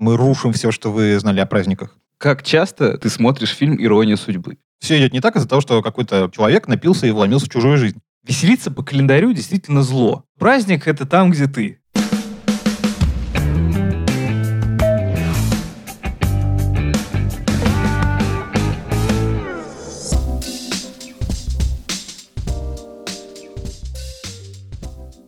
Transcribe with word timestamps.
Мы 0.00 0.16
рушим 0.16 0.54
все, 0.54 0.72
что 0.72 0.90
вы 0.90 1.20
знали 1.20 1.40
о 1.40 1.46
праздниках. 1.46 1.94
Как 2.16 2.42
часто 2.42 2.96
ты 2.96 3.10
смотришь 3.10 3.54
фильм 3.54 3.76
«Ирония 3.78 4.16
судьбы»? 4.16 4.56
Все 4.78 4.98
идет 4.98 5.12
не 5.12 5.20
так 5.20 5.36
из-за 5.36 5.46
того, 5.46 5.60
что 5.60 5.82
какой-то 5.82 6.30
человек 6.34 6.68
напился 6.68 7.06
и 7.06 7.10
вломился 7.10 7.44
в 7.44 7.50
чужую 7.50 7.76
жизнь. 7.76 8.00
Веселиться 8.26 8.70
по 8.70 8.82
календарю 8.82 9.34
действительно 9.34 9.82
зло. 9.82 10.24
Праздник— 10.38 10.86
это 10.88 11.04
там, 11.04 11.30
где 11.30 11.46
ты. 11.48 11.80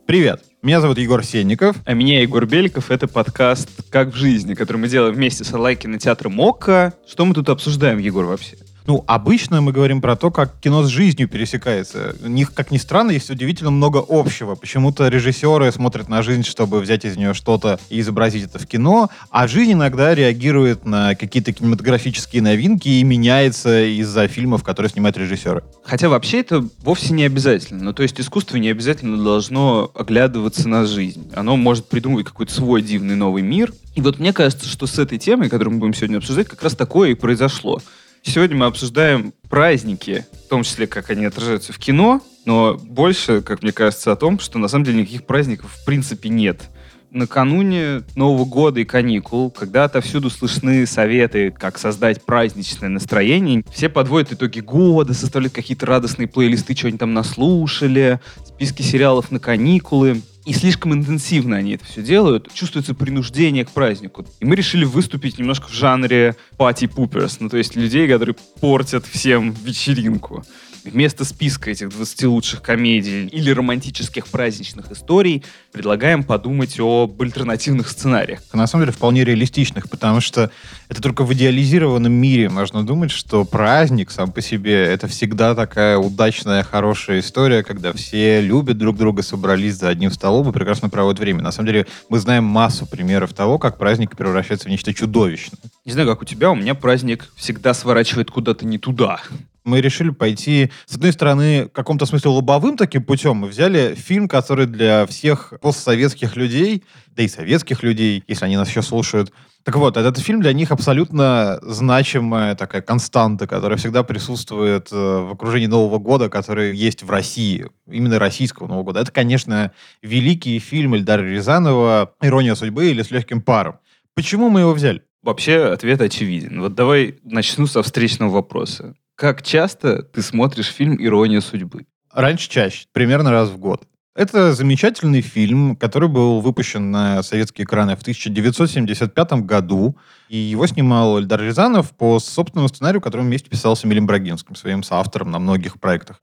Привет, 0.06 0.42
меня 0.62 0.80
зовут 0.80 0.98
Егор 0.98 1.24
Сенников. 1.24 1.76
А 1.84 1.92
меня 1.92 2.22
Егор 2.22 2.46
Беликов. 2.46 2.92
Это 2.92 3.08
подкаст 3.08 3.68
«Как 3.90 4.14
в 4.14 4.14
жизни», 4.14 4.54
который 4.54 4.76
мы 4.76 4.88
делаем 4.88 5.12
вместе 5.12 5.42
с 5.42 5.52
Орлай 5.52 5.74
кинотеатром 5.74 6.40
ОККО. 6.40 6.94
Что 7.04 7.24
мы 7.24 7.34
тут 7.34 7.48
обсуждаем, 7.48 7.98
Егор, 7.98 8.26
вообще? 8.26 8.56
Ну, 8.86 9.04
обычно 9.06 9.60
мы 9.60 9.72
говорим 9.72 10.00
про 10.00 10.16
то, 10.16 10.30
как 10.30 10.58
кино 10.60 10.82
с 10.82 10.88
жизнью 10.88 11.28
пересекается. 11.28 12.16
У 12.22 12.28
них, 12.28 12.52
как 12.52 12.70
ни 12.70 12.78
странно, 12.78 13.12
есть 13.12 13.30
удивительно 13.30 13.70
много 13.70 14.04
общего. 14.06 14.54
Почему-то 14.54 15.08
режиссеры 15.08 15.70
смотрят 15.72 16.08
на 16.08 16.22
жизнь, 16.22 16.42
чтобы 16.42 16.80
взять 16.80 17.04
из 17.04 17.16
нее 17.16 17.34
что-то 17.34 17.78
и 17.90 18.00
изобразить 18.00 18.44
это 18.44 18.58
в 18.58 18.66
кино, 18.66 19.10
а 19.30 19.46
жизнь 19.46 19.72
иногда 19.72 20.14
реагирует 20.14 20.84
на 20.84 21.14
какие-то 21.14 21.52
кинематографические 21.52 22.42
новинки 22.42 22.88
и 22.88 23.04
меняется 23.04 23.84
из-за 23.84 24.26
фильмов, 24.28 24.64
которые 24.64 24.90
снимают 24.90 25.16
режиссеры. 25.16 25.62
Хотя 25.84 26.08
вообще 26.08 26.40
это 26.40 26.66
вовсе 26.82 27.12
не 27.12 27.24
обязательно. 27.24 27.84
Ну, 27.84 27.92
то 27.92 28.02
есть 28.02 28.20
искусство 28.20 28.56
не 28.56 28.68
обязательно 28.68 29.22
должно 29.22 29.90
оглядываться 29.94 30.68
на 30.68 30.86
жизнь. 30.86 31.30
Оно 31.34 31.56
может 31.56 31.86
придумывать 31.86 32.26
какой-то 32.26 32.52
свой 32.52 32.82
дивный 32.82 33.14
новый 33.14 33.42
мир. 33.42 33.72
И 33.94 34.00
вот 34.00 34.18
мне 34.18 34.32
кажется, 34.32 34.68
что 34.68 34.86
с 34.86 34.98
этой 34.98 35.18
темой, 35.18 35.48
которую 35.48 35.74
мы 35.74 35.80
будем 35.80 35.94
сегодня 35.94 36.16
обсуждать, 36.16 36.48
как 36.48 36.62
раз 36.62 36.74
такое 36.74 37.10
и 37.10 37.14
произошло. 37.14 37.80
Сегодня 38.22 38.56
мы 38.56 38.66
обсуждаем 38.66 39.34
праздники, 39.50 40.24
в 40.46 40.48
том 40.48 40.62
числе, 40.62 40.86
как 40.86 41.10
они 41.10 41.24
отражаются 41.24 41.72
в 41.72 41.78
кино, 41.78 42.22
но 42.44 42.74
больше, 42.74 43.42
как 43.42 43.62
мне 43.62 43.72
кажется, 43.72 44.12
о 44.12 44.16
том, 44.16 44.38
что 44.38 44.58
на 44.58 44.68
самом 44.68 44.84
деле 44.84 45.00
никаких 45.00 45.26
праздников 45.26 45.72
в 45.72 45.84
принципе 45.84 46.28
нет. 46.28 46.70
Накануне 47.10 48.04
Нового 48.14 48.46
года 48.46 48.80
и 48.80 48.84
каникул, 48.84 49.50
когда 49.50 49.84
отовсюду 49.84 50.30
слышны 50.30 50.86
советы, 50.86 51.50
как 51.50 51.78
создать 51.78 52.24
праздничное 52.24 52.88
настроение, 52.88 53.64
все 53.70 53.90
подводят 53.90 54.32
итоги 54.32 54.60
года, 54.60 55.12
составляют 55.12 55.52
какие-то 55.52 55.84
радостные 55.84 56.26
плейлисты, 56.26 56.74
что 56.74 56.86
они 56.86 56.96
там 56.96 57.12
наслушали, 57.12 58.20
списки 58.46 58.82
сериалов 58.82 59.30
на 59.30 59.40
каникулы. 59.40 60.22
И 60.44 60.52
слишком 60.52 60.92
интенсивно 60.92 61.56
они 61.56 61.72
это 61.74 61.84
все 61.84 62.02
делают. 62.02 62.52
Чувствуется 62.52 62.94
принуждение 62.94 63.64
к 63.64 63.70
празднику. 63.70 64.26
И 64.40 64.44
мы 64.44 64.56
решили 64.56 64.84
выступить 64.84 65.38
немножко 65.38 65.68
в 65.68 65.72
жанре 65.72 66.34
poopers. 66.58 67.36
Ну, 67.38 67.48
то 67.48 67.56
есть 67.56 67.76
людей, 67.76 68.08
которые 68.08 68.34
портят 68.60 69.06
всем 69.06 69.52
вечеринку 69.52 70.44
вместо 70.84 71.24
списка 71.24 71.70
этих 71.70 71.90
20 71.90 72.24
лучших 72.24 72.62
комедий 72.62 73.26
или 73.26 73.50
романтических 73.50 74.26
праздничных 74.26 74.90
историй 74.90 75.44
предлагаем 75.72 76.24
подумать 76.24 76.78
об 76.78 77.20
альтернативных 77.20 77.88
сценариях. 77.88 78.40
На 78.52 78.66
самом 78.66 78.84
деле 78.84 78.92
вполне 78.92 79.24
реалистичных, 79.24 79.88
потому 79.88 80.20
что 80.20 80.50
это 80.88 81.00
только 81.00 81.24
в 81.24 81.32
идеализированном 81.32 82.12
мире 82.12 82.48
можно 82.48 82.84
думать, 82.84 83.10
что 83.10 83.44
праздник 83.44 84.10
сам 84.10 84.32
по 84.32 84.40
себе 84.40 84.84
это 84.84 85.06
всегда 85.08 85.54
такая 85.54 85.98
удачная, 85.98 86.62
хорошая 86.62 87.20
история, 87.20 87.62
когда 87.62 87.92
все 87.92 88.40
любят 88.40 88.78
друг 88.78 88.96
друга, 88.96 89.22
собрались 89.22 89.76
за 89.76 89.88
одним 89.88 90.10
столом 90.10 90.48
и 90.48 90.52
прекрасно 90.52 90.88
проводят 90.88 91.20
время. 91.20 91.42
На 91.42 91.52
самом 91.52 91.68
деле 91.68 91.86
мы 92.08 92.18
знаем 92.18 92.44
массу 92.44 92.86
примеров 92.86 93.32
того, 93.32 93.58
как 93.58 93.78
праздник 93.78 94.16
превращается 94.16 94.68
в 94.68 94.70
нечто 94.70 94.92
чудовищное. 94.92 95.58
Не 95.84 95.92
знаю, 95.92 96.08
как 96.08 96.22
у 96.22 96.24
тебя, 96.24 96.50
у 96.50 96.54
меня 96.54 96.74
праздник 96.74 97.32
всегда 97.36 97.74
сворачивает 97.74 98.30
куда-то 98.30 98.66
не 98.66 98.78
туда 98.78 99.20
мы 99.64 99.80
решили 99.80 100.10
пойти, 100.10 100.70
с 100.86 100.96
одной 100.96 101.12
стороны, 101.12 101.66
в 101.66 101.68
каком-то 101.70 102.06
смысле 102.06 102.30
лобовым 102.30 102.76
таким 102.76 103.04
путем. 103.04 103.36
Мы 103.36 103.48
взяли 103.48 103.94
фильм, 103.94 104.28
который 104.28 104.66
для 104.66 105.06
всех 105.06 105.52
постсоветских 105.60 106.36
людей, 106.36 106.84
да 107.08 107.22
и 107.22 107.28
советских 107.28 107.82
людей, 107.82 108.24
если 108.26 108.44
они 108.44 108.56
нас 108.56 108.68
еще 108.68 108.82
слушают, 108.82 109.32
так 109.64 109.76
вот, 109.76 109.96
этот 109.96 110.18
фильм 110.18 110.40
для 110.40 110.52
них 110.52 110.72
абсолютно 110.72 111.60
значимая 111.62 112.56
такая 112.56 112.82
константа, 112.82 113.46
которая 113.46 113.78
всегда 113.78 114.02
присутствует 114.02 114.88
э, 114.90 114.96
в 114.96 115.32
окружении 115.34 115.68
Нового 115.68 115.98
года, 115.98 116.28
который 116.28 116.74
есть 116.74 117.04
в 117.04 117.10
России, 117.10 117.68
именно 117.88 118.18
российского 118.18 118.66
Нового 118.66 118.82
года. 118.82 119.00
Это, 119.00 119.12
конечно, 119.12 119.70
великий 120.02 120.58
фильм 120.58 120.96
Эльдара 120.96 121.22
Рязанова 121.22 122.12
«Ирония 122.20 122.56
судьбы» 122.56 122.90
или 122.90 123.02
«С 123.02 123.12
легким 123.12 123.40
паром». 123.40 123.78
Почему 124.14 124.48
мы 124.48 124.60
его 124.60 124.72
взяли? 124.72 125.02
Вообще 125.22 125.66
ответ 125.66 126.00
очевиден. 126.00 126.60
Вот 126.60 126.74
давай 126.74 127.20
начну 127.22 127.66
со 127.66 127.84
встречного 127.84 128.30
вопроса. 128.30 128.96
Как 129.22 129.40
часто 129.40 130.02
ты 130.02 130.20
смотришь 130.20 130.66
фильм 130.66 130.96
«Ирония 131.00 131.40
судьбы»? 131.40 131.86
Раньше 132.12 132.50
чаще, 132.50 132.86
примерно 132.92 133.30
раз 133.30 133.50
в 133.50 133.56
год. 133.56 133.84
Это 134.16 134.52
замечательный 134.52 135.20
фильм, 135.20 135.76
который 135.76 136.08
был 136.08 136.40
выпущен 136.40 136.90
на 136.90 137.22
советские 137.22 137.64
экраны 137.64 137.94
в 137.94 138.00
1975 138.00 139.32
году. 139.44 139.96
И 140.28 140.36
его 140.36 140.66
снимал 140.66 141.20
Эльдар 141.20 141.40
Рязанов 141.40 141.92
по 141.92 142.18
собственному 142.18 142.66
сценарию, 142.66 143.00
который 143.00 143.20
вместе 143.20 143.48
писал 143.48 143.76
с 143.76 143.84
Эмилем 143.84 144.06
Брагинским, 144.06 144.56
своим 144.56 144.82
соавтором 144.82 145.30
на 145.30 145.38
многих 145.38 145.78
проектах. 145.78 146.20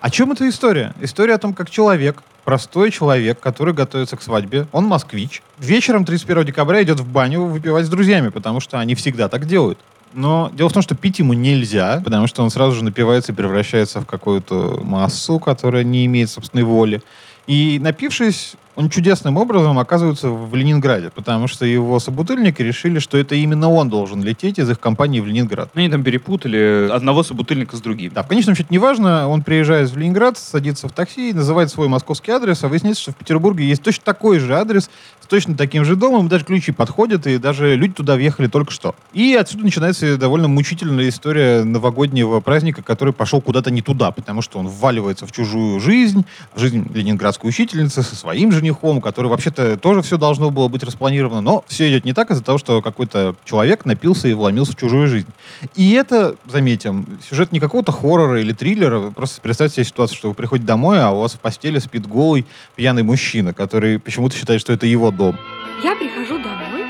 О 0.00 0.08
чем 0.08 0.32
эта 0.32 0.48
история? 0.48 0.94
История 1.02 1.34
о 1.34 1.38
том, 1.38 1.52
как 1.52 1.68
человек, 1.68 2.22
простой 2.44 2.90
человек, 2.90 3.38
который 3.38 3.74
готовится 3.74 4.16
к 4.16 4.22
свадьбе, 4.22 4.66
он 4.72 4.86
москвич, 4.86 5.42
вечером 5.58 6.06
31 6.06 6.46
декабря 6.46 6.82
идет 6.82 7.00
в 7.00 7.06
баню 7.06 7.42
выпивать 7.42 7.84
с 7.84 7.90
друзьями, 7.90 8.30
потому 8.30 8.60
что 8.60 8.80
они 8.80 8.94
всегда 8.94 9.28
так 9.28 9.44
делают. 9.44 9.78
Но 10.14 10.50
дело 10.54 10.68
в 10.68 10.72
том, 10.72 10.82
что 10.82 10.94
пить 10.94 11.18
ему 11.18 11.32
нельзя, 11.32 12.00
потому 12.04 12.26
что 12.26 12.42
он 12.42 12.50
сразу 12.50 12.76
же 12.76 12.84
напивается 12.84 13.32
и 13.32 13.34
превращается 13.34 14.00
в 14.00 14.06
какую-то 14.06 14.80
массу, 14.82 15.38
которая 15.38 15.82
не 15.82 16.06
имеет 16.06 16.30
собственной 16.30 16.64
воли. 16.64 17.02
И 17.46 17.78
напившись, 17.80 18.54
он 18.76 18.90
чудесным 18.90 19.36
образом 19.36 19.78
оказывается 19.78 20.28
в 20.30 20.54
Ленинграде, 20.54 21.10
потому 21.10 21.46
что 21.46 21.64
его 21.64 21.98
собутыльники 22.00 22.60
решили, 22.62 22.98
что 22.98 23.16
это 23.18 23.34
именно 23.34 23.70
он 23.70 23.88
должен 23.88 24.22
лететь 24.22 24.58
из 24.58 24.68
их 24.68 24.80
компании 24.80 25.20
в 25.20 25.26
Ленинград. 25.26 25.70
Они 25.74 25.88
там 25.88 26.02
перепутали 26.02 26.88
одного 26.90 27.22
собутыльника 27.22 27.76
с 27.76 27.80
другим. 27.80 28.12
Да, 28.14 28.22
в 28.22 28.28
конечном 28.28 28.54
счете 28.54 28.68
неважно, 28.70 29.28
он 29.28 29.42
приезжает 29.42 29.90
в 29.90 29.96
Ленинград, 29.96 30.38
садится 30.38 30.88
в 30.88 30.92
такси, 30.92 31.32
называет 31.32 31.70
свой 31.70 31.88
московский 31.88 32.32
адрес, 32.32 32.64
а 32.64 32.68
выясняется, 32.68 33.02
что 33.02 33.12
в 33.12 33.16
Петербурге 33.16 33.66
есть 33.66 33.82
точно 33.82 34.02
такой 34.04 34.38
же 34.38 34.56
адрес, 34.56 34.90
с 35.20 35.26
точно 35.26 35.56
таким 35.56 35.84
же 35.84 35.96
домом, 35.96 36.28
даже 36.28 36.44
ключи 36.44 36.72
подходят, 36.72 37.26
и 37.26 37.38
даже 37.38 37.76
люди 37.76 37.94
туда 37.94 38.16
въехали 38.16 38.46
только 38.46 38.72
что. 38.72 38.94
И 39.12 39.34
отсюда 39.34 39.64
начинается 39.64 40.18
довольно 40.18 40.48
мучительная 40.48 41.08
история 41.08 41.64
новогоднего 41.64 42.40
праздника, 42.40 42.82
который 42.82 43.14
пошел 43.14 43.40
куда-то 43.40 43.70
не 43.70 43.82
туда, 43.82 44.10
потому 44.10 44.42
что 44.42 44.58
он 44.58 44.68
вваливается 44.68 45.26
в 45.26 45.32
чужую 45.32 45.80
жизнь, 45.80 46.24
в 46.54 46.60
жизнь 46.60 46.86
ленинградской 46.92 47.48
учительницы 47.48 48.02
со 48.02 48.16
своим 48.16 48.52
же 48.52 48.63
женихом, 48.64 49.02
который 49.02 49.26
вообще-то 49.26 49.76
тоже 49.76 50.00
все 50.00 50.16
должно 50.16 50.50
было 50.50 50.68
быть 50.68 50.82
распланировано, 50.82 51.42
но 51.42 51.64
все 51.68 51.90
идет 51.90 52.06
не 52.06 52.14
так 52.14 52.30
из-за 52.30 52.42
того, 52.42 52.56
что 52.56 52.80
какой-то 52.80 53.36
человек 53.44 53.84
напился 53.84 54.28
и 54.28 54.32
вломился 54.32 54.72
в 54.72 54.76
чужую 54.76 55.06
жизнь. 55.06 55.28
И 55.74 55.92
это, 55.92 56.36
заметим, 56.46 57.06
сюжет 57.28 57.52
не 57.52 57.60
какого-то 57.60 57.92
хоррора 57.92 58.40
или 58.40 58.52
триллера, 58.52 59.10
просто 59.10 59.42
представьте 59.42 59.76
себе 59.76 59.84
ситуацию, 59.84 60.16
что 60.16 60.28
вы 60.28 60.34
приходите 60.34 60.66
домой, 60.66 61.02
а 61.02 61.10
у 61.10 61.20
вас 61.20 61.34
в 61.34 61.40
постели 61.40 61.78
спит 61.78 62.06
голый 62.06 62.46
пьяный 62.74 63.02
мужчина, 63.02 63.52
который 63.52 63.98
почему-то 63.98 64.34
считает, 64.34 64.62
что 64.62 64.72
это 64.72 64.86
его 64.86 65.10
дом. 65.10 65.38
Я 65.82 65.94
прихожу 65.94 66.38
домой, 66.38 66.86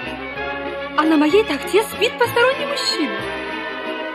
а 0.97 1.03
на 1.03 1.17
моей 1.17 1.43
тахте 1.43 1.83
спит 1.83 2.13
посторонний 2.19 2.67
мужчина. 2.67 3.34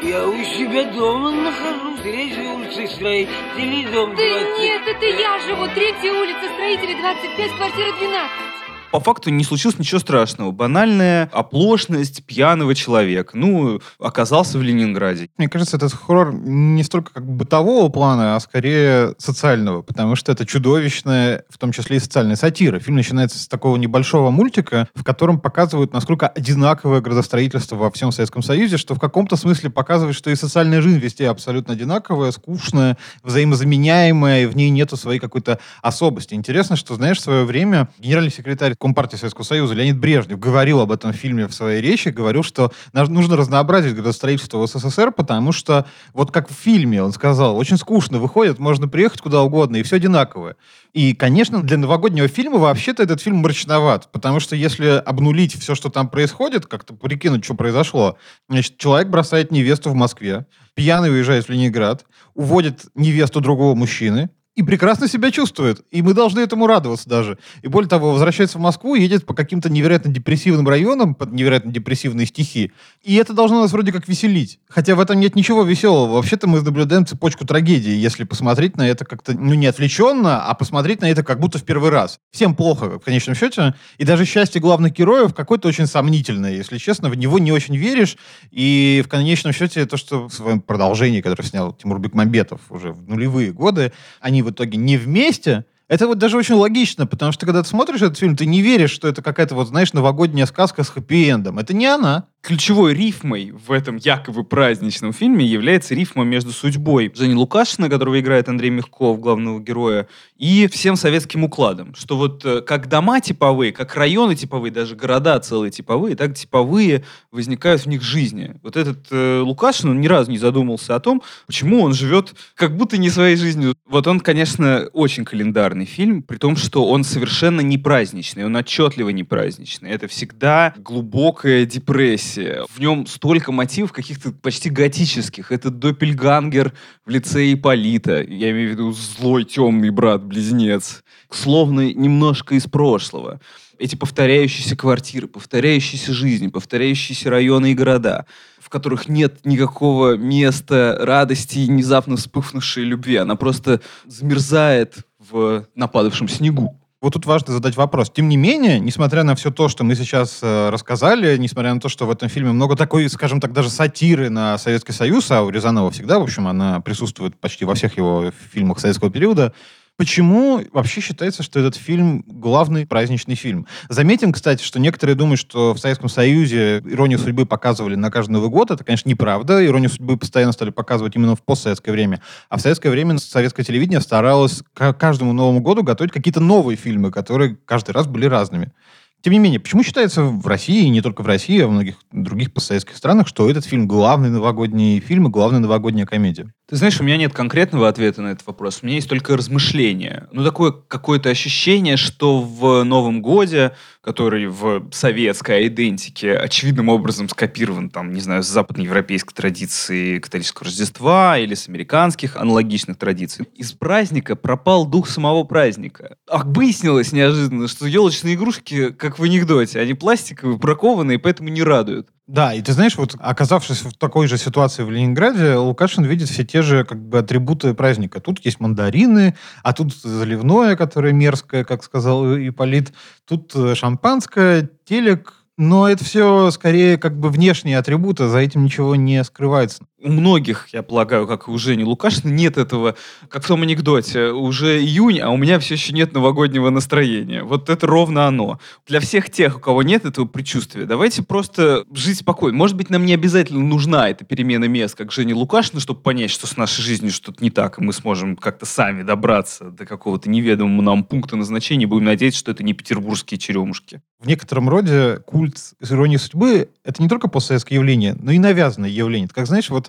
Я 0.01 0.25
у 0.25 0.43
себя 0.43 0.85
дома 0.85 1.31
нахожусь, 1.31 1.99
третьей 2.01 2.47
улицы 2.47 2.87
строителей, 2.87 3.85
дом 3.91 4.15
20. 4.15 4.17
Да 4.17 4.61
нет, 4.61 4.81
это 4.87 5.05
я 5.05 5.39
живу, 5.39 5.67
третья 5.75 6.13
улица 6.13 6.53
строителей 6.53 6.95
25, 6.95 7.51
квартира 7.57 7.91
12 7.97 8.68
по 8.91 8.99
факту 8.99 9.29
не 9.29 9.43
случилось 9.43 9.77
ничего 9.77 9.99
страшного. 9.99 10.51
Банальная 10.51 11.29
оплошность 11.31 12.23
пьяного 12.25 12.75
человека. 12.75 13.37
Ну, 13.37 13.81
оказался 13.99 14.57
в 14.57 14.63
Ленинграде. 14.63 15.29
Мне 15.37 15.47
кажется, 15.47 15.77
этот 15.77 15.93
хоррор 15.93 16.33
не 16.33 16.83
столько 16.83 17.13
как 17.13 17.25
бытового 17.25 17.89
плана, 17.89 18.35
а 18.35 18.39
скорее 18.39 19.13
социального, 19.17 19.81
потому 19.81 20.15
что 20.15 20.31
это 20.31 20.45
чудовищная, 20.45 21.43
в 21.49 21.57
том 21.57 21.71
числе 21.71 21.97
и 21.97 21.99
социальная 21.99 22.35
сатира. 22.35 22.79
Фильм 22.79 22.95
начинается 22.95 23.37
с 23.37 23.47
такого 23.47 23.77
небольшого 23.77 24.31
мультика, 24.31 24.87
в 24.95 25.03
котором 25.03 25.39
показывают, 25.39 25.93
насколько 25.93 26.27
одинаковое 26.27 27.01
градостроительство 27.01 27.75
во 27.75 27.91
всем 27.91 28.11
Советском 28.11 28.41
Союзе, 28.41 28.77
что 28.77 28.95
в 28.95 28.99
каком-то 28.99 29.35
смысле 29.35 29.69
показывает, 29.69 30.15
что 30.15 30.29
и 30.29 30.35
социальная 30.35 30.81
жизнь 30.81 30.99
везде 30.99 31.29
абсолютно 31.29 31.73
одинаковая, 31.73 32.31
скучная, 32.31 32.97
взаимозаменяемая, 33.23 34.43
и 34.43 34.45
в 34.45 34.55
ней 34.55 34.69
нету 34.69 34.97
своей 34.97 35.19
какой-то 35.19 35.59
особости. 35.81 36.33
Интересно, 36.33 36.75
что, 36.75 36.95
знаешь, 36.95 37.17
в 37.17 37.21
свое 37.21 37.45
время 37.45 37.89
генеральный 37.99 38.31
секретарь 38.31 38.75
Компартии 38.79 39.17
Советского 39.17 39.43
Союза 39.43 39.73
Леонид 39.73 39.97
Брежнев 39.97 40.39
говорил 40.39 40.79
об 40.79 40.93
этом 40.93 41.11
фильме 41.11 41.47
в 41.47 41.53
своей 41.53 41.81
речи, 41.81 42.09
говорил, 42.09 42.43
что 42.43 42.71
нужно 42.93 43.35
разнообразить 43.35 43.93
градостроительство 43.93 44.57
в 44.57 44.67
СССР, 44.67 45.11
потому 45.11 45.51
что 45.51 45.85
вот 46.13 46.31
как 46.31 46.49
в 46.49 46.53
фильме 46.53 47.03
он 47.03 47.11
сказал, 47.11 47.57
очень 47.57 47.77
скучно 47.77 48.19
выходит, 48.19 48.57
можно 48.57 48.87
приехать 48.87 49.19
куда 49.19 49.41
угодно, 49.41 49.75
и 49.75 49.83
все 49.83 49.97
одинаковое. 49.97 50.55
И, 50.93 51.13
конечно, 51.13 51.61
для 51.61 51.77
новогоднего 51.77 52.29
фильма 52.29 52.57
вообще-то 52.57 53.03
этот 53.03 53.21
фильм 53.21 53.37
мрачноват, 53.37 54.09
потому 54.13 54.39
что 54.39 54.55
если 54.55 54.87
обнулить 55.05 55.59
все, 55.59 55.75
что 55.75 55.89
там 55.89 56.07
происходит, 56.07 56.65
как-то 56.65 56.93
прикинуть, 56.93 57.43
что 57.43 57.55
произошло, 57.55 58.17
значит, 58.47 58.77
человек 58.77 59.09
бросает 59.09 59.51
невесту 59.51 59.89
в 59.89 59.95
Москве, 59.95 60.45
пьяный 60.73 61.11
уезжает 61.11 61.45
в 61.45 61.49
Ленинград, 61.49 62.05
уводит 62.33 62.85
невесту 62.95 63.41
другого 63.41 63.75
мужчины, 63.75 64.29
и 64.59 64.61
прекрасно 64.61 65.07
себя 65.07 65.31
чувствует. 65.31 65.85
И 65.89 66.01
мы 66.01 66.13
должны 66.13 66.41
этому 66.41 66.67
радоваться 66.67 67.07
даже. 67.07 67.37
И 67.61 67.69
более 67.69 67.87
того, 67.87 68.11
возвращается 68.11 68.57
в 68.57 68.61
Москву, 68.61 68.93
едет 68.95 69.25
по 69.25 69.33
каким-то 69.33 69.69
невероятно 69.69 70.11
депрессивным 70.11 70.67
районам, 70.67 71.15
под 71.15 71.31
невероятно 71.31 71.71
депрессивные 71.71 72.27
стихи. 72.27 72.73
И 73.01 73.15
это 73.15 73.31
должно 73.31 73.61
нас 73.61 73.71
вроде 73.71 73.93
как 73.93 74.09
веселить. 74.09 74.59
Хотя 74.67 74.95
в 74.95 74.99
этом 74.99 75.17
нет 75.17 75.37
ничего 75.37 75.63
веселого. 75.63 76.15
Вообще-то 76.15 76.47
мы 76.47 76.61
наблюдаем 76.61 77.05
цепочку 77.05 77.45
трагедии, 77.45 77.93
если 77.93 78.25
посмотреть 78.25 78.75
на 78.75 78.85
это 78.85 79.05
как-то, 79.05 79.31
ну, 79.31 79.53
не 79.53 79.65
отвлеченно, 79.65 80.45
а 80.45 80.53
посмотреть 80.55 80.99
на 80.99 81.09
это 81.09 81.23
как 81.23 81.39
будто 81.39 81.57
в 81.57 81.63
первый 81.63 81.89
раз. 81.89 82.19
Всем 82.29 82.53
плохо, 82.53 82.99
в 82.99 83.05
конечном 83.05 83.37
счете. 83.37 83.75
И 83.97 84.03
даже 84.03 84.25
счастье 84.25 84.59
главных 84.59 84.91
героев 84.91 85.33
какое-то 85.33 85.69
очень 85.69 85.87
сомнительное, 85.87 86.51
если 86.51 86.79
честно. 86.79 87.07
В 87.07 87.15
него 87.15 87.39
не 87.39 87.53
очень 87.53 87.77
веришь. 87.77 88.17
И 88.51 89.01
в 89.05 89.07
конечном 89.07 89.53
счете 89.53 89.85
то, 89.85 89.95
что 89.95 90.27
в 90.27 90.33
своем 90.33 90.59
продолжении, 90.59 91.21
которое 91.21 91.45
снял 91.45 91.71
Тимур 91.71 91.99
Бекмамбетов 91.99 92.59
уже 92.69 92.91
в 92.91 93.07
нулевые 93.07 93.53
годы, 93.53 93.93
они 94.19 94.48
в 94.49 94.51
итоге 94.51 94.77
не 94.77 94.97
вместе, 94.97 95.65
это 95.87 96.05
вот 96.05 96.19
даже 96.19 96.37
очень 96.37 96.55
логично, 96.55 97.07
потому 97.07 97.31
что 97.31 97.45
когда 97.45 97.63
ты 97.63 97.67
смотришь 97.67 98.01
этот 98.01 98.17
фильм, 98.17 98.35
ты 98.35 98.45
не 98.45 98.61
веришь, 98.61 98.91
что 98.91 99.07
это 99.07 99.21
какая-то 99.23 99.55
вот, 99.55 99.69
знаешь, 99.69 99.93
новогодняя 99.93 100.45
сказка 100.45 100.83
с 100.83 100.89
хэппи-эндом. 100.89 101.59
Это 101.59 101.73
не 101.73 101.87
она 101.87 102.25
ключевой 102.41 102.93
рифмой 102.93 103.51
в 103.51 103.71
этом 103.71 103.97
якобы 103.97 104.43
праздничном 104.43 105.13
фильме 105.13 105.45
является 105.45 105.93
рифма 105.93 106.23
между 106.23 106.51
судьбой 106.51 107.11
Жени 107.13 107.35
Лукашина, 107.35 107.89
которого 107.89 108.19
играет 108.19 108.47
Андрей 108.49 108.69
Мягков, 108.69 109.19
главного 109.19 109.59
героя, 109.59 110.07
и 110.37 110.67
всем 110.67 110.95
советским 110.95 111.43
укладом. 111.43 111.93
Что 111.95 112.17
вот 112.17 112.45
э, 112.45 112.61
как 112.61 112.87
дома 112.87 113.19
типовые, 113.19 113.73
как 113.73 113.95
районы 113.95 114.35
типовые, 114.35 114.71
даже 114.71 114.95
города 114.95 115.37
целые 115.39 115.69
типовые, 115.69 116.15
так 116.15 116.33
типовые 116.33 117.03
возникают 117.31 117.81
в 117.81 117.85
них 117.87 118.01
жизни. 118.01 118.55
Вот 118.63 118.77
этот 118.77 119.07
э, 119.11 119.41
Лукашин, 119.41 119.89
он 119.89 120.01
ни 120.01 120.07
разу 120.07 120.31
не 120.31 120.37
задумался 120.37 120.95
о 120.95 120.99
том, 120.99 121.21
почему 121.45 121.81
он 121.81 121.93
живет 121.93 122.33
как 122.55 122.77
будто 122.77 122.97
не 122.97 123.09
своей 123.09 123.35
жизнью. 123.35 123.75
Вот 123.85 124.07
он, 124.07 124.21
конечно, 124.21 124.87
очень 124.93 125.25
календарный 125.25 125.85
фильм, 125.85 126.23
при 126.23 126.37
том, 126.37 126.55
что 126.55 126.87
он 126.87 127.03
совершенно 127.03 127.61
не 127.61 127.77
праздничный, 127.77 128.45
он 128.45 128.55
отчетливо 128.55 129.09
не 129.09 129.23
праздничный. 129.23 129.89
Это 129.89 130.07
всегда 130.07 130.73
глубокая 130.77 131.65
депрессия, 131.65 132.28
процессе. 132.29 132.63
В 132.69 132.79
нем 132.79 133.05
столько 133.07 133.51
мотивов 133.51 133.91
каких-то 133.91 134.31
почти 134.31 134.69
готических. 134.69 135.51
Это 135.51 135.69
Доппельгангер 135.69 136.73
в 137.05 137.09
лице 137.09 137.51
Иполита. 137.53 138.21
Я 138.21 138.51
имею 138.51 138.69
в 138.69 138.71
виду 138.71 138.91
злой 138.91 139.43
темный 139.43 139.89
брат-близнец. 139.89 141.03
Словно 141.31 141.93
немножко 141.93 142.55
из 142.55 142.65
прошлого. 142.65 143.39
Эти 143.77 143.95
повторяющиеся 143.95 144.75
квартиры, 144.75 145.27
повторяющиеся 145.27 146.13
жизни, 146.13 146.47
повторяющиеся 146.47 147.29
районы 147.29 147.71
и 147.71 147.75
города 147.75 148.25
в 148.59 148.71
которых 148.71 149.09
нет 149.09 149.45
никакого 149.45 150.15
места 150.15 150.95
радости 150.99 151.57
и 151.57 151.65
внезапно 151.65 152.17
вспыхнувшей 152.17 152.83
любви. 152.83 153.15
Она 153.15 153.35
просто 153.35 153.81
замерзает 154.05 154.97
в 155.17 155.65
нападавшем 155.73 156.27
снегу. 156.27 156.78
Вот 157.01 157.13
тут 157.13 157.25
важно 157.25 157.53
задать 157.53 157.77
вопрос. 157.77 158.11
Тем 158.13 158.27
не 158.27 158.35
менее, 158.35 158.77
несмотря 158.77 159.23
на 159.23 159.33
все 159.35 159.51
то, 159.51 159.69
что 159.69 159.85
мы 159.85 159.95
сейчас 159.95 160.39
э, 160.41 160.69
рассказали, 160.69 161.37
несмотря 161.37 161.73
на 161.73 161.79
то, 161.79 161.87
что 161.87 162.05
в 162.05 162.11
этом 162.11 162.27
фильме 162.27 162.51
много 162.51 162.75
такой, 162.75 163.09
скажем 163.09 163.39
так, 163.39 163.53
даже 163.53 163.69
сатиры 163.69 164.29
на 164.29 164.57
Советский 164.57 164.91
Союз, 164.91 165.31
а 165.31 165.43
у 165.43 165.49
Рязанова 165.49 165.91
всегда, 165.91 166.19
в 166.19 166.23
общем, 166.23 166.45
она 166.45 166.81
присутствует 166.81 167.39
почти 167.39 167.63
во 167.63 167.73
всех 167.75 167.95
его 167.95 168.33
фильмах 168.51 168.81
советского 168.81 169.09
периода, 169.09 169.53
Почему 169.99 170.63
вообще 170.71 171.01
считается, 171.01 171.43
что 171.43 171.59
этот 171.59 171.75
фильм 171.75 172.23
главный 172.25 172.87
праздничный 172.87 173.35
фильм? 173.35 173.67
Заметим, 173.89 174.31
кстати, 174.31 174.63
что 174.63 174.79
некоторые 174.79 175.17
думают, 175.17 175.41
что 175.41 175.73
в 175.73 175.77
Советском 175.77 176.07
Союзе 176.07 176.77
«Иронию 176.85 177.19
судьбы» 177.19 177.45
показывали 177.45 177.95
на 177.95 178.09
каждый 178.09 178.31
Новый 178.31 178.49
год. 178.49 178.71
Это, 178.71 178.85
конечно, 178.85 179.09
неправда. 179.09 179.65
«Иронию 179.65 179.89
судьбы» 179.89 180.15
постоянно 180.15 180.53
стали 180.53 180.69
показывать 180.69 181.17
именно 181.17 181.35
в 181.35 181.43
постсоветское 181.43 181.91
время. 181.91 182.21
А 182.47 182.57
в 182.57 182.61
советское 182.61 182.91
время 182.91 183.17
советское 183.17 183.65
телевидение 183.65 183.99
старалось 183.99 184.63
к 184.73 184.93
каждому 184.93 185.33
Новому 185.33 185.59
году 185.59 185.83
готовить 185.83 186.13
какие-то 186.13 186.39
новые 186.39 186.77
фильмы, 186.77 187.11
которые 187.11 187.57
каждый 187.65 187.91
раз 187.91 188.07
были 188.07 188.25
разными. 188.25 188.71
Тем 189.21 189.33
не 189.33 189.39
менее, 189.39 189.59
почему 189.59 189.83
считается 189.83 190.23
в 190.23 190.47
России, 190.47 190.85
и 190.85 190.89
не 190.89 191.01
только 191.01 191.23
в 191.23 191.27
России, 191.27 191.59
а 191.61 191.67
в 191.67 191.71
многих 191.71 191.95
других 192.11 192.53
постсоветских 192.53 192.95
странах, 192.95 193.27
что 193.27 193.49
этот 193.49 193.65
фильм 193.65 193.87
главный 193.87 194.29
новогодний 194.29 194.99
фильм 195.01 195.27
и 195.27 195.29
главная 195.29 195.59
новогодняя 195.59 196.05
комедия? 196.05 196.53
Ты 196.69 196.77
знаешь, 196.77 197.01
у 197.01 197.03
меня 197.03 197.17
нет 197.17 197.33
конкретного 197.33 197.89
ответа 197.89 198.21
на 198.21 198.27
этот 198.27 198.47
вопрос. 198.47 198.79
У 198.81 198.85
меня 198.85 198.95
есть 198.95 199.09
только 199.09 199.35
размышления. 199.35 200.29
Ну, 200.31 200.43
такое 200.45 200.71
какое-то 200.71 201.29
ощущение, 201.29 201.97
что 201.97 202.41
в 202.41 202.83
Новом 202.83 203.21
Годе, 203.21 203.75
который 204.09 204.47
в 204.47 204.89
советской 204.91 205.67
идентике 205.67 206.35
очевидным 206.35 206.89
образом 206.89 207.29
скопирован, 207.29 207.91
там, 207.91 208.11
не 208.11 208.21
знаю, 208.21 208.41
с 208.41 208.47
западноевропейской 208.47 209.35
традиции 209.35 210.17
католического 210.17 210.65
Рождества 210.65 211.37
или 211.37 211.53
с 211.53 211.69
американских 211.69 212.35
аналогичных 212.35 212.97
традиций, 212.97 213.47
из 213.53 213.71
праздника 213.73 214.35
пропал 214.35 214.87
дух 214.87 215.07
самого 215.07 215.43
праздника. 215.43 216.15
А 216.27 216.43
выяснилось 216.43 217.11
неожиданно, 217.11 217.67
что 217.67 217.85
елочные 217.85 218.33
игрушки, 218.33 218.89
как 218.89 219.19
в 219.19 219.23
анекдоте, 219.23 219.79
они 219.79 219.93
пластиковые, 219.93 220.57
бракованные, 220.57 221.19
поэтому 221.19 221.49
не 221.49 221.61
радуют. 221.61 222.07
Да, 222.29 222.53
и 222.53 222.61
ты 222.61 222.73
знаешь, 222.73 222.95
вот 222.95 223.15
оказавшись 223.17 223.81
в 223.81 223.97
такой 223.97 224.27
же 224.27 224.37
ситуации 224.37 224.83
в 224.83 224.91
Ленинграде, 224.91 225.55
Лукашин 225.55 226.05
видит 226.05 226.29
все 226.29 226.45
те 226.45 226.61
же 226.61 226.83
как 226.83 227.03
бы 227.03 227.17
атрибуты 227.17 227.73
праздника. 227.73 228.19
Тут 228.19 228.45
есть 228.45 228.59
мандарины, 228.59 229.35
а 229.63 229.73
тут 229.73 229.95
заливное, 229.95 230.75
которое 230.75 231.11
мерзкое, 231.11 231.63
как 231.63 231.83
сказал 231.83 232.37
Иполит, 232.37 232.93
тут 233.25 233.55
э, 233.55 233.73
шампанское, 233.73 234.69
телек, 234.85 235.33
но 235.57 235.89
это 235.89 236.05
все 236.05 236.51
скорее 236.51 236.99
как 236.99 237.19
бы 237.19 237.29
внешние 237.29 237.79
атрибуты, 237.79 238.27
за 238.27 238.37
этим 238.37 238.63
ничего 238.63 238.95
не 238.95 239.23
скрывается. 239.23 239.85
У 240.01 240.09
многих, 240.09 240.69
я 240.71 240.81
полагаю, 240.81 241.27
как 241.27 241.47
и 241.47 241.51
у 241.51 241.57
Жени 241.57 241.83
Лукашина, 241.83 242.31
нет 242.31 242.57
этого, 242.57 242.95
как 243.27 243.43
в 243.43 243.47
том 243.47 243.63
анекдоте, 243.63 244.27
уже 244.27 244.79
июнь, 244.79 245.19
а 245.19 245.29
у 245.29 245.35
меня 245.35 245.59
все 245.59 245.73
еще 245.73 245.91
нет 245.91 246.13
новогоднего 246.13 246.69
настроения. 246.69 247.43
Вот 247.43 247.69
это 247.69 247.85
ровно 247.85 248.25
оно. 248.25 248.59
Для 248.87 249.01
всех 249.01 249.29
тех, 249.29 249.57
у 249.57 249.59
кого 249.59 249.83
нет 249.83 250.05
этого 250.05 250.25
предчувствия, 250.25 250.85
давайте 250.85 251.21
просто 251.21 251.83
жить 251.91 252.19
спокойно. 252.19 252.57
Может 252.57 252.77
быть, 252.77 252.89
нам 252.89 253.05
не 253.05 253.13
обязательно 253.13 253.59
нужна 253.59 254.09
эта 254.09 254.23
перемена 254.23 254.65
мест, 254.65 254.95
как 254.95 255.11
Жене 255.11 255.33
Лукашина, 255.33 255.81
чтобы 255.81 255.99
понять, 255.99 256.31
что 256.31 256.47
с 256.47 256.55
нашей 256.55 256.81
жизнью 256.81 257.11
что-то 257.11 257.43
не 257.43 257.49
так, 257.49 257.77
и 257.77 257.83
мы 257.83 257.91
сможем 257.91 258.37
как-то 258.37 258.65
сами 258.65 259.03
добраться 259.03 259.65
до 259.65 259.85
какого-то 259.85 260.29
неведомого 260.29 260.81
нам 260.81 261.03
пункта 261.03 261.35
назначения, 261.35 261.87
будем 261.87 262.05
надеяться, 262.05 262.39
что 262.39 262.51
это 262.51 262.63
не 262.63 262.73
петербургские 262.73 263.37
черемушки. 263.37 264.01
В 264.19 264.27
некотором 264.27 264.69
роде 264.69 265.17
культ 265.25 265.57
иронии 265.81 266.17
судьбы— 266.17 266.69
это 266.83 267.01
не 267.01 267.09
только 267.09 267.27
постсоветское 267.27 267.77
явление, 267.77 268.15
но 268.19 268.31
и 268.31 268.39
навязанное 268.39 268.89
явление. 268.89 269.25
Это, 269.25 269.35
как, 269.35 269.47
знаешь, 269.47 269.69
вот 269.69 269.88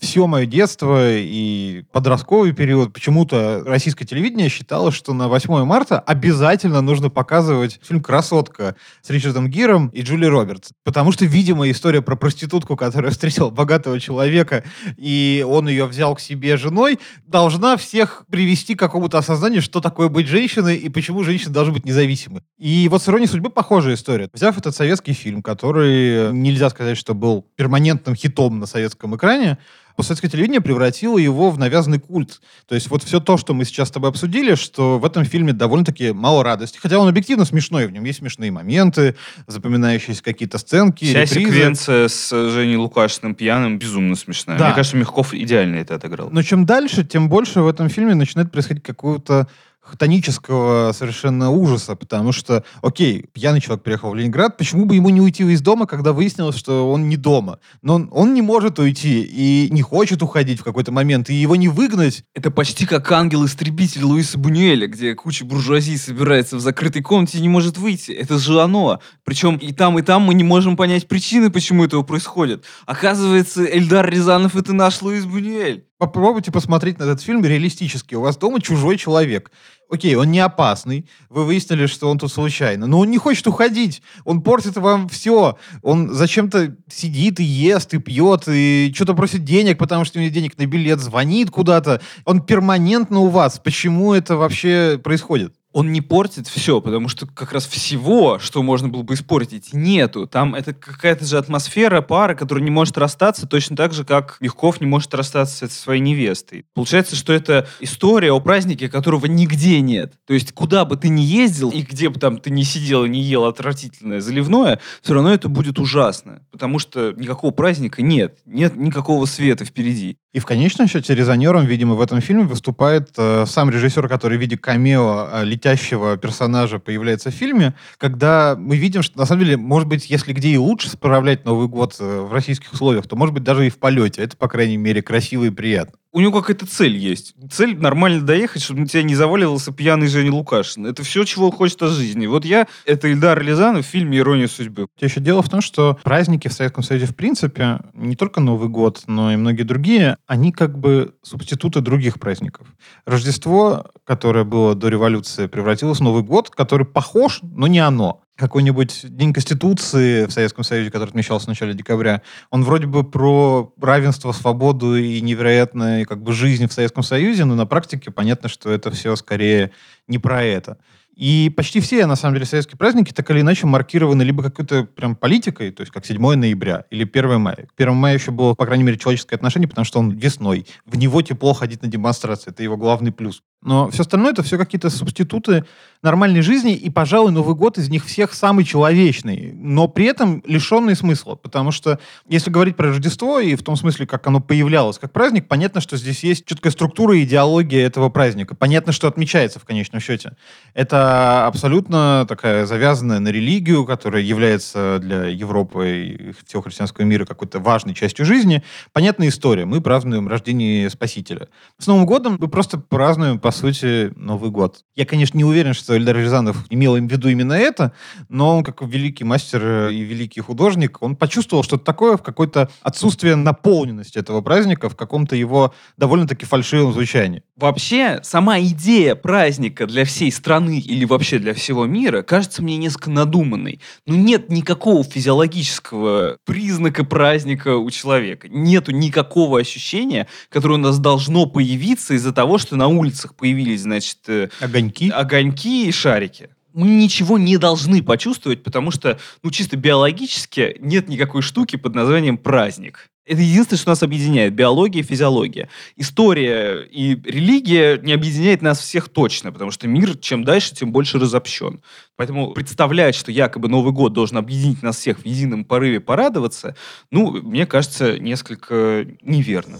все 0.00 0.26
мое 0.26 0.46
детство 0.46 1.14
и 1.16 1.84
подростковый 1.92 2.52
период 2.52 2.92
почему-то 2.92 3.62
российское 3.66 4.06
телевидение 4.06 4.48
считало, 4.48 4.90
что 4.90 5.12
на 5.12 5.28
8 5.28 5.64
марта 5.64 6.00
обязательно 6.00 6.80
нужно 6.80 7.10
показывать 7.10 7.78
фильм 7.82 8.02
«Красотка» 8.02 8.76
с 9.02 9.10
Ричардом 9.10 9.48
Гиром 9.48 9.88
и 9.88 10.00
Джули 10.00 10.24
Робертс. 10.24 10.70
Потому 10.84 11.12
что, 11.12 11.26
видимо, 11.26 11.70
история 11.70 12.00
про 12.00 12.16
проститутку, 12.16 12.76
которая 12.76 13.10
встретила 13.10 13.50
богатого 13.50 14.00
человека, 14.00 14.64
и 14.96 15.44
он 15.46 15.68
ее 15.68 15.84
взял 15.84 16.14
к 16.14 16.20
себе 16.20 16.56
женой, 16.56 16.98
должна 17.26 17.76
всех 17.76 18.24
привести 18.30 18.74
к 18.74 18.78
какому-то 18.78 19.18
осознанию, 19.18 19.60
что 19.60 19.80
такое 19.80 20.08
быть 20.08 20.28
женщиной 20.28 20.76
и 20.76 20.88
почему 20.88 21.24
женщины 21.24 21.52
должны 21.52 21.74
быть 21.74 21.84
независимы. 21.84 22.42
И 22.58 22.88
вот 22.88 23.02
с 23.02 23.08
иронией 23.08 23.28
судьбы 23.28 23.50
похожая 23.50 23.94
история. 23.94 24.30
Взяв 24.32 24.56
этот 24.56 24.74
советский 24.74 25.12
фильм, 25.12 25.42
который 25.42 26.32
нельзя 26.32 26.70
сказать, 26.70 26.96
что 26.96 27.14
был 27.14 27.46
перманентным 27.56 28.14
хитом 28.14 28.58
на 28.60 28.66
советском 28.66 29.14
экране, 29.14 29.58
советское 29.98 30.28
телевидение 30.28 30.60
превратило 30.60 31.18
его 31.18 31.50
в 31.50 31.58
навязанный 31.58 31.98
культ. 31.98 32.40
То 32.66 32.74
есть 32.74 32.88
вот 32.88 33.02
все 33.02 33.20
то, 33.20 33.36
что 33.36 33.54
мы 33.54 33.64
сейчас 33.64 33.88
с 33.88 33.90
тобой 33.90 34.10
обсудили, 34.10 34.54
что 34.54 34.98
в 34.98 35.04
этом 35.04 35.24
фильме 35.24 35.52
довольно-таки 35.52 36.12
мало 36.12 36.42
радости. 36.42 36.78
Хотя 36.78 36.98
он 36.98 37.08
объективно 37.08 37.44
смешной, 37.44 37.86
в 37.86 37.92
нем 37.92 38.04
есть 38.04 38.20
смешные 38.20 38.50
моменты, 38.50 39.16
запоминающиеся 39.46 40.22
какие-то 40.22 40.58
сценки, 40.58 41.04
Вся 41.04 41.22
репризы. 41.24 41.40
секвенция 41.40 42.08
с 42.08 42.50
Женей 42.50 42.76
Лукашиным 42.76 43.34
пьяным 43.34 43.78
безумно 43.78 44.14
смешная. 44.16 44.58
Да. 44.58 44.66
Мне 44.66 44.74
кажется, 44.74 44.96
Мягков 44.96 45.34
идеально 45.34 45.76
это 45.76 45.96
отыграл. 45.96 46.30
Но 46.30 46.42
чем 46.42 46.66
дальше, 46.66 47.04
тем 47.04 47.28
больше 47.28 47.60
в 47.60 47.68
этом 47.68 47.88
фильме 47.88 48.14
начинает 48.14 48.50
происходить 48.50 48.82
какого-то 48.82 49.48
хтонического 49.90 50.92
совершенно 50.92 51.50
ужаса, 51.50 51.96
потому 51.96 52.32
что, 52.32 52.64
окей, 52.82 53.26
пьяный 53.32 53.60
человек 53.60 53.82
приехал 53.82 54.10
в 54.10 54.14
Ленинград, 54.14 54.56
почему 54.56 54.86
бы 54.86 54.94
ему 54.94 55.10
не 55.10 55.20
уйти 55.20 55.44
из 55.44 55.60
дома, 55.60 55.86
когда 55.86 56.12
выяснилось, 56.12 56.56
что 56.56 56.90
он 56.90 57.08
не 57.08 57.16
дома? 57.16 57.58
Но 57.82 57.94
он, 57.94 58.08
он 58.12 58.34
не 58.34 58.42
может 58.42 58.78
уйти 58.78 59.22
и 59.22 59.68
не 59.70 59.82
хочет 59.82 60.22
уходить 60.22 60.60
в 60.60 60.64
какой-то 60.64 60.92
момент, 60.92 61.30
и 61.30 61.34
его 61.34 61.56
не 61.56 61.68
выгнать. 61.68 62.24
Это 62.34 62.50
почти 62.50 62.86
как 62.86 63.10
ангел-истребитель 63.10 64.04
Луиса 64.04 64.38
Бунюэля, 64.38 64.86
где 64.86 65.14
куча 65.14 65.44
буржуазии 65.44 65.96
собирается 65.96 66.56
в 66.56 66.60
закрытой 66.60 67.02
комнате 67.02 67.38
и 67.38 67.42
не 67.42 67.48
может 67.48 67.78
выйти. 67.78 68.12
Это 68.12 68.38
же 68.38 68.60
оно. 68.60 69.00
Причем 69.24 69.56
и 69.56 69.72
там, 69.72 69.98
и 69.98 70.02
там 70.02 70.22
мы 70.22 70.34
не 70.34 70.44
можем 70.44 70.76
понять 70.76 71.08
причины, 71.08 71.50
почему 71.50 71.84
этого 71.84 72.02
происходит. 72.02 72.64
Оказывается, 72.86 73.64
Эльдар 73.64 74.08
Рязанов— 74.08 74.56
это 74.56 74.72
наш 74.72 75.02
Луис 75.02 75.24
Бунюэль. 75.24 75.89
Попробуйте 76.00 76.50
посмотреть 76.50 76.98
на 76.98 77.02
этот 77.02 77.20
фильм 77.20 77.44
реалистически. 77.44 78.14
У 78.14 78.22
вас 78.22 78.38
дома 78.38 78.62
чужой 78.62 78.96
человек. 78.96 79.50
Окей, 79.90 80.14
он 80.14 80.30
не 80.30 80.40
опасный. 80.40 81.06
Вы 81.28 81.44
выяснили, 81.44 81.84
что 81.84 82.08
он 82.08 82.16
тут 82.16 82.32
случайно. 82.32 82.86
Но 82.86 83.00
он 83.00 83.10
не 83.10 83.18
хочет 83.18 83.46
уходить. 83.46 84.00
Он 84.24 84.40
портит 84.40 84.78
вам 84.78 85.10
все. 85.10 85.58
Он 85.82 86.10
зачем-то 86.14 86.74
сидит 86.90 87.38
и 87.38 87.44
ест, 87.44 87.92
и 87.92 87.98
пьет, 87.98 88.44
и 88.48 88.90
что-то 88.94 89.12
просит 89.12 89.44
денег, 89.44 89.76
потому 89.76 90.06
что 90.06 90.18
у 90.18 90.22
него 90.22 90.32
денег 90.32 90.56
на 90.56 90.64
билет, 90.64 91.00
звонит 91.00 91.50
куда-то. 91.50 92.00
Он 92.24 92.40
перманентно 92.40 93.18
у 93.18 93.28
вас. 93.28 93.58
Почему 93.58 94.14
это 94.14 94.38
вообще 94.38 94.98
происходит? 95.04 95.52
Он 95.72 95.92
не 95.92 96.00
портит 96.00 96.48
все, 96.48 96.80
потому 96.80 97.08
что 97.08 97.26
как 97.26 97.52
раз 97.52 97.66
всего, 97.66 98.38
что 98.38 98.62
можно 98.62 98.88
было 98.88 99.02
бы 99.02 99.14
испортить, 99.14 99.72
нету. 99.72 100.26
Там 100.26 100.54
это 100.54 100.74
какая-то 100.74 101.24
же 101.24 101.38
атмосфера 101.38 102.00
пары, 102.00 102.34
которая 102.34 102.64
не 102.64 102.70
может 102.70 102.98
расстаться, 102.98 103.46
точно 103.46 103.76
так 103.76 103.92
же, 103.92 104.04
как 104.04 104.36
Мягков 104.40 104.80
не 104.80 104.86
может 104.86 105.14
расстаться 105.14 105.68
со 105.68 105.74
своей 105.74 106.00
невестой. 106.00 106.64
Получается, 106.74 107.14
что 107.14 107.32
это 107.32 107.68
история 107.80 108.32
о 108.32 108.40
празднике, 108.40 108.88
которого 108.88 109.26
нигде 109.26 109.80
нет. 109.80 110.14
То 110.26 110.34
есть, 110.34 110.52
куда 110.52 110.84
бы 110.84 110.96
ты 110.96 111.08
ни 111.08 111.22
ездил, 111.22 111.70
и 111.70 111.82
где 111.82 112.08
бы 112.08 112.18
там 112.18 112.38
ты 112.38 112.50
не 112.50 112.64
сидел 112.64 113.04
и 113.04 113.08
не 113.08 113.20
ел 113.22 113.44
отвратительное 113.44 114.20
заливное, 114.20 114.80
все 115.02 115.14
равно 115.14 115.32
это 115.32 115.48
будет 115.48 115.78
ужасно. 115.78 116.42
Потому 116.50 116.78
что 116.78 117.12
никакого 117.12 117.52
праздника 117.52 118.02
нет. 118.02 118.38
Нет 118.44 118.76
никакого 118.76 119.26
света 119.26 119.64
впереди. 119.64 120.16
И 120.32 120.38
в 120.38 120.46
конечном 120.46 120.86
счете 120.86 121.14
резонером, 121.14 121.66
видимо, 121.66 121.94
в 121.94 122.00
этом 122.00 122.20
фильме 122.20 122.44
выступает 122.44 123.10
э, 123.16 123.46
сам 123.46 123.68
режиссер, 123.68 124.08
который 124.08 124.38
в 124.38 124.40
виде 124.40 124.56
камео 124.56 125.28
э, 125.32 125.44
летящего 125.60 126.16
персонажа 126.16 126.78
появляется 126.78 127.30
в 127.30 127.34
фильме, 127.34 127.74
когда 127.98 128.56
мы 128.58 128.76
видим, 128.76 129.02
что 129.02 129.18
на 129.18 129.26
самом 129.26 129.44
деле, 129.44 129.56
может 129.58 129.88
быть, 129.88 130.08
если 130.08 130.32
где 130.32 130.48
и 130.48 130.56
лучше 130.56 130.88
справлять 130.88 131.44
Новый 131.44 131.68
год 131.68 131.96
э, 132.00 132.20
в 132.22 132.32
российских 132.32 132.72
условиях, 132.72 133.06
то 133.06 133.16
может 133.16 133.34
быть 133.34 133.44
даже 133.44 133.66
и 133.66 133.70
в 133.70 133.78
полете. 133.78 134.22
Это, 134.22 134.36
по 134.36 134.48
крайней 134.48 134.78
мере, 134.78 135.02
красиво 135.02 135.44
и 135.44 135.50
приятно 135.50 135.92
у 136.12 136.20
него 136.20 136.40
какая-то 136.40 136.66
цель 136.66 136.96
есть. 136.96 137.34
Цель 137.50 137.78
нормально 137.78 138.22
доехать, 138.22 138.62
чтобы 138.62 138.80
на 138.80 138.86
тебя 138.86 139.02
не 139.02 139.14
заваливался 139.14 139.72
пьяный 139.72 140.08
Женя 140.08 140.32
Лукашин. 140.32 140.86
Это 140.86 141.02
все, 141.02 141.24
чего 141.24 141.46
он 141.46 141.52
хочет 141.52 141.82
от 141.82 141.92
жизни. 141.92 142.26
Вот 142.26 142.44
я, 142.44 142.66
это 142.84 143.08
Ильдар 143.08 143.40
Рязанов 143.40 143.86
в 143.86 143.88
фильме 143.88 144.18
«Ирония 144.18 144.48
судьбы». 144.48 144.88
Еще 144.98 145.20
дело 145.20 145.42
в 145.42 145.48
том, 145.48 145.60
что 145.60 145.98
праздники 146.02 146.48
в 146.48 146.52
Советском 146.52 146.82
Союзе, 146.82 147.06
в 147.06 147.14
принципе, 147.14 147.80
не 147.94 148.16
только 148.16 148.40
Новый 148.40 148.68
год, 148.68 149.02
но 149.06 149.32
и 149.32 149.36
многие 149.36 149.62
другие, 149.62 150.16
они 150.26 150.52
как 150.52 150.78
бы 150.78 151.14
субституты 151.22 151.80
других 151.80 152.18
праздников. 152.18 152.66
Рождество, 153.06 153.86
которое 154.04 154.44
было 154.44 154.74
до 154.74 154.88
революции, 154.88 155.46
превратилось 155.46 155.98
в 155.98 156.02
Новый 156.02 156.22
год, 156.22 156.50
который 156.50 156.86
похож, 156.86 157.40
но 157.42 157.66
не 157.66 157.78
оно 157.78 158.22
какой-нибудь 158.40 159.02
День 159.04 159.32
Конституции 159.32 160.26
в 160.26 160.32
Советском 160.32 160.64
Союзе, 160.64 160.90
который 160.90 161.10
отмечался 161.10 161.46
в 161.46 161.48
начале 161.48 161.74
декабря, 161.74 162.22
он 162.50 162.64
вроде 162.64 162.86
бы 162.86 163.04
про 163.04 163.72
равенство, 163.80 164.32
свободу 164.32 164.96
и 164.96 165.20
невероятную 165.20 166.06
как 166.06 166.22
бы, 166.22 166.32
жизнь 166.32 166.66
в 166.66 166.72
Советском 166.72 167.02
Союзе, 167.02 167.44
но 167.44 167.54
на 167.54 167.66
практике 167.66 168.10
понятно, 168.10 168.48
что 168.48 168.70
это 168.70 168.90
все 168.90 169.14
скорее 169.14 169.70
не 170.08 170.18
про 170.18 170.42
это. 170.42 170.78
И 171.20 171.52
почти 171.54 171.80
все, 171.80 172.06
на 172.06 172.16
самом 172.16 172.36
деле, 172.36 172.46
советские 172.46 172.78
праздники 172.78 173.12
так 173.12 173.30
или 173.30 173.42
иначе 173.42 173.66
маркированы 173.66 174.22
либо 174.22 174.42
какой-то 174.42 174.84
прям 174.84 175.14
политикой, 175.14 175.70
то 175.70 175.82
есть 175.82 175.92
как 175.92 176.06
7 176.06 176.18
ноября 176.18 176.86
или 176.90 177.04
1 177.04 177.38
мая. 177.38 177.68
1 177.76 177.94
мая 177.94 178.14
еще 178.14 178.30
было, 178.30 178.54
по 178.54 178.64
крайней 178.64 178.84
мере, 178.84 178.96
человеческое 178.96 179.36
отношение, 179.36 179.68
потому 179.68 179.84
что 179.84 179.98
он 179.98 180.12
весной. 180.12 180.66
В 180.86 180.96
него 180.96 181.20
тепло 181.20 181.52
ходить 181.52 181.82
на 181.82 181.88
демонстрации. 181.88 182.50
Это 182.50 182.62
его 182.62 182.78
главный 182.78 183.12
плюс. 183.12 183.42
Но 183.62 183.90
все 183.90 184.02
остальное 184.02 184.32
это 184.32 184.42
все 184.42 184.56
какие-то 184.56 184.88
субституты 184.88 185.64
нормальной 186.02 186.40
жизни, 186.40 186.74
и, 186.74 186.88
пожалуй, 186.88 187.30
Новый 187.30 187.54
год 187.54 187.76
из 187.76 187.90
них 187.90 188.06
всех 188.06 188.32
самый 188.32 188.64
человечный, 188.64 189.52
но 189.54 189.86
при 189.86 190.06
этом 190.06 190.42
лишенный 190.46 190.96
смысла, 190.96 191.34
потому 191.34 191.72
что 191.72 191.98
если 192.26 192.50
говорить 192.50 192.76
про 192.76 192.88
Рождество 192.88 193.38
и 193.38 193.54
в 193.54 193.62
том 193.62 193.76
смысле, 193.76 194.06
как 194.06 194.26
оно 194.26 194.40
появлялось 194.40 194.98
как 194.98 195.12
праздник, 195.12 195.46
понятно, 195.46 195.82
что 195.82 195.98
здесь 195.98 196.24
есть 196.24 196.46
четкая 196.46 196.72
структура 196.72 197.14
и 197.16 197.24
идеология 197.24 197.84
этого 197.86 198.08
праздника. 198.08 198.54
Понятно, 198.54 198.92
что 198.92 199.08
отмечается 199.08 199.60
в 199.60 199.64
конечном 199.64 200.00
счете. 200.00 200.32
Это 200.72 201.46
абсолютно 201.46 202.24
такая 202.26 202.64
завязанная 202.64 203.18
на 203.18 203.28
религию, 203.28 203.84
которая 203.84 204.22
является 204.22 204.98
для 205.02 205.26
Европы 205.26 206.06
и 206.06 206.32
всего 206.46 206.62
христианского 206.62 207.04
мира 207.04 207.26
какой-то 207.26 207.58
важной 207.60 207.94
частью 207.94 208.24
жизни. 208.24 208.62
Понятная 208.94 209.28
история. 209.28 209.66
Мы 209.66 209.82
празднуем 209.82 210.28
рождение 210.28 210.88
Спасителя. 210.88 211.48
С 211.78 211.86
Новым 211.86 212.06
годом 212.06 212.38
мы 212.40 212.48
просто 212.48 212.78
празднуем 212.78 213.38
по 213.38 213.49
по 213.50 213.56
сути, 213.56 214.12
Новый 214.14 214.52
год. 214.52 214.84
Я, 214.94 215.04
конечно, 215.04 215.36
не 215.36 215.42
уверен, 215.42 215.74
что 215.74 215.96
Эльдар 215.96 216.16
Рязанов 216.16 216.64
имел 216.70 216.94
в 216.94 217.00
виду 217.00 217.28
именно 217.28 217.54
это, 217.54 217.92
но 218.28 218.58
он, 218.58 218.62
как 218.62 218.80
великий 218.80 219.24
мастер 219.24 219.60
э, 219.64 219.92
и 219.92 220.02
великий 220.02 220.40
художник, 220.40 220.98
он 221.02 221.16
почувствовал 221.16 221.64
что-то 221.64 221.84
такое 221.84 222.16
в 222.16 222.22
какое-то 222.22 222.70
отсутствие 222.82 223.34
наполненности 223.34 224.18
этого 224.18 224.40
праздника, 224.40 224.88
в 224.88 224.94
каком-то 224.94 225.34
его 225.34 225.74
довольно-таки 225.96 226.46
фальшивом 226.46 226.92
звучании. 226.92 227.42
Вообще, 227.56 228.20
сама 228.22 228.60
идея 228.60 229.16
праздника 229.16 229.86
для 229.86 230.04
всей 230.04 230.30
страны 230.30 230.78
или 230.78 231.04
вообще 231.04 231.38
для 231.38 231.52
всего 231.52 231.86
мира 231.86 232.22
кажется 232.22 232.62
мне 232.62 232.76
несколько 232.76 233.10
надуманной. 233.10 233.80
Но 234.06 234.14
ну, 234.14 234.22
нет 234.22 234.48
никакого 234.48 235.02
физиологического 235.02 236.38
признака 236.46 237.04
праздника 237.04 237.76
у 237.76 237.90
человека. 237.90 238.48
Нету 238.48 238.92
никакого 238.92 239.58
ощущения, 239.58 240.28
которое 240.50 240.74
у 240.74 240.82
нас 240.82 241.00
должно 241.00 241.46
появиться 241.46 242.14
из-за 242.14 242.32
того, 242.32 242.56
что 242.58 242.76
на 242.76 242.86
улицах 242.86 243.34
появились, 243.40 243.80
значит... 243.80 244.18
Э, 244.28 244.48
огоньки. 244.60 245.10
Огоньки 245.10 245.88
и 245.88 245.92
шарики 245.92 246.50
мы 246.72 246.86
ничего 246.86 247.38
не 247.38 247.56
должны 247.56 248.02
почувствовать, 248.02 248.62
потому 248.62 248.90
что, 248.90 249.18
ну, 249.42 249.50
чисто 249.50 249.76
биологически 249.76 250.76
нет 250.80 251.08
никакой 251.08 251.42
штуки 251.42 251.76
под 251.76 251.94
названием 251.94 252.38
праздник. 252.38 253.10
Это 253.26 253.42
единственное, 253.42 253.78
что 253.78 253.90
нас 253.90 254.02
объединяет. 254.02 254.54
Биология 254.54 255.02
и 255.02 255.06
физиология. 255.06 255.68
История 255.96 256.82
и 256.82 257.14
религия 257.14 257.96
не 257.98 258.12
объединяет 258.12 258.60
нас 258.60 258.80
всех 258.80 259.08
точно, 259.08 259.52
потому 259.52 259.70
что 259.70 259.86
мир 259.86 260.16
чем 260.16 260.42
дальше, 260.42 260.74
тем 260.74 260.90
больше 260.90 261.18
разобщен. 261.18 261.80
Поэтому 262.16 262.50
представлять, 262.52 263.14
что 263.14 263.30
якобы 263.30 263.68
Новый 263.68 263.92
год 263.92 264.14
должен 264.14 264.36
объединить 264.38 264.82
нас 264.82 264.96
всех 264.96 265.20
в 265.20 265.26
едином 265.26 265.64
порыве 265.64 266.00
порадоваться, 266.00 266.74
ну, 267.12 267.30
мне 267.30 267.66
кажется, 267.66 268.18
несколько 268.18 269.06
неверно. 269.22 269.78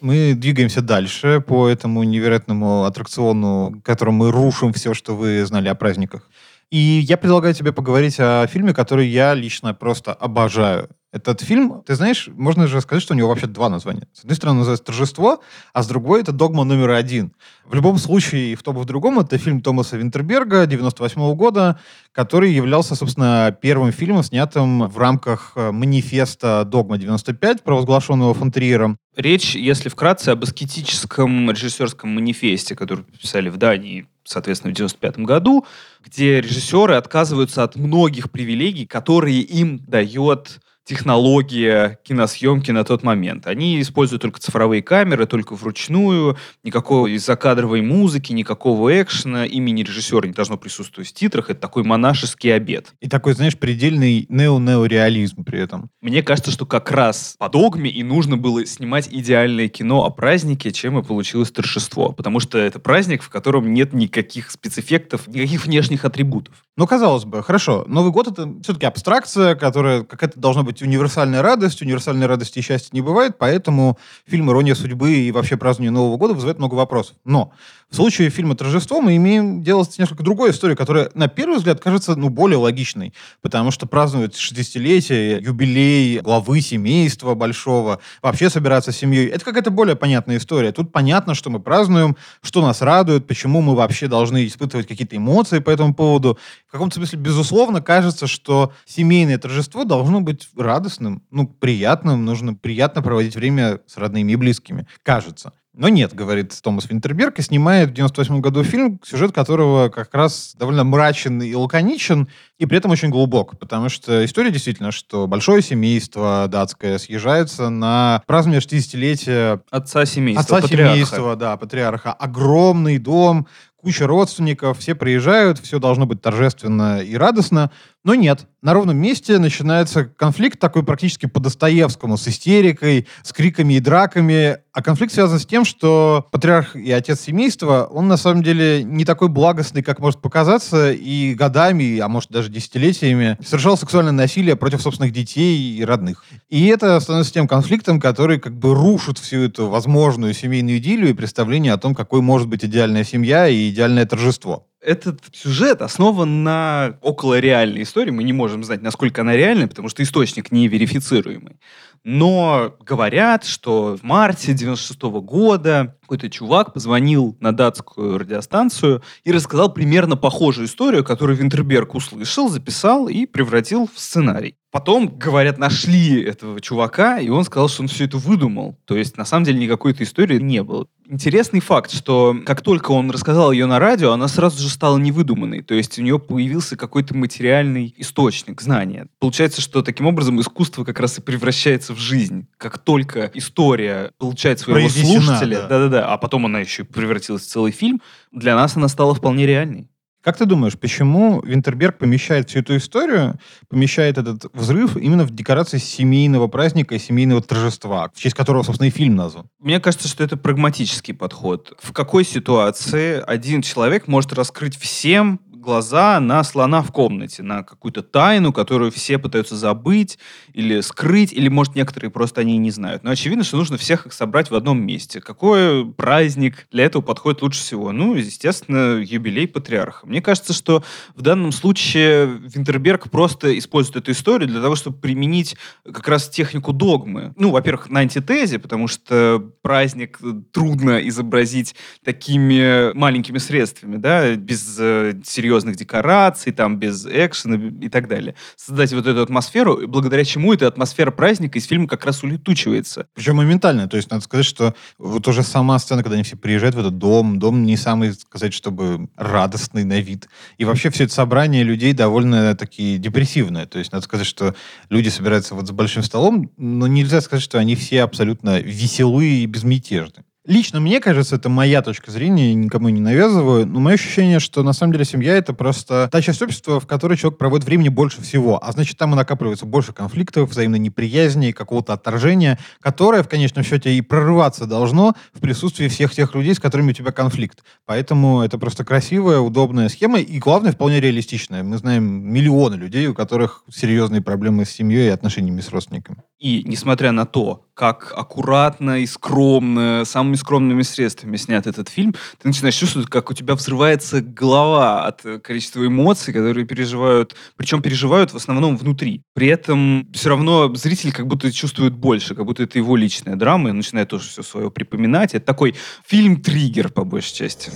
Мы 0.00 0.34
двигаемся 0.34 0.80
дальше 0.80 1.42
по 1.46 1.68
этому 1.68 2.02
невероятному 2.04 2.84
аттракциону, 2.84 3.82
которым 3.84 4.14
мы 4.14 4.30
рушим 4.30 4.72
все, 4.72 4.94
что 4.94 5.14
вы 5.14 5.44
знали 5.44 5.68
о 5.68 5.74
праздниках. 5.74 6.30
И 6.70 6.78
я 6.78 7.16
предлагаю 7.16 7.52
тебе 7.52 7.72
поговорить 7.72 8.16
о 8.18 8.46
фильме, 8.46 8.72
который 8.72 9.08
я 9.08 9.34
лично 9.34 9.74
просто 9.74 10.14
обожаю. 10.14 10.88
Этот 11.12 11.40
фильм, 11.40 11.82
ты 11.84 11.96
знаешь, 11.96 12.28
можно 12.32 12.68
же 12.68 12.80
сказать, 12.80 13.02
что 13.02 13.14
у 13.14 13.16
него 13.16 13.28
вообще 13.28 13.48
два 13.48 13.68
названия. 13.68 14.06
С 14.12 14.20
одной 14.20 14.36
стороны, 14.36 14.58
называется 14.58 14.84
«Торжество», 14.84 15.40
а 15.72 15.82
с 15.82 15.88
другой— 15.88 16.20
это 16.22 16.30
«Догма 16.30 16.62
номер 16.62 16.90
один». 16.90 17.32
В 17.64 17.74
любом 17.74 17.98
случае, 17.98 18.54
в 18.54 18.62
том, 18.62 18.78
и 18.78 18.80
в 18.80 18.84
другом, 18.84 19.18
это 19.18 19.36
фильм 19.36 19.60
Томаса 19.60 19.96
Винтерберга 19.96 20.66
98 20.66 21.20
-го 21.20 21.34
года, 21.34 21.80
который 22.12 22.52
являлся, 22.52 22.94
собственно, 22.94 23.56
первым 23.60 23.90
фильмом, 23.90 24.22
снятым 24.22 24.86
в 24.86 24.98
рамках 24.98 25.52
э, 25.56 25.72
манифеста 25.72 26.64
«Догма-95», 26.64 27.62
провозглашенного 27.64 28.32
фон 28.32 28.52
Триером. 28.52 28.96
Речь, 29.16 29.56
если 29.56 29.88
вкратце, 29.88 30.28
об 30.28 30.44
аскетическом 30.44 31.50
режиссерском 31.50 32.08
манифесте, 32.08 32.76
который 32.76 33.04
писали 33.04 33.48
в 33.48 33.56
Дании 33.56 34.06
соответственно, 34.22 34.72
в 34.72 34.76
95 34.76 35.18
году, 35.20 35.66
где 36.04 36.40
режиссеры 36.40 36.94
отказываются 36.94 37.64
от 37.64 37.74
многих 37.74 38.30
привилегий, 38.30 38.86
которые 38.86 39.40
им 39.40 39.80
дает 39.88 40.60
технология 40.90 42.00
киносъемки 42.02 42.72
на 42.72 42.82
тот 42.82 43.04
момент. 43.04 43.46
Они 43.46 43.80
используют 43.80 44.22
только 44.22 44.40
цифровые 44.40 44.82
камеры, 44.82 45.24
только 45.24 45.54
вручную, 45.54 46.36
никакой 46.64 47.16
закадровой 47.18 47.80
музыки, 47.80 48.32
никакого 48.32 49.00
экшена, 49.00 49.46
имени 49.46 49.84
режиссера 49.84 50.26
не 50.26 50.32
должно 50.32 50.56
присутствовать 50.56 51.10
в 51.10 51.12
титрах. 51.12 51.48
Это 51.48 51.60
такой 51.60 51.84
монашеский 51.84 52.52
обед. 52.52 52.92
И 52.98 53.08
такой, 53.08 53.34
знаешь, 53.34 53.56
предельный 53.56 54.26
нео-неореализм 54.28 55.44
при 55.44 55.60
этом. 55.60 55.90
Мне 56.00 56.24
кажется, 56.24 56.50
что 56.50 56.66
как 56.66 56.90
раз 56.90 57.36
по 57.38 57.48
догме 57.48 57.88
и 57.88 58.02
нужно 58.02 58.36
было 58.36 58.66
снимать 58.66 59.06
идеальное 59.12 59.68
кино 59.68 60.04
о 60.04 60.10
празднике, 60.10 60.72
чем 60.72 60.98
и 60.98 61.04
получилось 61.04 61.52
торжество. 61.52 62.10
Потому 62.10 62.40
что 62.40 62.58
это 62.58 62.80
праздник, 62.80 63.22
в 63.22 63.28
котором 63.28 63.72
нет 63.72 63.92
никаких 63.92 64.50
спецэффектов, 64.50 65.28
никаких 65.28 65.64
внешних 65.64 66.04
атрибутов. 66.04 66.56
Ну, 66.80 66.86
казалось 66.86 67.26
бы, 67.26 67.42
хорошо, 67.42 67.84
Новый 67.88 68.10
год— 68.10 68.28
это 68.28 68.50
все-таки 68.62 68.86
абстракция, 68.86 69.54
которая 69.54 70.02
какая-то 70.02 70.40
должна 70.40 70.62
быть 70.62 70.80
универсальная 70.80 71.42
радость, 71.42 71.82
универсальной 71.82 72.26
радости 72.26 72.58
и 72.58 72.62
счастья 72.62 72.88
не 72.92 73.02
бывает, 73.02 73.36
поэтому 73.38 73.98
фильм 74.26 74.50
«Ирония 74.50 74.74
судьбы» 74.74 75.12
и 75.12 75.30
вообще 75.30 75.58
празднование 75.58 75.90
Нового 75.90 76.16
года 76.16 76.32
вызывает 76.32 76.56
много 76.56 76.76
вопросов. 76.76 77.16
Но 77.26 77.52
в 77.90 77.96
случае 77.96 78.30
фильма 78.30 78.54
«Торжество» 78.54 79.00
мы 79.00 79.16
имеем 79.16 79.64
дело 79.64 79.82
с 79.82 79.98
несколько 79.98 80.22
другой 80.22 80.52
историей, 80.52 80.76
которая, 80.76 81.10
на 81.14 81.26
первый 81.26 81.56
взгляд, 81.56 81.80
кажется 81.80 82.14
ну, 82.14 82.28
более 82.28 82.56
логичной, 82.56 83.12
потому 83.42 83.72
что 83.72 83.86
празднуют 83.86 84.34
60-летие, 84.34 85.42
юбилей 85.42 86.20
главы 86.20 86.60
семейства 86.60 87.34
большого, 87.34 87.98
вообще 88.22 88.48
собираться 88.48 88.92
с 88.92 88.96
семьей. 88.96 89.26
Это 89.26 89.44
какая-то 89.44 89.72
более 89.72 89.96
понятная 89.96 90.36
история. 90.36 90.70
Тут 90.70 90.92
понятно, 90.92 91.34
что 91.34 91.50
мы 91.50 91.58
празднуем, 91.58 92.16
что 92.42 92.62
нас 92.62 92.80
радует, 92.80 93.26
почему 93.26 93.60
мы 93.60 93.74
вообще 93.74 94.06
должны 94.06 94.46
испытывать 94.46 94.86
какие-то 94.86 95.16
эмоции 95.16 95.58
по 95.58 95.70
этому 95.70 95.92
поводу. 95.92 96.38
В 96.68 96.70
каком-то 96.70 96.94
смысле, 96.94 97.18
безусловно, 97.18 97.82
кажется, 97.82 98.28
что 98.28 98.72
семейное 98.86 99.38
торжество 99.38 99.82
должно 99.82 100.20
быть 100.20 100.48
радостным, 100.56 101.24
ну, 101.32 101.48
приятным, 101.48 102.24
нужно 102.24 102.54
приятно 102.54 103.02
проводить 103.02 103.34
время 103.34 103.80
с 103.88 103.96
родными 103.96 104.30
и 104.30 104.36
близкими. 104.36 104.86
Кажется. 105.02 105.52
Но 105.72 105.88
нет, 105.88 106.14
говорит 106.14 106.52
Томас 106.62 106.90
Винтерберг, 106.90 107.38
и 107.38 107.42
снимает 107.42 107.90
в 107.90 107.92
98 107.92 108.40
году 108.40 108.64
фильм, 108.64 109.00
сюжет 109.04 109.32
которого 109.32 109.88
как 109.88 110.12
раз 110.14 110.54
довольно 110.58 110.82
мрачен 110.82 111.40
и 111.40 111.54
лаконичен, 111.54 112.28
и 112.58 112.66
при 112.66 112.78
этом 112.78 112.90
очень 112.90 113.08
глубок, 113.08 113.56
потому 113.56 113.88
что 113.88 114.24
история 114.24 114.50
действительно, 114.50 114.90
что 114.90 115.28
большое 115.28 115.62
семейство 115.62 116.48
датское 116.48 116.98
съезжается 116.98 117.70
на 117.70 118.20
празднование 118.26 118.60
60-летия 118.60 119.60
Отца 119.70 120.06
семейства, 120.06 120.56
отца 120.56 120.66
патриарха. 120.66 120.94
семейства, 120.94 121.36
да, 121.36 121.56
патриарха. 121.56 122.12
Огромный 122.14 122.98
дом, 122.98 123.46
куча 123.76 124.08
родственников, 124.08 124.78
все 124.78 124.96
приезжают, 124.96 125.60
все 125.60 125.78
должно 125.78 126.04
быть 126.04 126.20
торжественно 126.20 127.00
и 127.00 127.14
радостно. 127.14 127.70
Но 128.02 128.14
нет, 128.14 128.46
на 128.62 128.72
ровном 128.72 128.96
месте 128.96 129.38
начинается 129.38 130.04
конфликт 130.04 130.58
такой 130.58 130.82
практически 130.82 131.26
по 131.26 131.38
Достоевскому, 131.38 132.16
с 132.16 132.26
истерикой, 132.28 133.06
с 133.22 133.30
криками 133.34 133.74
и 133.74 133.80
драками. 133.80 134.58
А 134.72 134.82
конфликт 134.82 135.12
связан 135.12 135.38
с 135.38 135.44
тем, 135.44 135.66
что 135.66 136.26
патриарх 136.32 136.76
и 136.76 136.90
отец 136.92 137.20
семейства, 137.20 137.86
он 137.90 138.08
на 138.08 138.16
самом 138.16 138.42
деле 138.42 138.82
не 138.84 139.04
такой 139.04 139.28
благостный, 139.28 139.82
как 139.82 139.98
может 139.98 140.22
показаться, 140.22 140.92
и 140.92 141.34
годами, 141.34 141.98
а 141.98 142.08
может 142.08 142.30
даже 142.30 142.48
десятилетиями 142.48 143.36
совершал 143.44 143.76
сексуальное 143.76 144.12
насилие 144.12 144.56
против 144.56 144.80
собственных 144.80 145.12
детей 145.12 145.76
и 145.76 145.84
родных. 145.84 146.24
И 146.48 146.68
это 146.68 146.98
становится 147.00 147.34
тем 147.34 147.46
конфликтом, 147.46 148.00
который 148.00 148.40
как 148.40 148.56
бы 148.56 148.74
рушит 148.74 149.18
всю 149.18 149.42
эту 149.42 149.68
возможную 149.68 150.32
семейную 150.32 150.78
идиллию 150.78 151.10
и 151.10 151.14
представление 151.14 151.74
о 151.74 151.78
том, 151.78 151.94
какой 151.94 152.22
может 152.22 152.48
быть 152.48 152.64
идеальная 152.64 153.04
семья 153.04 153.46
и 153.46 153.68
идеальное 153.68 154.06
торжество. 154.06 154.66
Этот 154.80 155.20
сюжет 155.32 155.82
основан 155.82 156.42
на 156.42 156.98
околореальной 157.02 157.82
истории. 157.82 158.10
Мы 158.10 158.24
не 158.24 158.32
можем 158.32 158.64
знать, 158.64 158.80
насколько 158.80 159.20
она 159.20 159.36
реальная, 159.36 159.68
потому 159.68 159.90
что 159.90 160.02
источник 160.02 160.50
не 160.50 160.68
верифицируемый. 160.68 161.60
Но 162.02 162.76
говорят, 162.80 163.44
что 163.44 163.98
в 163.98 164.02
марте 164.02 164.54
96 164.54 165.02
года 165.02 165.98
какой-то 166.00 166.30
чувак 166.30 166.72
позвонил 166.72 167.36
на 167.40 167.52
датскую 167.52 168.16
радиостанцию 168.16 169.02
и 169.22 169.32
рассказал 169.32 169.70
примерно 169.70 170.16
похожую 170.16 170.66
историю, 170.66 171.04
которую 171.04 171.36
Винтерберг 171.36 171.94
услышал, 171.94 172.48
записал 172.48 173.06
и 173.06 173.26
превратил 173.26 173.86
в 173.94 174.00
сценарий. 174.00 174.56
Потом, 174.70 175.08
говорят, 175.08 175.58
нашли 175.58 176.22
этого 176.22 176.60
чувака, 176.60 177.18
и 177.18 177.28
он 177.28 177.44
сказал, 177.44 177.68
что 177.68 177.82
он 177.82 177.88
все 177.88 178.04
это 178.04 178.18
выдумал. 178.18 178.78
То 178.84 178.96
есть, 178.96 179.16
на 179.16 179.24
самом 179.24 179.44
деле, 179.44 179.58
никакой 179.58 179.92
этой 179.92 180.04
истории 180.04 180.38
не 180.38 180.62
было. 180.62 180.86
Интересный 181.08 181.58
факт, 181.58 181.90
что 181.90 182.36
как 182.46 182.60
только 182.62 182.92
он 182.92 183.10
рассказал 183.10 183.50
ее 183.50 183.66
на 183.66 183.80
радио, 183.80 184.12
она 184.12 184.28
сразу 184.28 184.62
же 184.62 184.68
стала 184.68 184.96
невыдуманной. 184.96 185.62
То 185.62 185.74
есть 185.74 185.98
у 185.98 186.02
нее 186.02 186.20
появился 186.20 186.76
какой-то 186.76 187.16
материальный 187.16 187.92
источник 187.96 188.60
знания. 188.60 189.08
Получается, 189.18 189.60
что 189.60 189.82
таким 189.82 190.06
образом 190.06 190.40
искусство 190.40 190.84
как 190.84 191.00
раз 191.00 191.18
и 191.18 191.20
превращается 191.20 191.92
в 191.92 191.98
жизнь. 191.98 192.46
Как 192.56 192.78
только 192.78 193.28
история 193.34 194.12
получает 194.18 194.60
своего 194.60 194.82
Произнесена, 194.82 195.20
слушателя, 195.20 195.56
да. 195.62 195.66
да-да-да, 195.66 196.12
а 196.12 196.16
потом 196.16 196.46
она 196.46 196.60
еще 196.60 196.84
превратилась 196.84 197.42
в 197.42 197.48
целый 197.48 197.72
фильм, 197.72 198.00
для 198.30 198.54
нас 198.54 198.76
она 198.76 198.86
стала 198.86 199.12
вполне 199.12 199.46
реальной. 199.46 199.88
Как 200.22 200.36
ты 200.36 200.44
думаешь, 200.44 200.78
почему 200.78 201.40
Винтерберг 201.40 201.96
помещает 201.96 202.50
всю 202.50 202.58
эту 202.58 202.76
историю, 202.76 203.38
помещает 203.68 204.18
этот 204.18 204.52
взрыв 204.52 204.96
именно 204.98 205.24
в 205.24 205.30
декорации 205.30 205.78
семейного 205.78 206.46
праздника 206.46 206.94
и 206.94 206.98
семейного 206.98 207.40
торжества, 207.40 208.10
в 208.14 208.20
честь 208.20 208.36
которого, 208.36 208.62
собственно, 208.62 208.88
и 208.88 208.90
фильм 208.90 209.16
назван? 209.16 209.48
Мне 209.58 209.80
кажется, 209.80 210.08
что 210.08 210.22
это 210.22 210.36
прагматический 210.36 211.14
подход. 211.14 211.72
В 211.80 211.92
какой 211.92 212.24
ситуации 212.24 213.22
один 213.26 213.62
человек 213.62 214.08
может 214.08 214.34
раскрыть 214.34 214.76
всем 214.76 215.40
глаза 215.60 216.18
на 216.20 216.42
слона 216.42 216.82
в 216.82 216.90
комнате, 216.90 217.42
на 217.42 217.62
какую-то 217.62 218.02
тайну, 218.02 218.52
которую 218.52 218.90
все 218.90 219.18
пытаются 219.18 219.56
забыть 219.56 220.18
или 220.52 220.80
скрыть, 220.80 221.32
или, 221.32 221.48
может, 221.48 221.74
некоторые 221.74 222.10
просто 222.10 222.40
они 222.40 222.54
и 222.54 222.58
не 222.58 222.70
знают. 222.70 223.04
Но 223.04 223.10
очевидно, 223.10 223.44
что 223.44 223.56
нужно 223.56 223.76
всех 223.76 224.06
их 224.06 224.12
собрать 224.12 224.50
в 224.50 224.54
одном 224.54 224.84
месте. 224.84 225.20
Какой 225.20 225.86
праздник 225.92 226.66
для 226.72 226.84
этого 226.84 227.02
подходит 227.02 227.42
лучше 227.42 227.60
всего? 227.60 227.92
Ну, 227.92 228.14
естественно, 228.14 229.00
юбилей 229.00 229.46
патриарха. 229.46 230.06
Мне 230.06 230.22
кажется, 230.22 230.52
что 230.52 230.82
в 231.14 231.22
данном 231.22 231.52
случае 231.52 232.26
Винтерберг 232.26 233.10
просто 233.10 233.56
использует 233.58 233.96
эту 233.96 234.12
историю 234.12 234.48
для 234.48 234.60
того, 234.62 234.76
чтобы 234.76 234.98
применить 234.98 235.56
как 235.84 236.08
раз 236.08 236.28
технику 236.28 236.72
догмы. 236.72 237.34
Ну, 237.36 237.50
во-первых, 237.50 237.90
на 237.90 238.00
антитезе, 238.00 238.58
потому 238.58 238.88
что 238.88 239.52
праздник 239.62 240.18
трудно 240.52 241.06
изобразить 241.08 241.74
такими 242.04 242.92
маленькими 242.94 243.38
средствами, 243.38 243.96
да, 243.96 244.34
без 244.36 244.76
э, 244.78 245.20
серьезных 245.50 245.76
декораций, 245.76 246.52
там, 246.52 246.78
без 246.78 247.06
экшена 247.06 247.56
и 247.80 247.88
так 247.88 248.08
далее. 248.08 248.34
Создать 248.56 248.92
вот 248.92 249.06
эту 249.06 249.20
атмосферу, 249.22 249.88
благодаря 249.88 250.24
чему 250.24 250.54
эта 250.54 250.68
атмосфера 250.68 251.10
праздника 251.10 251.58
из 251.58 251.66
фильма 251.66 251.88
как 251.88 252.06
раз 252.06 252.22
улетучивается. 252.22 253.08
Причем 253.14 253.36
моментально. 253.36 253.88
То 253.88 253.96
есть 253.96 254.10
надо 254.10 254.22
сказать, 254.22 254.46
что 254.46 254.74
вот 254.98 255.26
уже 255.26 255.42
сама 255.42 255.78
сцена, 255.78 256.02
когда 256.02 256.14
они 256.14 256.22
все 256.22 256.36
приезжают 256.36 256.76
в 256.76 256.78
этот 256.78 256.98
дом, 256.98 257.38
дом 257.38 257.64
не 257.64 257.76
самый, 257.76 258.12
сказать, 258.12 258.54
чтобы 258.54 259.08
радостный 259.16 259.84
на 259.84 260.00
вид. 260.00 260.28
И 260.58 260.64
вообще 260.64 260.90
все 260.90 261.04
это 261.04 261.14
собрание 261.14 261.64
людей 261.64 261.92
довольно 261.94 262.54
такие 262.54 262.98
депрессивное. 262.98 263.66
То 263.66 263.78
есть 263.80 263.92
надо 263.92 264.04
сказать, 264.04 264.26
что 264.26 264.54
люди 264.88 265.08
собираются 265.08 265.56
вот 265.56 265.66
за 265.66 265.72
большим 265.72 266.04
столом, 266.04 266.50
но 266.56 266.86
нельзя 266.86 267.20
сказать, 267.20 267.42
что 267.42 267.58
они 267.58 267.74
все 267.74 268.02
абсолютно 268.02 268.60
веселые 268.60 269.42
и 269.42 269.46
безмятежны. 269.46 270.24
Лично 270.46 270.80
мне 270.80 271.00
кажется, 271.00 271.36
это 271.36 271.50
моя 271.50 271.82
точка 271.82 272.10
зрения, 272.10 272.54
никому 272.54 272.88
не 272.88 273.00
навязываю, 273.02 273.66
но 273.66 273.78
мое 273.78 273.96
ощущение, 273.96 274.40
что 274.40 274.62
на 274.62 274.72
самом 274.72 274.94
деле 274.94 275.04
семья 275.04 275.34
это 275.34 275.52
просто 275.52 276.08
та 276.10 276.22
часть 276.22 276.40
общества, 276.40 276.80
в 276.80 276.86
которой 276.86 277.18
человек 277.18 277.38
проводит 277.38 277.66
времени 277.66 277.90
больше 277.90 278.22
всего, 278.22 278.58
а 278.64 278.72
значит 278.72 278.96
там 278.96 279.12
и 279.12 279.16
накапливается 279.16 279.66
больше 279.66 279.92
конфликтов, 279.92 280.48
взаимной 280.48 280.78
неприязни, 280.78 281.52
какого-то 281.52 281.92
отторжения, 281.92 282.58
которое 282.80 283.22
в 283.22 283.28
конечном 283.28 283.64
счете 283.64 283.94
и 283.94 284.00
прорываться 284.00 284.64
должно 284.64 285.14
в 285.34 285.40
присутствии 285.40 285.88
всех 285.88 286.12
тех 286.12 286.34
людей, 286.34 286.54
с 286.54 286.58
которыми 286.58 286.92
у 286.92 286.94
тебя 286.94 287.12
конфликт. 287.12 287.62
Поэтому 287.84 288.40
это 288.40 288.56
просто 288.56 288.82
красивая, 288.82 289.40
удобная 289.40 289.90
схема 289.90 290.20
и, 290.20 290.38
главное, 290.38 290.72
вполне 290.72 291.00
реалистичная. 291.00 291.62
Мы 291.62 291.76
знаем 291.76 292.04
миллионы 292.04 292.76
людей, 292.76 293.06
у 293.08 293.14
которых 293.14 293.62
серьезные 293.70 294.22
проблемы 294.22 294.64
с 294.64 294.70
семьей 294.70 295.08
и 295.08 295.10
отношениями 295.10 295.60
с 295.60 295.68
родственниками. 295.68 296.22
И 296.38 296.64
несмотря 296.64 297.12
на 297.12 297.26
то, 297.26 297.66
как 297.80 298.12
аккуратно 298.14 299.00
и 299.00 299.06
скромно, 299.06 300.04
самыми 300.04 300.34
скромными 300.34 300.82
средствами 300.82 301.38
снят 301.38 301.66
этот 301.66 301.88
фильм, 301.88 302.12
ты 302.12 302.48
начинаешь 302.48 302.74
чувствовать, 302.74 303.08
как 303.08 303.30
у 303.30 303.32
тебя 303.32 303.54
взрывается 303.54 304.20
голова 304.20 305.06
от 305.06 305.24
э, 305.24 305.38
количества 305.38 305.86
эмоций, 305.86 306.34
которые 306.34 306.66
переживают, 306.66 307.34
причем 307.56 307.80
переживают 307.80 308.34
в 308.34 308.36
основном 308.36 308.76
внутри. 308.76 309.22
При 309.32 309.46
этом 309.46 310.06
все 310.12 310.28
равно 310.28 310.74
зритель 310.74 311.10
как 311.10 311.26
будто 311.26 311.50
чувствует 311.50 311.94
больше, 311.94 312.34
как 312.34 312.44
будто 312.44 312.64
это 312.64 312.76
его 312.76 312.96
личная 312.96 313.36
драма, 313.36 313.70
и 313.70 313.72
начинает 313.72 314.10
тоже 314.10 314.28
все 314.28 314.42
свое 314.42 314.70
припоминать. 314.70 315.34
Это 315.34 315.46
такой 315.46 315.74
фильм-триггер, 316.04 316.90
по 316.90 317.04
большей 317.04 317.34
части. 317.34 317.70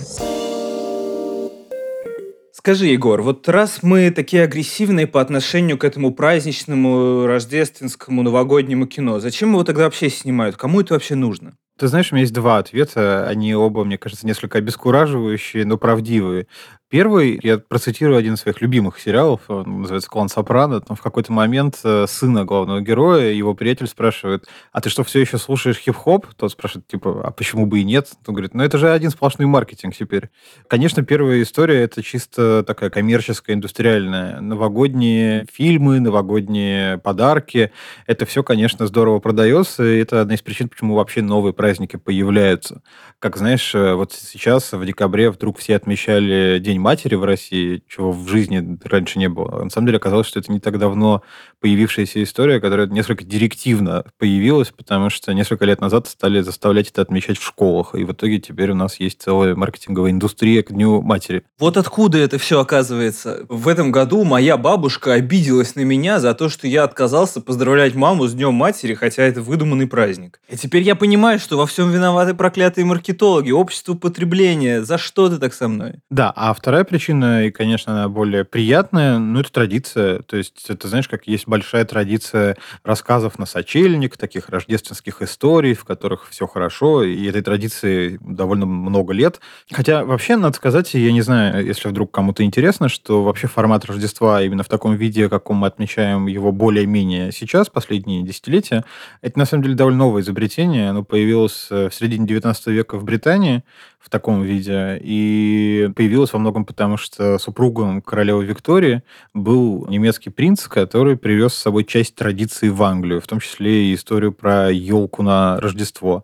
Скажи, 2.65 2.87
Егор, 2.87 3.21
вот 3.21 3.47
раз 3.47 3.83
мы 3.83 4.09
такие 4.09 4.41
агрессивные 4.41 5.05
по 5.05 5.21
отношению 5.21 5.77
к 5.77 5.83
этому 5.83 6.11
праздничному, 6.11 7.27
рождественскому, 7.27 8.23
новогоднему 8.23 8.87
кино, 8.87 9.19
зачем 9.19 9.51
его 9.51 9.63
тогда 9.63 9.83
вообще 9.83 10.09
снимают? 10.09 10.57
Кому 10.57 10.81
это 10.81 10.95
вообще 10.95 11.13
нужно? 11.13 11.53
Ты 11.77 11.87
знаешь, 11.89 12.11
у 12.11 12.15
меня 12.15 12.21
есть 12.21 12.33
два 12.33 12.57
ответа. 12.57 13.27
Они 13.27 13.53
оба, 13.53 13.83
мне 13.83 13.99
кажется, 13.99 14.25
несколько 14.25 14.57
обескураживающие, 14.57 15.63
но 15.63 15.77
правдивые. 15.77 16.47
Первый, 16.95 17.37
я 17.43 17.57
процитирую 17.57 18.17
один 18.17 18.35
из 18.35 18.39
своих 18.39 18.61
любимых 18.61 19.01
сериалов, 19.01 19.41
он 19.49 19.81
называется 19.81 20.09
«Клан 20.09 20.29
Сопрано». 20.29 20.79
Там 20.79 20.95
в 20.95 21.01
какой-то 21.01 21.33
момент 21.33 21.81
э, 21.83 22.05
сына 22.07 22.45
главного 22.45 22.79
героя, 22.79 23.33
его 23.33 23.53
приятель 23.53 23.87
спрашивает, 23.87 24.45
а 24.71 24.79
ты 24.79 24.89
что, 24.89 25.03
все 25.03 25.19
еще 25.19 25.37
слушаешь 25.37 25.77
хип-хоп? 25.77 26.25
Тот 26.37 26.53
спрашивает, 26.53 26.87
типа, 26.87 27.21
а 27.21 27.31
почему 27.31 27.65
бы 27.65 27.81
и 27.81 27.83
нет? 27.83 28.11
Он 28.25 28.33
говорит, 28.33 28.53
ну 28.53 28.63
это 28.63 28.77
же 28.77 28.89
один 28.89 29.09
сплошной 29.09 29.45
маркетинг 29.45 29.93
теперь. 29.93 30.29
Конечно, 30.69 31.03
первая 31.03 31.41
история— 31.41 31.81
это 31.83 32.01
чисто 32.01 32.63
такая 32.63 32.89
коммерческая, 32.89 33.57
индустриальная. 33.57 34.39
Новогодние 34.39 35.47
фильмы, 35.51 35.99
новогодние 35.99 36.97
подарки. 36.99 37.73
Это 38.07 38.25
все, 38.25 38.41
конечно, 38.41 38.87
здорово 38.87 39.19
продается, 39.19 39.83
и 39.83 39.99
это 39.99 40.21
одна 40.21 40.35
из 40.35 40.41
причин, 40.41 40.69
почему 40.69 40.95
вообще 40.95 41.21
новые 41.21 41.51
праздники 41.51 41.97
появляются. 41.97 42.81
Как 43.19 43.35
знаешь, 43.35 43.75
э, 43.75 43.95
вот 43.95 44.13
сейчас 44.13 44.71
в 44.71 44.85
декабре 44.85 45.29
вдруг 45.29 45.57
все 45.57 45.75
отмечали 45.75 46.59
День 46.59 46.84
матери 46.85 47.15
в 47.15 47.23
России, 47.23 47.81
чего 47.89 48.11
в 48.11 48.27
жизни 48.27 48.77
раньше 48.83 49.17
не 49.17 49.27
было. 49.27 49.63
На 49.63 49.71
самом 49.71 49.87
деле 49.87 49.97
оказалось, 49.97 50.27
что 50.27 50.39
это 50.39 50.51
не 50.51 50.59
так 50.59 50.77
давно 50.77 51.23
появившаяся 51.59 52.21
история, 52.21 52.59
которая 52.59 52.85
несколько 52.85 53.23
директивно 53.23 54.05
появилась, 54.19 54.69
потому 54.69 55.09
что 55.09 55.33
несколько 55.33 55.65
лет 55.65 55.81
назад 55.81 56.07
стали 56.07 56.41
заставлять 56.41 56.91
это 56.91 57.01
отмечать 57.01 57.39
в 57.39 57.43
школах. 57.43 57.95
И 57.95 58.03
в 58.03 58.11
итоге 58.11 58.39
теперь 58.39 58.69
у 58.69 58.75
нас 58.75 58.99
есть 58.99 59.19
целая 59.19 59.55
маркетинговая 59.55 60.11
индустрия 60.11 60.61
к 60.61 60.71
Дню 60.71 61.01
матери. 61.01 61.41
Вот 61.57 61.75
откуда 61.75 62.19
это 62.19 62.37
все 62.37 62.59
оказывается. 62.59 63.45
В 63.49 63.67
этом 63.67 63.91
году 63.91 64.23
моя 64.23 64.57
бабушка 64.57 65.13
обиделась 65.13 65.75
на 65.75 65.81
меня 65.81 66.19
за 66.19 66.35
то, 66.35 66.49
что 66.49 66.67
я 66.67 66.83
отказался 66.83 67.41
поздравлять 67.41 67.95
маму 67.95 68.27
с 68.27 68.33
Днем 68.33 68.53
матери, 68.53 68.93
хотя 68.93 69.23
это 69.23 69.41
выдуманный 69.41 69.87
праздник. 69.87 70.39
И 70.49 70.55
теперь 70.55 70.83
я 70.83 70.95
понимаю, 70.95 71.39
что 71.39 71.57
во 71.57 71.65
всем 71.65 71.89
виноваты 71.89 72.35
проклятые 72.35 72.85
маркетологи, 72.85 73.49
общество 73.49 73.95
потребления. 73.95 74.83
За 74.83 74.99
что 74.99 75.29
ты 75.29 75.39
так 75.39 75.55
со 75.55 75.67
мной? 75.67 75.95
Да, 76.11 76.31
а 76.35 76.51
вторая 76.65 76.83
причина, 76.83 77.45
и, 77.45 77.51
конечно, 77.51 77.93
она 77.93 78.09
более 78.09 78.43
приятная, 78.43 79.19
ну, 79.19 79.39
это 79.39 79.51
традиция. 79.51 80.23
То 80.23 80.35
есть, 80.35 80.67
это, 80.67 80.87
знаешь, 80.87 81.07
как 81.07 81.27
есть 81.27 81.47
большая 81.47 81.85
традиция 81.85 82.57
рассказов 82.83 83.37
на 83.37 83.45
сочельник, 83.45 84.17
таких 84.17 84.49
рождественских 84.49 85.21
историй, 85.21 85.75
в 85.75 85.85
которых 85.85 86.27
все 86.27 86.47
хорошо, 86.47 87.03
и 87.03 87.23
этой 87.27 87.43
традиции 87.43 88.17
довольно 88.19 88.65
много 88.65 89.13
лет. 89.13 89.41
Хотя, 89.71 90.03
вообще, 90.03 90.37
надо 90.37 90.55
сказать, 90.55 90.91
я 90.95 91.11
не 91.11 91.21
знаю, 91.21 91.63
если 91.63 91.87
вдруг 91.87 92.09
кому-то 92.09 92.41
интересно, 92.41 92.89
что 92.89 93.21
вообще 93.21 93.45
формат 93.45 93.85
Рождества 93.85 94.41
именно 94.41 94.63
в 94.63 94.67
таком 94.67 94.95
виде, 94.95 95.29
каком 95.29 95.57
мы 95.57 95.67
отмечаем 95.67 96.25
его 96.25 96.51
более-менее 96.51 97.31
сейчас, 97.31 97.69
последние 97.69 98.23
десятилетия, 98.23 98.83
это, 99.21 99.37
на 99.37 99.45
самом 99.45 99.61
деле, 99.61 99.75
довольно 99.75 99.99
новое 99.99 100.23
изобретение. 100.23 100.89
Оно 100.89 101.03
появилось 101.03 101.67
э, 101.69 101.89
в 101.89 101.93
середине 101.93 102.25
19 102.25 102.65
века 102.67 102.97
в 102.97 103.03
Британии, 103.03 103.63
в 104.05 104.09
таком 104.11 104.43
виде. 104.43 104.99
И 105.01 105.89
появилась 105.95 106.31
во 106.31 106.37
многом 106.37 106.63
потому, 106.63 106.95
что 106.95 107.39
супругом 107.39 108.03
королевы 108.03 108.45
Виктории 108.45 109.01
был 109.33 109.87
немецкий 109.89 110.29
принц, 110.29 110.67
который 110.67 111.17
привез 111.17 111.53
с 111.53 111.61
собой 111.61 111.85
часть 111.85 112.13
традиции 112.13 112.69
в 112.69 112.83
Англию, 112.83 113.19
в 113.19 113.25
том 113.25 113.39
числе 113.39 113.85
и 113.87 113.95
историю 113.95 114.31
про 114.31 114.71
елку 114.71 115.23
на 115.23 115.59
Рождество. 115.59 116.23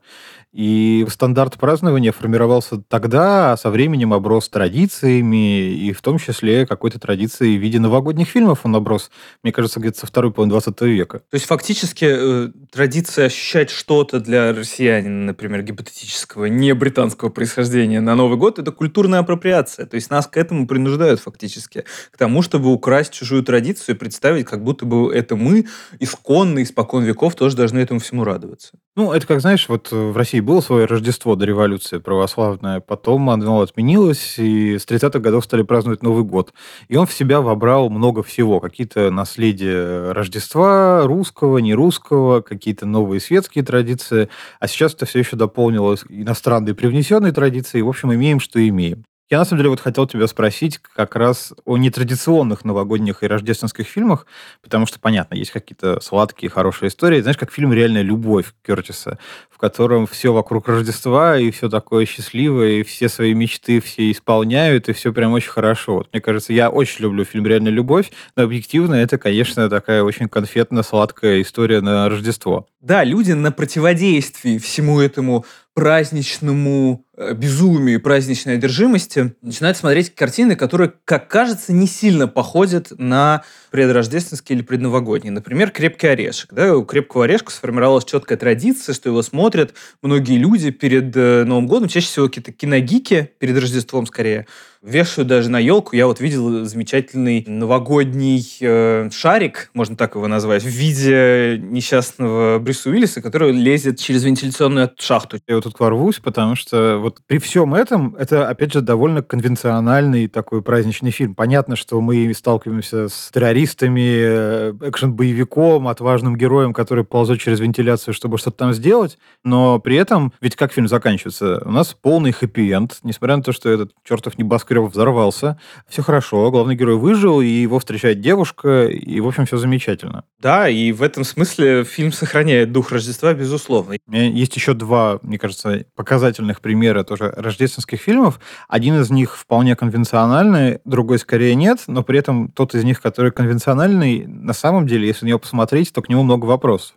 И 0.53 1.05
стандарт 1.09 1.57
празднования 1.57 2.11
формировался 2.11 2.81
тогда, 2.89 3.53
а 3.53 3.57
со 3.57 3.69
временем 3.69 4.13
оброс 4.13 4.49
традициями, 4.49 5.71
и 5.71 5.93
в 5.93 6.01
том 6.01 6.17
числе 6.17 6.65
какой-то 6.65 6.99
традицией 6.99 7.57
в 7.57 7.61
виде 7.61 7.79
новогодних 7.79 8.27
фильмов 8.27 8.59
он 8.63 8.75
оброс, 8.75 9.11
мне 9.43 9.53
кажется, 9.53 9.79
где-то 9.79 9.99
со 9.99 10.07
второй 10.07 10.33
половины 10.33 10.51
20 10.51 10.81
века. 10.81 11.19
То 11.19 11.35
есть 11.35 11.45
фактически 11.45 12.05
э, 12.05 12.49
традиция 12.69 13.27
ощущать 13.27 13.69
что-то 13.69 14.19
для 14.19 14.51
россиянина, 14.51 15.27
например, 15.27 15.61
гипотетического, 15.63 16.45
не 16.45 16.73
британского 16.73 17.29
происхождения 17.29 18.01
на 18.01 18.15
Новый 18.15 18.37
год, 18.37 18.59
это 18.59 18.73
культурная 18.73 19.19
апроприация. 19.19 19.85
То 19.85 19.95
есть 19.95 20.09
нас 20.09 20.27
к 20.27 20.35
этому 20.35 20.67
принуждают 20.67 21.21
фактически. 21.21 21.85
К 22.11 22.17
тому, 22.17 22.41
чтобы 22.41 22.73
украсть 22.73 23.13
чужую 23.13 23.43
традицию 23.43 23.95
и 23.95 23.97
представить, 23.97 24.47
как 24.47 24.65
будто 24.65 24.85
бы 24.85 25.13
это 25.15 25.37
мы, 25.37 25.67
исконно, 25.99 26.61
испокон 26.61 27.05
веков, 27.05 27.35
тоже 27.35 27.55
должны 27.55 27.79
этому 27.79 28.01
всему 28.01 28.25
радоваться. 28.25 28.73
Ну, 28.97 29.13
это 29.13 29.25
как, 29.25 29.39
знаешь, 29.39 29.69
вот 29.69 29.89
в 29.89 30.17
России 30.17 30.41
было 30.41 30.59
свое 30.59 30.85
Рождество 30.85 31.37
до 31.37 31.45
революции 31.45 31.97
православное, 31.97 32.81
потом 32.81 33.29
оно 33.29 33.61
отменилось, 33.61 34.37
и 34.37 34.77
с 34.77 34.85
30-х 34.85 35.19
годов 35.19 35.45
стали 35.45 35.61
праздновать 35.61 36.03
Новый 36.03 36.25
год. 36.25 36.53
И 36.89 36.97
он 36.97 37.07
в 37.07 37.13
себя 37.13 37.39
вобрал 37.39 37.89
много 37.89 38.21
всего. 38.21 38.59
Какие-то 38.59 39.09
наследия 39.09 40.11
Рождества, 40.11 41.03
русского, 41.05 41.59
не 41.59 41.73
русского, 41.73 42.41
какие-то 42.41 42.85
новые 42.85 43.21
светские 43.21 43.63
традиции. 43.63 44.27
А 44.59 44.67
сейчас 44.67 44.93
это 44.93 45.05
все 45.05 45.19
еще 45.19 45.37
дополнилось 45.37 46.03
иностранной 46.09 46.75
привнесенной 46.75 47.31
традицией. 47.31 47.83
В 47.83 47.89
общем, 47.89 48.13
имеем, 48.13 48.41
что 48.41 48.59
имеем. 48.67 49.05
Я, 49.31 49.39
на 49.39 49.45
самом 49.45 49.59
деле, 49.59 49.69
вот 49.69 49.79
хотел 49.79 50.07
тебя 50.07 50.27
спросить 50.27 50.77
как 50.77 51.15
раз 51.15 51.53
о 51.63 51.77
нетрадиционных 51.77 52.65
новогодних 52.65 53.23
и 53.23 53.27
рождественских 53.27 53.87
фильмах, 53.87 54.25
потому 54.61 54.85
что, 54.85 54.99
понятно, 54.99 55.35
есть 55.35 55.51
какие-то 55.51 56.01
сладкие, 56.01 56.49
хорошие 56.49 56.89
истории. 56.89 57.21
Знаешь, 57.21 57.37
как 57.37 57.49
фильм 57.49 57.71
«Реальная 57.71 58.01
любовь» 58.01 58.53
Кертиса, 58.61 59.19
в 59.49 59.57
котором 59.57 60.05
все 60.05 60.33
вокруг 60.33 60.67
Рождества, 60.67 61.37
и 61.37 61.49
все 61.51 61.69
такое 61.69 62.05
счастливое, 62.05 62.81
и 62.81 62.83
все 62.83 63.07
свои 63.07 63.33
мечты 63.33 63.79
все 63.79 64.11
исполняют, 64.11 64.89
и 64.89 64.93
все 64.93 65.13
прям 65.13 65.31
очень 65.31 65.51
хорошо. 65.51 65.93
Вот, 65.93 66.09
мне 66.11 66.21
кажется, 66.21 66.51
я 66.51 66.69
очень 66.69 67.03
люблю 67.03 67.23
фильм 67.23 67.47
«Реальная 67.47 67.71
любовь», 67.71 68.11
но 68.35 68.43
объективно 68.43 68.95
это, 68.95 69.17
конечно, 69.17 69.69
такая 69.69 70.03
очень 70.03 70.27
конфетно-сладкая 70.27 71.41
история 71.41 71.79
на 71.79 72.09
Рождество. 72.09 72.67
Да, 72.81 73.05
люди 73.05 73.31
на 73.31 73.53
противодействии 73.53 74.57
всему 74.57 74.99
этому 74.99 75.45
праздничному 75.73 77.05
э, 77.15 77.33
безумию, 77.33 78.01
праздничной 78.01 78.55
одержимости 78.55 79.35
начинают 79.41 79.77
смотреть 79.77 80.13
картины, 80.13 80.55
которые, 80.55 80.93
как 81.05 81.29
кажется, 81.29 81.71
не 81.71 81.87
сильно 81.87 82.27
походят 82.27 82.91
на 82.97 83.43
предрождественский 83.71 84.55
или 84.55 84.63
предновогодний. 84.63 85.29
Например, 85.29 85.71
«Крепкий 85.71 86.07
орешек». 86.07 86.53
Да? 86.53 86.75
У 86.75 86.83
«Крепкого 86.83 87.23
орешка» 87.23 87.51
сформировалась 87.51 88.05
четкая 88.05 88.37
традиция, 88.37 88.93
что 88.93 89.09
его 89.09 89.21
смотрят 89.21 89.73
многие 90.01 90.37
люди 90.37 90.71
перед 90.71 91.15
э, 91.15 91.45
Новым 91.45 91.67
годом, 91.67 91.87
чаще 91.87 92.07
всего 92.07 92.27
какие-то 92.27 92.51
киногики, 92.51 93.31
перед 93.39 93.57
Рождеством 93.57 94.05
скорее, 94.07 94.47
вешают 94.81 95.27
даже 95.27 95.49
на 95.49 95.59
елку. 95.59 95.95
Я 95.95 96.07
вот 96.07 96.19
видел 96.19 96.65
замечательный 96.65 97.43
новогодний 97.47 98.57
э, 98.59 99.09
шарик, 99.11 99.69
можно 99.73 99.95
так 99.95 100.15
его 100.15 100.27
назвать, 100.27 100.63
в 100.63 100.67
виде 100.67 101.59
несчастного 101.61 102.59
Брюса 102.59 102.89
Уиллиса, 102.89 103.21
который 103.21 103.51
лезет 103.51 103.99
через 103.99 104.23
вентиляционную 104.23 104.91
шахту. 104.97 105.37
Я 105.47 105.55
вот 105.55 105.65
тут 105.65 105.79
ворвусь, 105.79 106.19
потому 106.19 106.55
что 106.55 106.97
вот 106.97 107.19
при 107.27 107.37
всем 107.37 107.75
этом 107.75 108.15
это, 108.15 108.47
опять 108.49 108.73
же, 108.73 108.81
довольно 108.81 109.21
конвенциональный 109.21 110.27
такой 110.27 110.61
праздничный 110.63 111.11
фильм. 111.11 111.35
Понятно, 111.35 111.75
что 111.75 112.01
мы 112.01 112.33
сталкиваемся 112.33 113.07
с 113.07 113.29
террористами, 113.31 114.01
э, 114.01 114.73
экшен-боевиком, 114.81 115.87
отважным 115.87 116.35
героем, 116.35 116.73
который 116.73 117.03
ползет 117.03 117.39
через 117.39 117.59
вентиляцию, 117.59 118.13
чтобы 118.15 118.39
что-то 118.39 118.57
там 118.57 118.73
сделать, 118.73 119.19
но 119.43 119.79
при 119.79 119.95
этом, 119.95 120.33
ведь 120.41 120.55
как 120.55 120.73
фильм 120.73 120.87
заканчивается? 120.87 121.61
У 121.65 121.71
нас 121.71 121.95
полный 121.99 122.31
хэппи-энд, 122.31 122.99
несмотря 123.03 123.37
на 123.37 123.43
то, 123.43 123.51
что 123.51 123.69
этот 123.69 123.91
чертов 124.03 124.37
небоскреб 124.37 124.70
взорвался, 124.79 125.59
все 125.87 126.01
хорошо, 126.01 126.49
главный 126.51 126.75
герой 126.75 126.95
выжил, 126.95 127.41
и 127.41 127.47
его 127.47 127.79
встречает 127.79 128.21
девушка, 128.21 128.85
и, 128.85 129.19
в 129.19 129.27
общем, 129.27 129.45
все 129.45 129.57
замечательно. 129.57 130.23
Да, 130.39 130.69
и 130.69 130.91
в 130.91 131.03
этом 131.03 131.23
смысле 131.23 131.83
фильм 131.83 132.11
сохраняет 132.11 132.71
дух 132.71 132.91
Рождества, 132.91 133.33
безусловно. 133.33 133.95
У 134.07 134.11
меня 134.11 134.29
есть 134.29 134.55
еще 134.55 134.73
два, 134.73 135.19
мне 135.21 135.37
кажется, 135.37 135.85
показательных 135.95 136.61
примера 136.61 137.03
тоже 137.03 137.33
рождественских 137.35 137.99
фильмов. 137.99 138.39
Один 138.67 138.99
из 138.99 139.09
них 139.09 139.37
вполне 139.37 139.75
конвенциональный, 139.75 140.79
другой 140.85 141.19
скорее 141.19 141.55
нет, 141.55 141.83
но 141.87 142.03
при 142.03 142.19
этом 142.19 142.49
тот 142.49 142.73
из 142.75 142.83
них, 142.83 143.01
который 143.01 143.31
конвенциональный, 143.31 144.25
на 144.25 144.53
самом 144.53 144.87
деле, 144.87 145.07
если 145.07 145.25
на 145.25 145.29
него 145.29 145.39
посмотреть, 145.39 145.91
то 145.93 146.01
к 146.01 146.09
нему 146.09 146.23
много 146.23 146.45
вопросов. 146.45 146.95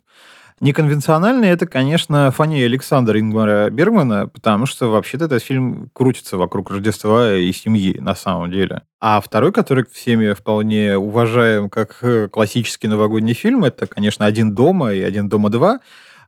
Неконвенциональный 0.61 1.49
это, 1.49 1.67
конечно, 1.67 2.31
Фанни 2.31 2.63
Александр 2.63 3.19
Ингмара 3.19 3.71
Бергмана, 3.71 4.29
потому 4.29 4.67
что 4.67 4.91
вообще-то 4.91 5.25
этот 5.25 5.43
фильм 5.43 5.91
крутится 5.93 6.37
вокруг 6.37 6.71
Рождества 6.71 7.35
и 7.35 7.53
семьи 7.53 7.99
на 7.99 8.15
самом 8.15 8.53
деле. 8.53 8.83
А 9.01 9.21
второй, 9.21 9.53
который 9.53 9.85
всеми 9.93 10.33
вполне 10.33 10.97
уважаем 10.97 11.69
как 11.69 11.99
э, 12.03 12.29
классический 12.29 12.87
новогодний 12.87 13.35
фильм, 13.35 13.65
это, 13.65 13.87
конечно, 13.87 14.27
«Один 14.27 14.55
дома» 14.55 14.93
и 14.93 15.03
«Один 15.03 15.29
дома 15.29 15.51
два», 15.51 15.81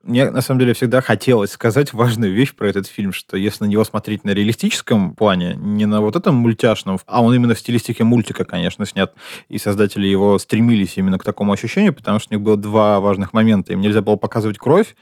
мне, 0.07 0.31
на 0.31 0.41
самом 0.41 0.61
деле, 0.61 0.73
всегда 0.73 1.01
хотелось 1.01 1.51
сказать 1.51 1.93
важную 1.93 2.33
вещь 2.33 2.55
про 2.55 2.69
этот 2.69 2.87
фильм, 2.87 3.13
что 3.13 3.37
если 3.37 3.65
на 3.65 3.69
него 3.69 3.85
смотреть 3.85 4.25
на 4.25 4.31
реалистическом 4.31 5.15
плане, 5.15 5.55
не 5.57 5.87
на 5.87 6.01
вот 6.01 6.17
этом 6.17 6.37
мультяшном, 6.37 6.99
а 7.07 7.23
он 7.23 7.35
именно 7.35 7.55
в 7.55 7.59
стилистике 7.59 8.05
мультика, 8.05 8.45
конечно, 8.45 8.87
снят, 8.87 9.13
и 9.49 9.59
создатели 9.59 10.07
его 10.07 10.39
стремились 10.39 10.97
именно 10.97 11.19
к 11.19 11.25
такому 11.25 11.53
ощущению, 11.53 11.93
потому 11.93 12.19
что 12.19 12.33
у 12.33 12.39
них 12.39 12.45
было 12.45 12.57
два 12.57 13.01
важных 13.01 13.33
момента. 13.33 13.73
Им 13.73 13.81
нельзя 13.81 14.01
было 14.01 14.17
показывать 14.17 14.59
кровь, 14.59 14.95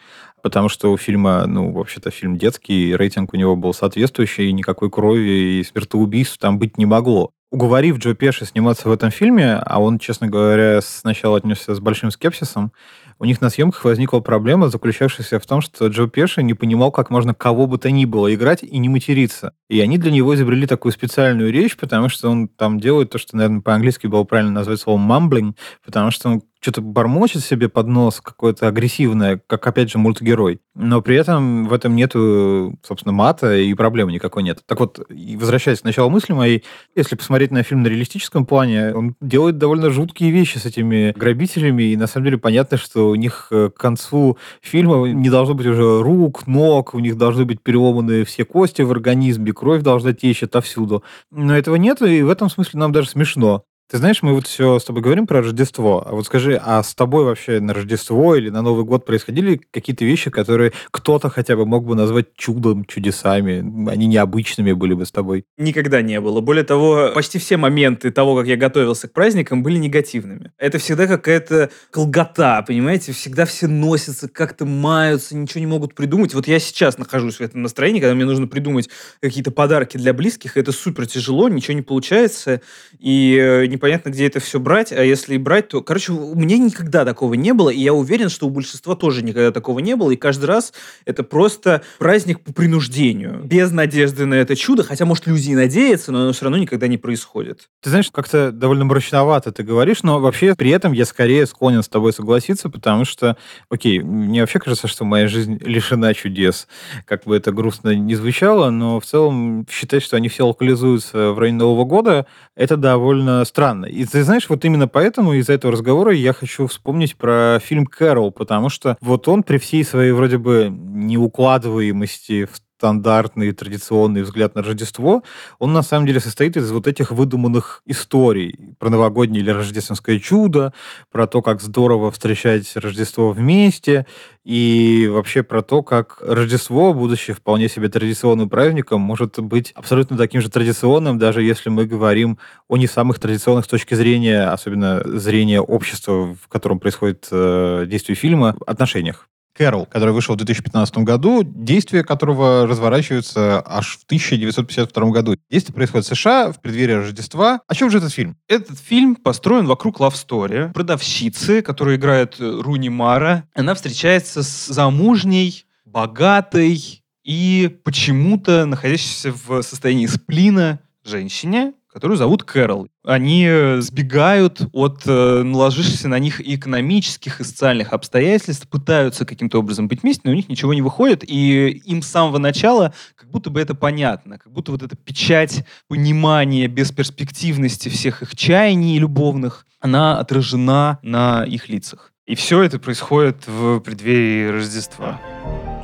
потому 0.42 0.68
что 0.68 0.92
у 0.92 0.96
фильма, 0.96 1.46
ну, 1.46 1.70
вообще-то 1.72 2.10
фильм 2.10 2.36
детский, 2.36 2.96
рейтинг 2.96 3.34
у 3.34 3.36
него 3.36 3.56
был 3.56 3.74
соответствующий, 3.74 4.48
и 4.48 4.52
никакой 4.52 4.90
крови 4.90 5.60
и 5.60 5.64
смертоубийств 5.64 6.38
там 6.38 6.58
быть 6.58 6.78
не 6.78 6.86
могло 6.86 7.30
уговорив 7.54 7.98
Джо 7.98 8.14
Пеши 8.14 8.44
сниматься 8.46 8.88
в 8.88 8.92
этом 8.92 9.12
фильме, 9.12 9.54
а 9.64 9.80
он, 9.80 10.00
честно 10.00 10.26
говоря, 10.26 10.80
сначала 10.82 11.36
отнесся 11.38 11.72
с 11.72 11.78
большим 11.78 12.10
скепсисом, 12.10 12.72
у 13.20 13.26
них 13.26 13.40
на 13.40 13.48
съемках 13.48 13.84
возникла 13.84 14.18
проблема, 14.18 14.68
заключавшаяся 14.68 15.38
в 15.38 15.46
том, 15.46 15.60
что 15.60 15.86
Джо 15.86 16.08
Пеши 16.08 16.42
не 16.42 16.54
понимал, 16.54 16.90
как 16.90 17.10
можно 17.10 17.32
кого 17.32 17.68
бы 17.68 17.78
то 17.78 17.92
ни 17.92 18.06
было 18.06 18.34
играть 18.34 18.64
и 18.64 18.76
не 18.78 18.88
материться. 18.88 19.52
И 19.68 19.80
они 19.80 19.98
для 19.98 20.10
него 20.10 20.34
изобрели 20.34 20.66
такую 20.66 20.90
специальную 20.90 21.52
речь, 21.52 21.76
потому 21.76 22.08
что 22.08 22.28
он 22.28 22.48
там 22.48 22.80
делает 22.80 23.10
то, 23.10 23.18
что, 23.18 23.36
наверное, 23.36 23.60
по-английски 23.60 24.08
было 24.08 24.24
правильно 24.24 24.50
назвать 24.50 24.80
словом 24.80 25.02
«мамблинг», 25.02 25.56
потому 25.84 26.10
что 26.10 26.28
он 26.30 26.42
что-то 26.64 26.80
бормочет 26.80 27.44
себе 27.44 27.68
под 27.68 27.88
нос 27.88 28.22
какое-то 28.22 28.68
агрессивное, 28.68 29.38
как, 29.46 29.66
опять 29.66 29.90
же, 29.90 29.98
мультгерой. 29.98 30.60
Но 30.74 31.02
при 31.02 31.14
этом 31.16 31.68
в 31.68 31.72
этом 31.74 31.94
нету, 31.94 32.78
собственно, 32.82 33.12
мата 33.12 33.54
и 33.54 33.74
проблемы 33.74 34.12
никакой 34.12 34.42
нет. 34.42 34.60
Так 34.66 34.80
вот, 34.80 34.98
возвращаясь 35.08 35.80
к 35.80 35.84
началу 35.84 36.08
мысли 36.08 36.32
моей, 36.32 36.64
если 36.96 37.16
посмотреть 37.16 37.50
на 37.50 37.62
фильм 37.62 37.82
на 37.82 37.88
реалистическом 37.88 38.46
плане, 38.46 38.94
он 38.94 39.14
делает 39.20 39.58
довольно 39.58 39.90
жуткие 39.90 40.30
вещи 40.30 40.56
с 40.56 40.64
этими 40.64 41.12
грабителями, 41.14 41.82
и 41.82 41.96
на 41.98 42.06
самом 42.06 42.24
деле 42.24 42.38
понятно, 42.38 42.78
что 42.78 43.10
у 43.10 43.14
них 43.14 43.48
э, 43.50 43.68
к 43.68 43.78
концу 43.78 44.38
фильма 44.62 45.06
не 45.06 45.28
должно 45.28 45.54
быть 45.54 45.66
уже 45.66 46.02
рук, 46.02 46.46
ног, 46.46 46.94
у 46.94 46.98
них 46.98 47.18
должны 47.18 47.44
быть 47.44 47.60
переломаны 47.60 48.24
все 48.24 48.46
кости 48.46 48.80
в 48.80 48.90
организме, 48.90 49.52
кровь 49.52 49.82
должна 49.82 50.14
течь 50.14 50.42
отовсюду. 50.42 51.04
Но 51.30 51.54
этого 51.54 51.76
нет, 51.76 52.00
и 52.00 52.22
в 52.22 52.30
этом 52.30 52.48
смысле 52.48 52.80
нам 52.80 52.90
даже 52.90 53.10
смешно. 53.10 53.64
Ты 53.90 53.98
знаешь, 53.98 54.22
мы 54.22 54.32
вот 54.32 54.46
все 54.46 54.78
с 54.78 54.84
тобой 54.84 55.02
говорим 55.02 55.26
про 55.26 55.42
Рождество. 55.42 56.02
А 56.06 56.12
вот 56.12 56.24
скажи, 56.24 56.58
а 56.62 56.82
с 56.82 56.94
тобой 56.94 57.24
вообще 57.24 57.60
на 57.60 57.74
Рождество 57.74 58.34
или 58.34 58.48
на 58.48 58.62
Новый 58.62 58.86
год 58.86 59.04
происходили 59.04 59.60
какие-то 59.70 60.06
вещи, 60.06 60.30
которые 60.30 60.72
кто-то 60.90 61.28
хотя 61.28 61.54
бы 61.54 61.66
мог 61.66 61.84
бы 61.84 61.94
назвать 61.94 62.34
чудом, 62.34 62.86
чудесами? 62.86 63.58
Они 63.90 64.06
необычными 64.06 64.72
были 64.72 64.94
бы 64.94 65.04
с 65.04 65.12
тобой? 65.12 65.44
Никогда 65.58 66.00
не 66.00 66.18
было. 66.18 66.40
Более 66.40 66.64
того, 66.64 67.10
почти 67.14 67.38
все 67.38 67.58
моменты 67.58 68.10
того, 68.10 68.34
как 68.36 68.46
я 68.46 68.56
готовился 68.56 69.06
к 69.06 69.12
праздникам, 69.12 69.62
были 69.62 69.76
негативными. 69.76 70.52
Это 70.56 70.78
всегда 70.78 71.06
какая-то 71.06 71.68
колгота, 71.90 72.62
понимаете? 72.66 73.12
Всегда 73.12 73.44
все 73.44 73.68
носятся, 73.68 74.28
как-то 74.28 74.64
маются, 74.64 75.36
ничего 75.36 75.60
не 75.60 75.66
могут 75.66 75.94
придумать. 75.94 76.32
Вот 76.32 76.48
я 76.48 76.58
сейчас 76.58 76.96
нахожусь 76.96 77.36
в 77.36 77.42
этом 77.42 77.60
настроении, 77.60 78.00
когда 78.00 78.14
мне 78.14 78.24
нужно 78.24 78.46
придумать 78.46 78.88
какие-то 79.20 79.50
подарки 79.50 79.98
для 79.98 80.14
близких. 80.14 80.56
Это 80.56 80.72
супер 80.72 81.06
тяжело, 81.06 81.50
ничего 81.50 81.74
не 81.74 81.82
получается. 81.82 82.62
И 82.98 83.36
э, 83.38 83.73
непонятно, 83.74 84.10
где 84.10 84.26
это 84.26 84.40
все 84.40 84.58
брать, 84.58 84.92
а 84.92 85.02
если 85.02 85.34
и 85.34 85.38
брать, 85.38 85.68
то... 85.68 85.82
Короче, 85.82 86.12
у 86.12 86.34
меня 86.34 86.58
никогда 86.58 87.04
такого 87.04 87.34
не 87.34 87.52
было, 87.52 87.70
и 87.70 87.80
я 87.80 87.92
уверен, 87.92 88.28
что 88.28 88.46
у 88.46 88.50
большинства 88.50 88.94
тоже 88.94 89.22
никогда 89.22 89.50
такого 89.50 89.80
не 89.80 89.96
было, 89.96 90.10
и 90.10 90.16
каждый 90.16 90.46
раз 90.46 90.72
это 91.04 91.22
просто 91.22 91.82
праздник 91.98 92.40
по 92.40 92.52
принуждению, 92.52 93.42
без 93.44 93.70
надежды 93.70 94.26
на 94.26 94.34
это 94.34 94.56
чудо, 94.56 94.84
хотя, 94.84 95.04
может, 95.04 95.26
люди 95.26 95.50
и 95.50 95.54
надеются, 95.54 96.12
но 96.12 96.22
оно 96.22 96.32
все 96.32 96.44
равно 96.44 96.58
никогда 96.58 96.86
не 96.86 96.96
происходит. 96.96 97.68
Ты 97.82 97.90
знаешь, 97.90 98.10
как-то 98.10 98.52
довольно 98.52 98.84
мрачновато 98.84 99.52
ты 99.52 99.62
говоришь, 99.62 100.02
но 100.02 100.20
вообще 100.20 100.54
при 100.54 100.70
этом 100.70 100.92
я 100.92 101.04
скорее 101.04 101.46
склонен 101.46 101.82
с 101.82 101.88
тобой 101.88 102.12
согласиться, 102.12 102.70
потому 102.70 103.04
что, 103.04 103.36
окей, 103.68 104.00
мне 104.00 104.40
вообще 104.40 104.58
кажется, 104.58 104.88
что 104.88 105.04
моя 105.04 105.28
жизнь 105.28 105.58
лишена 105.60 106.14
чудес, 106.14 106.68
как 107.04 107.24
бы 107.24 107.36
это 107.36 107.52
грустно 107.52 107.94
не 107.94 108.14
звучало, 108.14 108.70
но 108.70 109.00
в 109.00 109.04
целом 109.04 109.66
считать, 109.70 110.02
что 110.02 110.16
они 110.16 110.28
все 110.28 110.46
локализуются 110.46 111.32
в 111.32 111.38
районе 111.38 111.58
Нового 111.58 111.84
года, 111.84 112.26
это 112.54 112.76
довольно 112.76 113.44
странно 113.44 113.63
странно. 113.64 113.86
И 113.86 114.04
ты 114.04 114.22
знаешь, 114.24 114.48
вот 114.48 114.64
именно 114.64 114.88
поэтому 114.88 115.32
из-за 115.34 115.54
этого 115.54 115.72
разговора 115.72 116.12
я 116.12 116.32
хочу 116.34 116.66
вспомнить 116.66 117.16
про 117.16 117.58
фильм 117.62 117.86
«Кэрол», 117.86 118.30
потому 118.30 118.68
что 118.68 118.96
вот 119.00 119.26
он 119.26 119.42
при 119.42 119.58
всей 119.58 119.84
своей 119.84 120.12
вроде 120.12 120.36
бы 120.36 120.68
неукладываемости 120.70 122.44
в 122.44 122.60
стандартный 122.78 123.52
традиционный 123.52 124.22
взгляд 124.22 124.54
на 124.54 124.62
Рождество, 124.62 125.22
он 125.58 125.72
на 125.72 125.82
самом 125.82 126.06
деле 126.06 126.20
состоит 126.20 126.56
из 126.56 126.70
вот 126.70 126.86
этих 126.86 127.10
выдуманных 127.12 127.82
историй 127.86 128.74
про 128.78 128.90
новогоднее 128.90 129.42
или 129.42 129.50
рождественское 129.50 130.18
чудо, 130.18 130.72
про 131.10 131.26
то, 131.26 131.40
как 131.40 131.60
здорово 131.60 132.10
встречать 132.10 132.76
Рождество 132.76 133.30
вместе, 133.30 134.06
и 134.44 135.08
вообще 135.10 135.42
про 135.42 135.62
то, 135.62 135.82
как 135.82 136.18
Рождество, 136.20 136.92
будучи 136.92 137.32
вполне 137.32 137.68
себе 137.68 137.88
традиционным 137.88 138.48
праздником, 138.48 139.00
может 139.00 139.38
быть 139.38 139.72
абсолютно 139.72 140.16
таким 140.16 140.40
же 140.40 140.50
традиционным, 140.50 141.18
даже 141.18 141.42
если 141.42 141.70
мы 141.70 141.86
говорим 141.86 142.38
о 142.68 142.76
не 142.76 142.86
самых 142.86 143.18
традиционных 143.18 143.64
с 143.64 143.68
точки 143.68 143.94
зрения, 143.94 144.50
особенно 144.50 145.02
зрения 145.18 145.60
общества, 145.60 146.34
в 146.34 146.48
котором 146.48 146.80
происходит 146.80 147.28
э, 147.30 147.86
действие 147.86 148.16
фильма, 148.16 148.56
отношениях. 148.66 149.28
Кэрол, 149.54 149.86
который 149.86 150.12
вышел 150.12 150.34
в 150.34 150.38
2015 150.38 150.98
году, 150.98 151.42
действие 151.44 152.04
которого 152.04 152.66
разворачивается 152.66 153.62
аж 153.64 153.98
в 153.98 154.04
1952 154.04 155.10
году. 155.10 155.36
Действие 155.50 155.74
происходит 155.74 156.06
в 156.06 156.14
США 156.14 156.52
в 156.52 156.60
преддверии 156.60 156.94
Рождества. 156.94 157.60
О 157.66 157.74
чем 157.74 157.90
же 157.90 157.98
этот 157.98 158.12
фильм? 158.12 158.36
Этот 158.48 158.78
фильм 158.78 159.16
построен 159.16 159.66
вокруг 159.66 160.00
story. 160.00 160.72
Продавщицы, 160.72 161.62
которую 161.62 161.96
играет 161.96 162.36
э, 162.40 162.60
Руни 162.60 162.88
Мара, 162.88 163.44
она 163.54 163.74
встречается 163.74 164.42
с 164.42 164.66
замужней, 164.66 165.64
богатой 165.84 167.02
и 167.22 167.78
почему-то 167.84 168.66
находящейся 168.66 169.32
в 169.32 169.62
состоянии 169.62 170.06
сплина 170.06 170.80
женщине, 171.04 171.74
которую 171.94 172.18
зовут 172.18 172.42
Кэрол. 172.42 172.88
Они 173.04 173.46
э, 173.48 173.80
сбегают 173.80 174.62
от 174.72 175.02
э, 175.06 175.42
наложившихся 175.44 176.08
на 176.08 176.18
них 176.18 176.40
экономических, 176.40 177.40
и 177.40 177.44
социальных 177.44 177.92
обстоятельств, 177.92 178.68
пытаются 178.68 179.24
каким-то 179.24 179.60
образом 179.60 179.86
быть 179.86 180.02
вместе, 180.02 180.22
но 180.24 180.32
у 180.32 180.34
них 180.34 180.48
ничего 180.48 180.74
не 180.74 180.82
выходит, 180.82 181.22
и 181.24 181.68
им 181.68 182.02
с 182.02 182.08
самого 182.08 182.38
начала 182.38 182.92
как 183.14 183.30
будто 183.30 183.50
бы 183.50 183.60
это 183.60 183.76
понятно, 183.76 184.38
как 184.38 184.52
будто 184.52 184.72
вот 184.72 184.82
эта 184.82 184.96
печать 184.96 185.64
понимания 185.86 186.66
бесперспективности 186.66 187.88
всех 187.88 188.22
их 188.22 188.34
чаяний 188.34 188.98
любовных, 188.98 189.64
она 189.78 190.18
отражена 190.18 190.98
на 191.02 191.44
их 191.44 191.68
лицах. 191.68 192.12
И 192.26 192.34
все 192.34 192.62
это 192.62 192.80
происходит 192.80 193.46
в 193.46 193.78
преддверии 193.78 194.48
Рождества. 194.48 195.20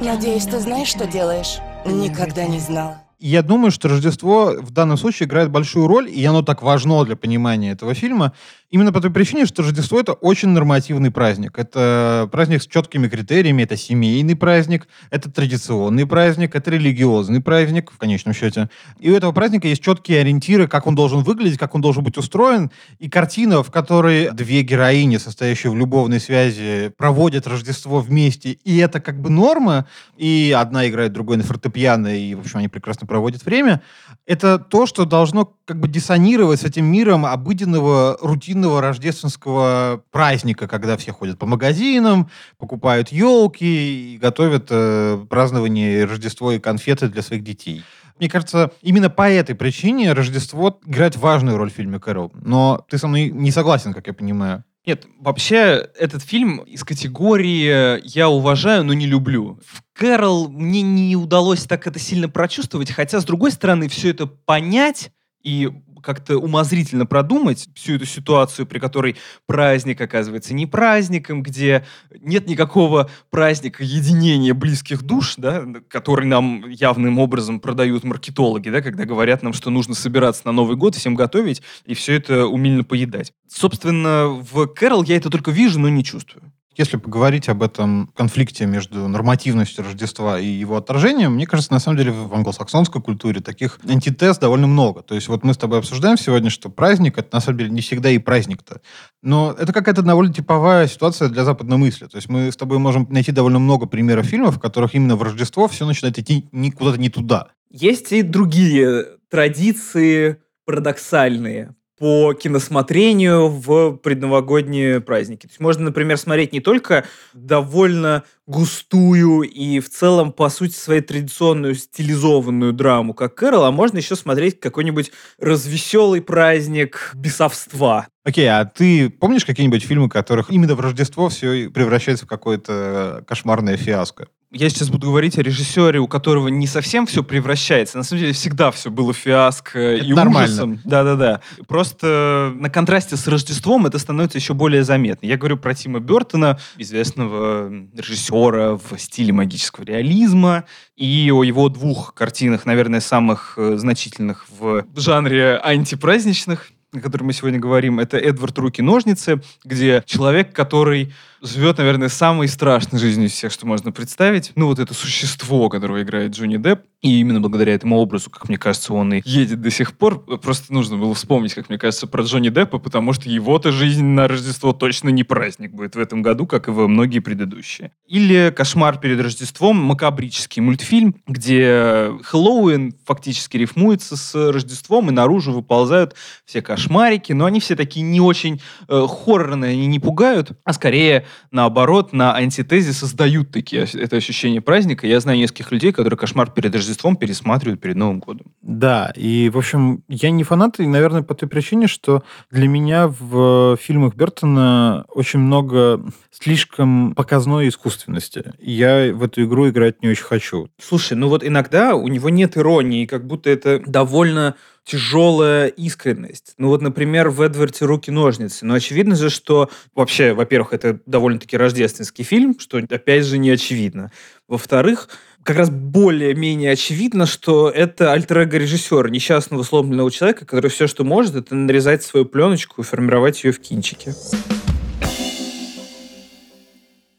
Надеюсь, 0.03 0.47
ты 0.47 0.59
знаешь, 0.59 0.89
что 0.89 1.07
делаешь? 1.07 1.59
Никогда 1.87 2.47
не 2.47 2.59
знала. 2.59 3.01
Я 3.23 3.43
думаю, 3.43 3.71
что 3.71 3.89
Рождество 3.89 4.55
в 4.59 4.71
данном 4.71 4.97
случае 4.97 5.27
играет 5.27 5.51
большую 5.51 5.87
роль, 5.87 6.09
и 6.09 6.25
оно 6.25 6.41
так 6.41 6.63
важно 6.63 7.05
для 7.05 7.17
понимания 7.17 7.73
этого 7.73 7.93
фильма, 7.93 8.33
Именно 8.71 8.93
по 8.93 9.01
той 9.01 9.11
причине, 9.11 9.47
что 9.47 9.63
Рождество— 9.63 9.99
это 10.01 10.13
очень 10.13 10.51
нормативный 10.51 11.11
праздник. 11.11 11.59
Это 11.59 12.29
праздник 12.31 12.63
с 12.63 12.69
четкими 12.69 13.09
критериями, 13.09 13.65
это 13.65 13.77
семейный 13.77 14.37
праздник, 14.37 14.87
это 15.11 15.29
традиционный 15.29 16.07
праздник, 16.07 16.55
это 16.55 16.71
религиозный 16.71 17.41
праздник, 17.41 17.91
в 17.91 17.99
конечном 17.99 18.33
счете. 18.33 18.71
И 19.01 19.11
у 19.11 19.17
этого 19.17 19.33
праздника 19.33 19.67
есть 19.67 19.83
четкие 19.83 20.21
ориентиры, 20.21 20.69
как 20.69 20.87
он 20.87 20.95
должен 20.95 21.25
выглядеть, 21.25 21.59
как 21.59 21.75
он 21.75 21.81
должен 21.81 22.05
быть 22.05 22.17
устроен. 22.17 22.71
И 23.01 23.11
картина, 23.11 23.65
в 23.65 23.73
которой 23.73 24.31
две 24.31 24.63
героини, 24.63 25.17
состоящие 25.17 25.73
в 25.73 25.77
любовной 25.77 26.21
связи, 26.21 26.93
проводят 26.97 27.49
Рождество 27.49 27.99
вместе, 27.99 28.53
и 28.53 28.77
это 28.79 29.01
как 29.01 29.21
бы 29.21 29.31
норма, 29.31 29.89
и 30.17 30.55
одна 30.57 30.89
играет 30.89 31.13
другой 31.13 31.39
на 31.39 31.43
фортепиано, 31.43 32.17
и, 32.17 32.37
в 32.37 32.41
общем, 32.41 32.59
они 32.59 32.69
прекрасно 32.69 33.09
проводят 33.09 33.45
время, 33.45 33.83
это 34.27 34.61
то, 34.61 34.87
что 34.87 35.07
должно 35.07 35.57
как 35.65 35.81
бы 35.81 35.89
диссонировать 35.89 36.61
с 36.61 36.65
этим 36.65 36.85
миром 36.85 37.27
обыденного, 37.27 38.17
рутинного 38.21 38.60
длинного 38.61 38.83
рождественского 38.83 40.05
праздника, 40.11 40.69
когда 40.69 40.97
все 40.99 41.13
ходят 41.13 41.39
по 41.39 41.47
магазинам, 41.47 42.29
покупают 42.59 43.09
елки 43.09 44.15
и 44.15 44.19
готовят 44.19 44.67
э, 44.69 45.25
празднование 45.31 46.05
Рождества 46.05 46.55
и 46.55 46.59
конфеты 46.59 47.09
для 47.09 47.23
своих 47.23 47.43
детей. 47.43 47.83
Мне 48.19 48.29
кажется, 48.29 48.71
именно 48.83 49.09
по 49.09 49.31
этой 49.31 49.55
причине 49.55 50.13
Рождество 50.13 50.79
играет 50.85 51.17
важную 51.17 51.57
роль 51.57 51.71
в 51.71 51.75
фильме 51.75 51.99
«Кэрол». 51.99 52.33
Но 52.35 52.85
ты 52.91 52.99
со 52.99 53.09
мной 53.09 53.31
не 53.31 53.51
согласен, 53.51 53.95
как 53.95 54.07
я 54.09 54.13
понимаю. 54.13 54.63
Нет, 54.85 55.07
вообще 55.19 55.89
этот 55.99 56.23
фильм 56.23 56.59
из 56.59 56.85
категории 56.85 58.07
«я 58.15 58.29
уважаю, 58.29 58.85
но 58.85 58.93
не 58.93 59.07
люблю». 59.07 59.59
В 59.65 59.83
«Кэрол» 59.95 60.51
мне 60.51 60.83
не 60.83 61.17
удалось 61.17 61.65
так 61.65 61.87
это 61.87 61.99
сильно 61.99 62.29
прочувствовать, 62.29 62.91
хотя, 62.91 63.21
с 63.21 63.25
другой 63.25 63.53
стороны, 63.53 63.89
все 63.89 64.11
это 64.11 64.27
понять 64.27 65.13
и 65.43 65.71
как-то 66.01 66.37
умозрительно 66.39 67.07
продумать 67.07 67.69
всю 67.75 67.95
эту 67.95 68.07
ситуацию, 68.07 68.67
при 68.67 68.79
которой 68.79 69.17
праздник 69.47 70.01
оказывается 70.01 70.55
не 70.55 70.67
праздником, 70.67 71.43
где 71.43 71.85
нет 72.21 72.47
никакого 72.47 73.11
праздника 73.31 73.85
единения 73.85 74.55
близких 74.55 75.03
душ, 75.03 75.35
да, 75.37 75.65
который 75.89 76.27
нам 76.27 76.69
явным 76.69 77.19
образом 77.19 77.61
продают 77.61 78.05
маркетологи, 78.05 78.69
да, 78.71 78.81
когда 78.83 79.05
говорят 79.05 79.43
нам, 79.43 79.53
что 79.53 79.71
нужно 79.71 79.95
собираться 79.95 80.43
на 80.45 80.53
Новый 80.53 80.77
год, 80.77 80.95
всем 80.95 81.15
готовить 81.15 81.63
и 81.85 81.95
все 81.95 82.15
это 82.15 82.47
умильно 82.47 82.85
поедать. 82.85 83.33
Собственно, 83.49 84.27
в 84.29 84.67
Кэрол 84.67 85.03
я 85.05 85.17
это 85.17 85.31
только 85.31 85.51
вижу, 85.51 85.81
но 85.81 85.89
не 85.89 86.05
чувствую. 86.05 86.53
Если 86.77 86.97
поговорить 86.97 87.49
об 87.49 87.63
этом 87.63 88.13
конфликте 88.17 88.65
между 88.65 89.09
нормативностью 89.09 89.85
Рождества 89.85 90.39
и 90.39 90.47
его 90.47 90.77
отражением, 90.77 91.35
мне 91.35 91.45
кажется, 91.45 91.73
на 91.73 91.81
самом 91.81 91.99
деле 91.99 92.13
в 92.13 92.33
англосаксонской 92.33 93.03
культуре 93.03 93.41
таких 93.41 93.81
антитез 93.89 94.39
довольно 94.39 94.69
много. 94.69 95.03
То 95.03 95.17
есть 95.17 95.27
вот 95.29 95.43
мы 95.43 95.53
с 95.53 95.59
тобой 95.59 95.81
обсуждаем 95.81 96.17
сегодня, 96.17 96.49
что 96.49 96.71
праздник— 96.71 97.19
это 97.19 97.29
на 97.33 97.41
самом 97.41 97.59
деле 97.59 97.71
не 97.71 97.81
всегда 97.81 98.09
и 98.11 98.19
праздник-то. 98.19 98.81
Но 99.21 99.55
это 99.59 99.73
какая-то 99.73 100.03
довольно 100.03 100.33
типовая 100.33 100.87
ситуация 100.87 101.29
для 101.29 101.45
западной 101.45 101.77
мысли. 101.77 102.07
То 102.07 102.17
есть 102.17 102.29
мы 102.29 102.53
с 102.53 102.57
тобой 102.57 102.79
можем 102.79 103.07
найти 103.11 103.33
довольно 103.33 103.59
много 103.59 103.87
примеров 103.87 104.27
фильмов, 104.27 104.57
в 104.57 104.61
которых 104.61 104.95
именно 104.95 105.17
в 105.17 105.23
Рождество 105.23 105.67
все 105.67 105.87
начинает 105.87 106.19
идти 106.19 106.49
куда-то 106.77 107.01
не 107.01 107.09
туда. 107.09 107.49
Есть 107.69 108.13
и 108.13 108.23
другие 108.23 109.07
традиции 109.29 110.39
парадоксальные 110.67 111.75
по 112.01 112.33
киносмотрению 112.33 113.49
в 113.49 113.99
предновогодние 113.99 115.03
праздники. 115.03 115.43
То 115.43 115.51
есть 115.51 115.61
можно, 115.61 115.85
например, 115.85 116.17
смотреть 116.17 116.51
не 116.55 116.61
только 116.61 117.05
довольно 117.35 118.25
густую 118.47 119.43
и 119.43 119.81
в 119.81 119.91
целом, 119.91 120.33
по 120.33 120.49
сути, 120.49 120.73
своей 120.73 121.03
традиционную 121.03 121.75
стилизованную 121.75 122.73
драму, 122.73 123.13
как 123.13 123.35
Кэрол, 123.35 123.65
а 123.65 123.71
можно 123.71 123.99
еще 123.99 124.17
смотреть 124.17 124.61
какой-нибудь 124.61 125.13
развеселый 125.39 126.23
праздник 126.23 127.13
бесовства. 127.15 128.09
Окей, 128.25 128.49
а 128.49 128.65
ты 128.65 129.11
помнишь 129.11 129.45
какие-нибудь 129.45 129.85
фильмы, 129.85 130.09
которых 130.09 130.51
именно 130.51 130.75
в 130.75 130.81
Рождество 130.81 131.29
все 131.29 131.69
превращается 131.69 132.25
в 132.25 132.29
какое-то 132.29 133.25
кошмарное 133.27 133.77
фиаско? 133.77 134.29
Я 134.53 134.69
сейчас 134.69 134.91
буду 134.91 135.07
говорить 135.07 135.39
о 135.39 135.43
режиссере, 135.43 136.01
у 136.01 136.09
которого 136.09 136.49
не 136.49 136.67
совсем 136.67 137.07
все 137.07 137.23
превращается. 137.23 137.99
На 137.99 138.03
самом 138.03 138.23
деле 138.23 138.33
всегда 138.33 138.73
все 138.73 138.91
было 138.91 139.15
фиаско 139.15 139.95
и 139.95 140.13
нормально. 140.13 140.49
ужасом. 140.49 140.81
Да-да-да. 140.85 141.41
Просто 141.69 142.53
на 142.57 142.69
контрасте 142.69 143.17
с 143.17 143.29
Рождеством 143.29 143.87
это 143.87 144.01
становится 144.01 144.39
еще 144.39 144.55
более 144.55 144.83
заметно. 144.83 145.27
Я 145.27 145.37
говорю 145.37 145.57
про 145.57 145.73
Тима 145.75 146.01
Бертона, 146.01 146.59
известного 146.79 147.71
режиссера 147.97 148.73
в 148.73 148.99
стиле 148.99 149.33
магического 149.33 149.85
реализма, 149.85 150.65
и 150.97 151.31
о 151.33 151.45
его 151.45 151.69
двух 151.69 152.13
картинах, 152.15 152.67
наверное, 152.67 153.01
самых 153.01 153.55
э, 153.57 153.77
значительных 153.77 154.47
в 154.59 154.85
жанре 154.97 155.59
антипраздничных 155.59 156.73
о 156.93 156.99
котором 156.99 157.29
мы 157.29 157.33
сегодня 157.33 157.61
говорим, 157.61 158.01
это 158.01 158.19
Эдвард 158.19 158.59
Руки-ножницы, 158.59 159.41
где 159.65 160.03
человек, 160.07 160.53
который 160.53 161.13
живет, 161.43 161.79
наверное, 161.79 162.09
самой 162.09 162.49
страшной 162.49 163.01
жизнью 163.01 163.29
из 163.29 163.33
всех, 163.33 163.53
что 163.53 163.67
можно 163.67 163.93
представить. 163.93 164.53
Ну, 164.57 164.67
вот 164.67 164.79
это 164.79 164.95
существо, 164.95 165.69
которого 165.69 166.03
играет 166.03 166.33
Джонни 166.33 166.57
Депп. 166.57 166.83
И 167.01 167.21
именно 167.21 167.41
благодаря 167.41 167.73
этому 167.73 167.97
образу, 167.97 168.29
как 168.29 168.49
мне 168.49 168.59
кажется, 168.59 168.93
он 168.93 169.15
и 169.15 169.23
едет 169.25 169.63
до 169.63 169.71
сих 169.71 169.97
пор. 169.97 170.21
Просто 170.39 170.73
нужно 170.73 170.99
было 170.99 171.15
вспомнить, 171.15 171.55
как 171.55 171.71
мне 171.71 171.79
кажется, 171.79 172.07
про 172.07 172.23
Джонни 172.23 172.51
Деппа, 172.51 172.79
потому 172.79 173.15
что 173.15 173.31
его-то 173.31 173.73
жизнь 173.73 174.05
на 174.05 174.29
Рождество 174.29 174.75
точно 174.75 175.09
не 175.09 175.25
праздник 175.25 175.73
будет 175.73 175.97
в 175.97 175.99
этом 175.99 176.21
году, 176.21 176.47
как 176.47 176.69
и 176.69 176.71
во 176.71 176.89
многие 176.89 177.21
предыдущие. 177.21 177.93
Или 178.07 178.53
«Кошмар 178.55 178.99
перед 178.99 179.19
Рождеством», 179.21 179.77
макабрический 179.77 180.61
мультфильм, 180.61 181.17
где 181.27 182.11
Хэллоуин 182.23 182.95
фактически 183.07 183.57
рифмуется 183.57 184.17
с 184.17 184.35
Рождеством, 184.51 185.09
и 185.09 185.13
наружу 185.13 185.53
выползают 185.53 186.15
все 186.45 186.61
кошмарики, 186.61 187.33
но 187.33 187.47
они 187.47 187.61
все 187.61 187.77
такие 187.77 188.05
не 188.05 188.21
очень 188.21 188.61
э, 188.89 189.07
хоррорные, 189.09 189.73
они 189.73 189.87
не 189.87 190.01
пугают, 190.01 190.53
а 190.65 190.75
скорее 190.75 191.25
наоборот, 191.51 192.13
на 192.13 192.35
антитезе 192.35 192.93
создают 192.93 193.51
такие, 193.51 193.87
это 193.93 194.17
ощущение 194.17 194.61
праздника. 194.61 195.07
Я 195.07 195.21
знаю 195.21 195.39
нескольких 195.39 195.73
людей, 195.73 195.93
которые 195.93 196.19
«Кошмар 196.19 196.51
перед 196.51 196.75
Рождеством» 196.75 197.17
пересматривают 197.17 197.81
перед 197.81 197.97
Новым 197.97 198.21
годом. 198.21 198.47
Да, 198.63 199.13
и, 199.17 199.51
в 199.51 199.59
общем, 199.59 200.03
я 200.09 200.31
не 200.31 200.45
фанат, 200.45 200.81
и, 200.81 200.87
наверное, 200.87 201.23
по 201.23 201.35
той 201.35 201.49
причине, 201.49 201.87
что 201.87 202.23
для 202.51 202.69
меня 202.69 203.09
в 203.09 203.77
фильмах 203.77 204.15
Бертона 204.15 205.05
очень 205.09 205.41
много 205.41 206.05
слишком 206.31 207.15
показной 207.15 207.69
искусственности. 207.69 208.53
Я 208.59 209.13
в 209.15 209.23
эту 209.23 209.45
игру 209.45 209.69
играть 209.69 210.03
не 210.03 210.09
очень 210.09 210.25
хочу. 210.25 210.69
Слушай, 210.81 211.15
ну 211.15 211.29
вот 211.29 211.45
иногда 211.45 211.95
у 211.95 212.09
него 212.09 212.31
нет 212.31 212.57
иронии, 212.57 213.07
как 213.07 213.27
будто 213.27 213.51
это 213.51 213.81
довольно 213.85 214.55
тяжелая 214.85 215.69
искренность. 215.69 216.55
Ну 216.59 216.69
вот, 216.69 216.83
например, 216.83 217.31
в 217.31 217.41
Эдварде 217.41 217.85
«Руки-ножницы». 217.85 218.67
Но 218.67 218.75
очевидно 218.75 219.15
же, 219.15 219.31
что 219.31 219.71
вообще, 219.95 220.33
во-первых, 220.33 220.73
это 220.73 220.99
довольно-таки 221.07 221.57
рождественский 221.57 222.25
фильм, 222.25 222.59
что, 222.59 222.79
опять 222.79 223.25
же, 223.25 223.39
не 223.39 223.51
очевидно. 223.51 224.11
Во-вторых, 224.49 225.09
как 225.43 225.57
раз 225.57 225.71
более-менее 225.71 226.73
очевидно, 226.73 227.27
что 227.27 227.71
это 227.71 228.13
альтер 228.13 228.49
режиссера, 228.49 229.09
несчастного 229.09 229.63
сломленного 229.63 230.11
человека, 230.11 230.45
который 230.45 230.71
все, 230.71 230.87
что 230.87 231.05
может, 231.05 231.35
это 231.35 231.55
нарезать 231.55 232.03
свою 232.03 232.27
пленочку 232.27 232.81
и 232.81 232.85
формировать 232.85 233.43
ее 233.45 233.53
в 233.53 233.61
кинчике. 233.61 234.15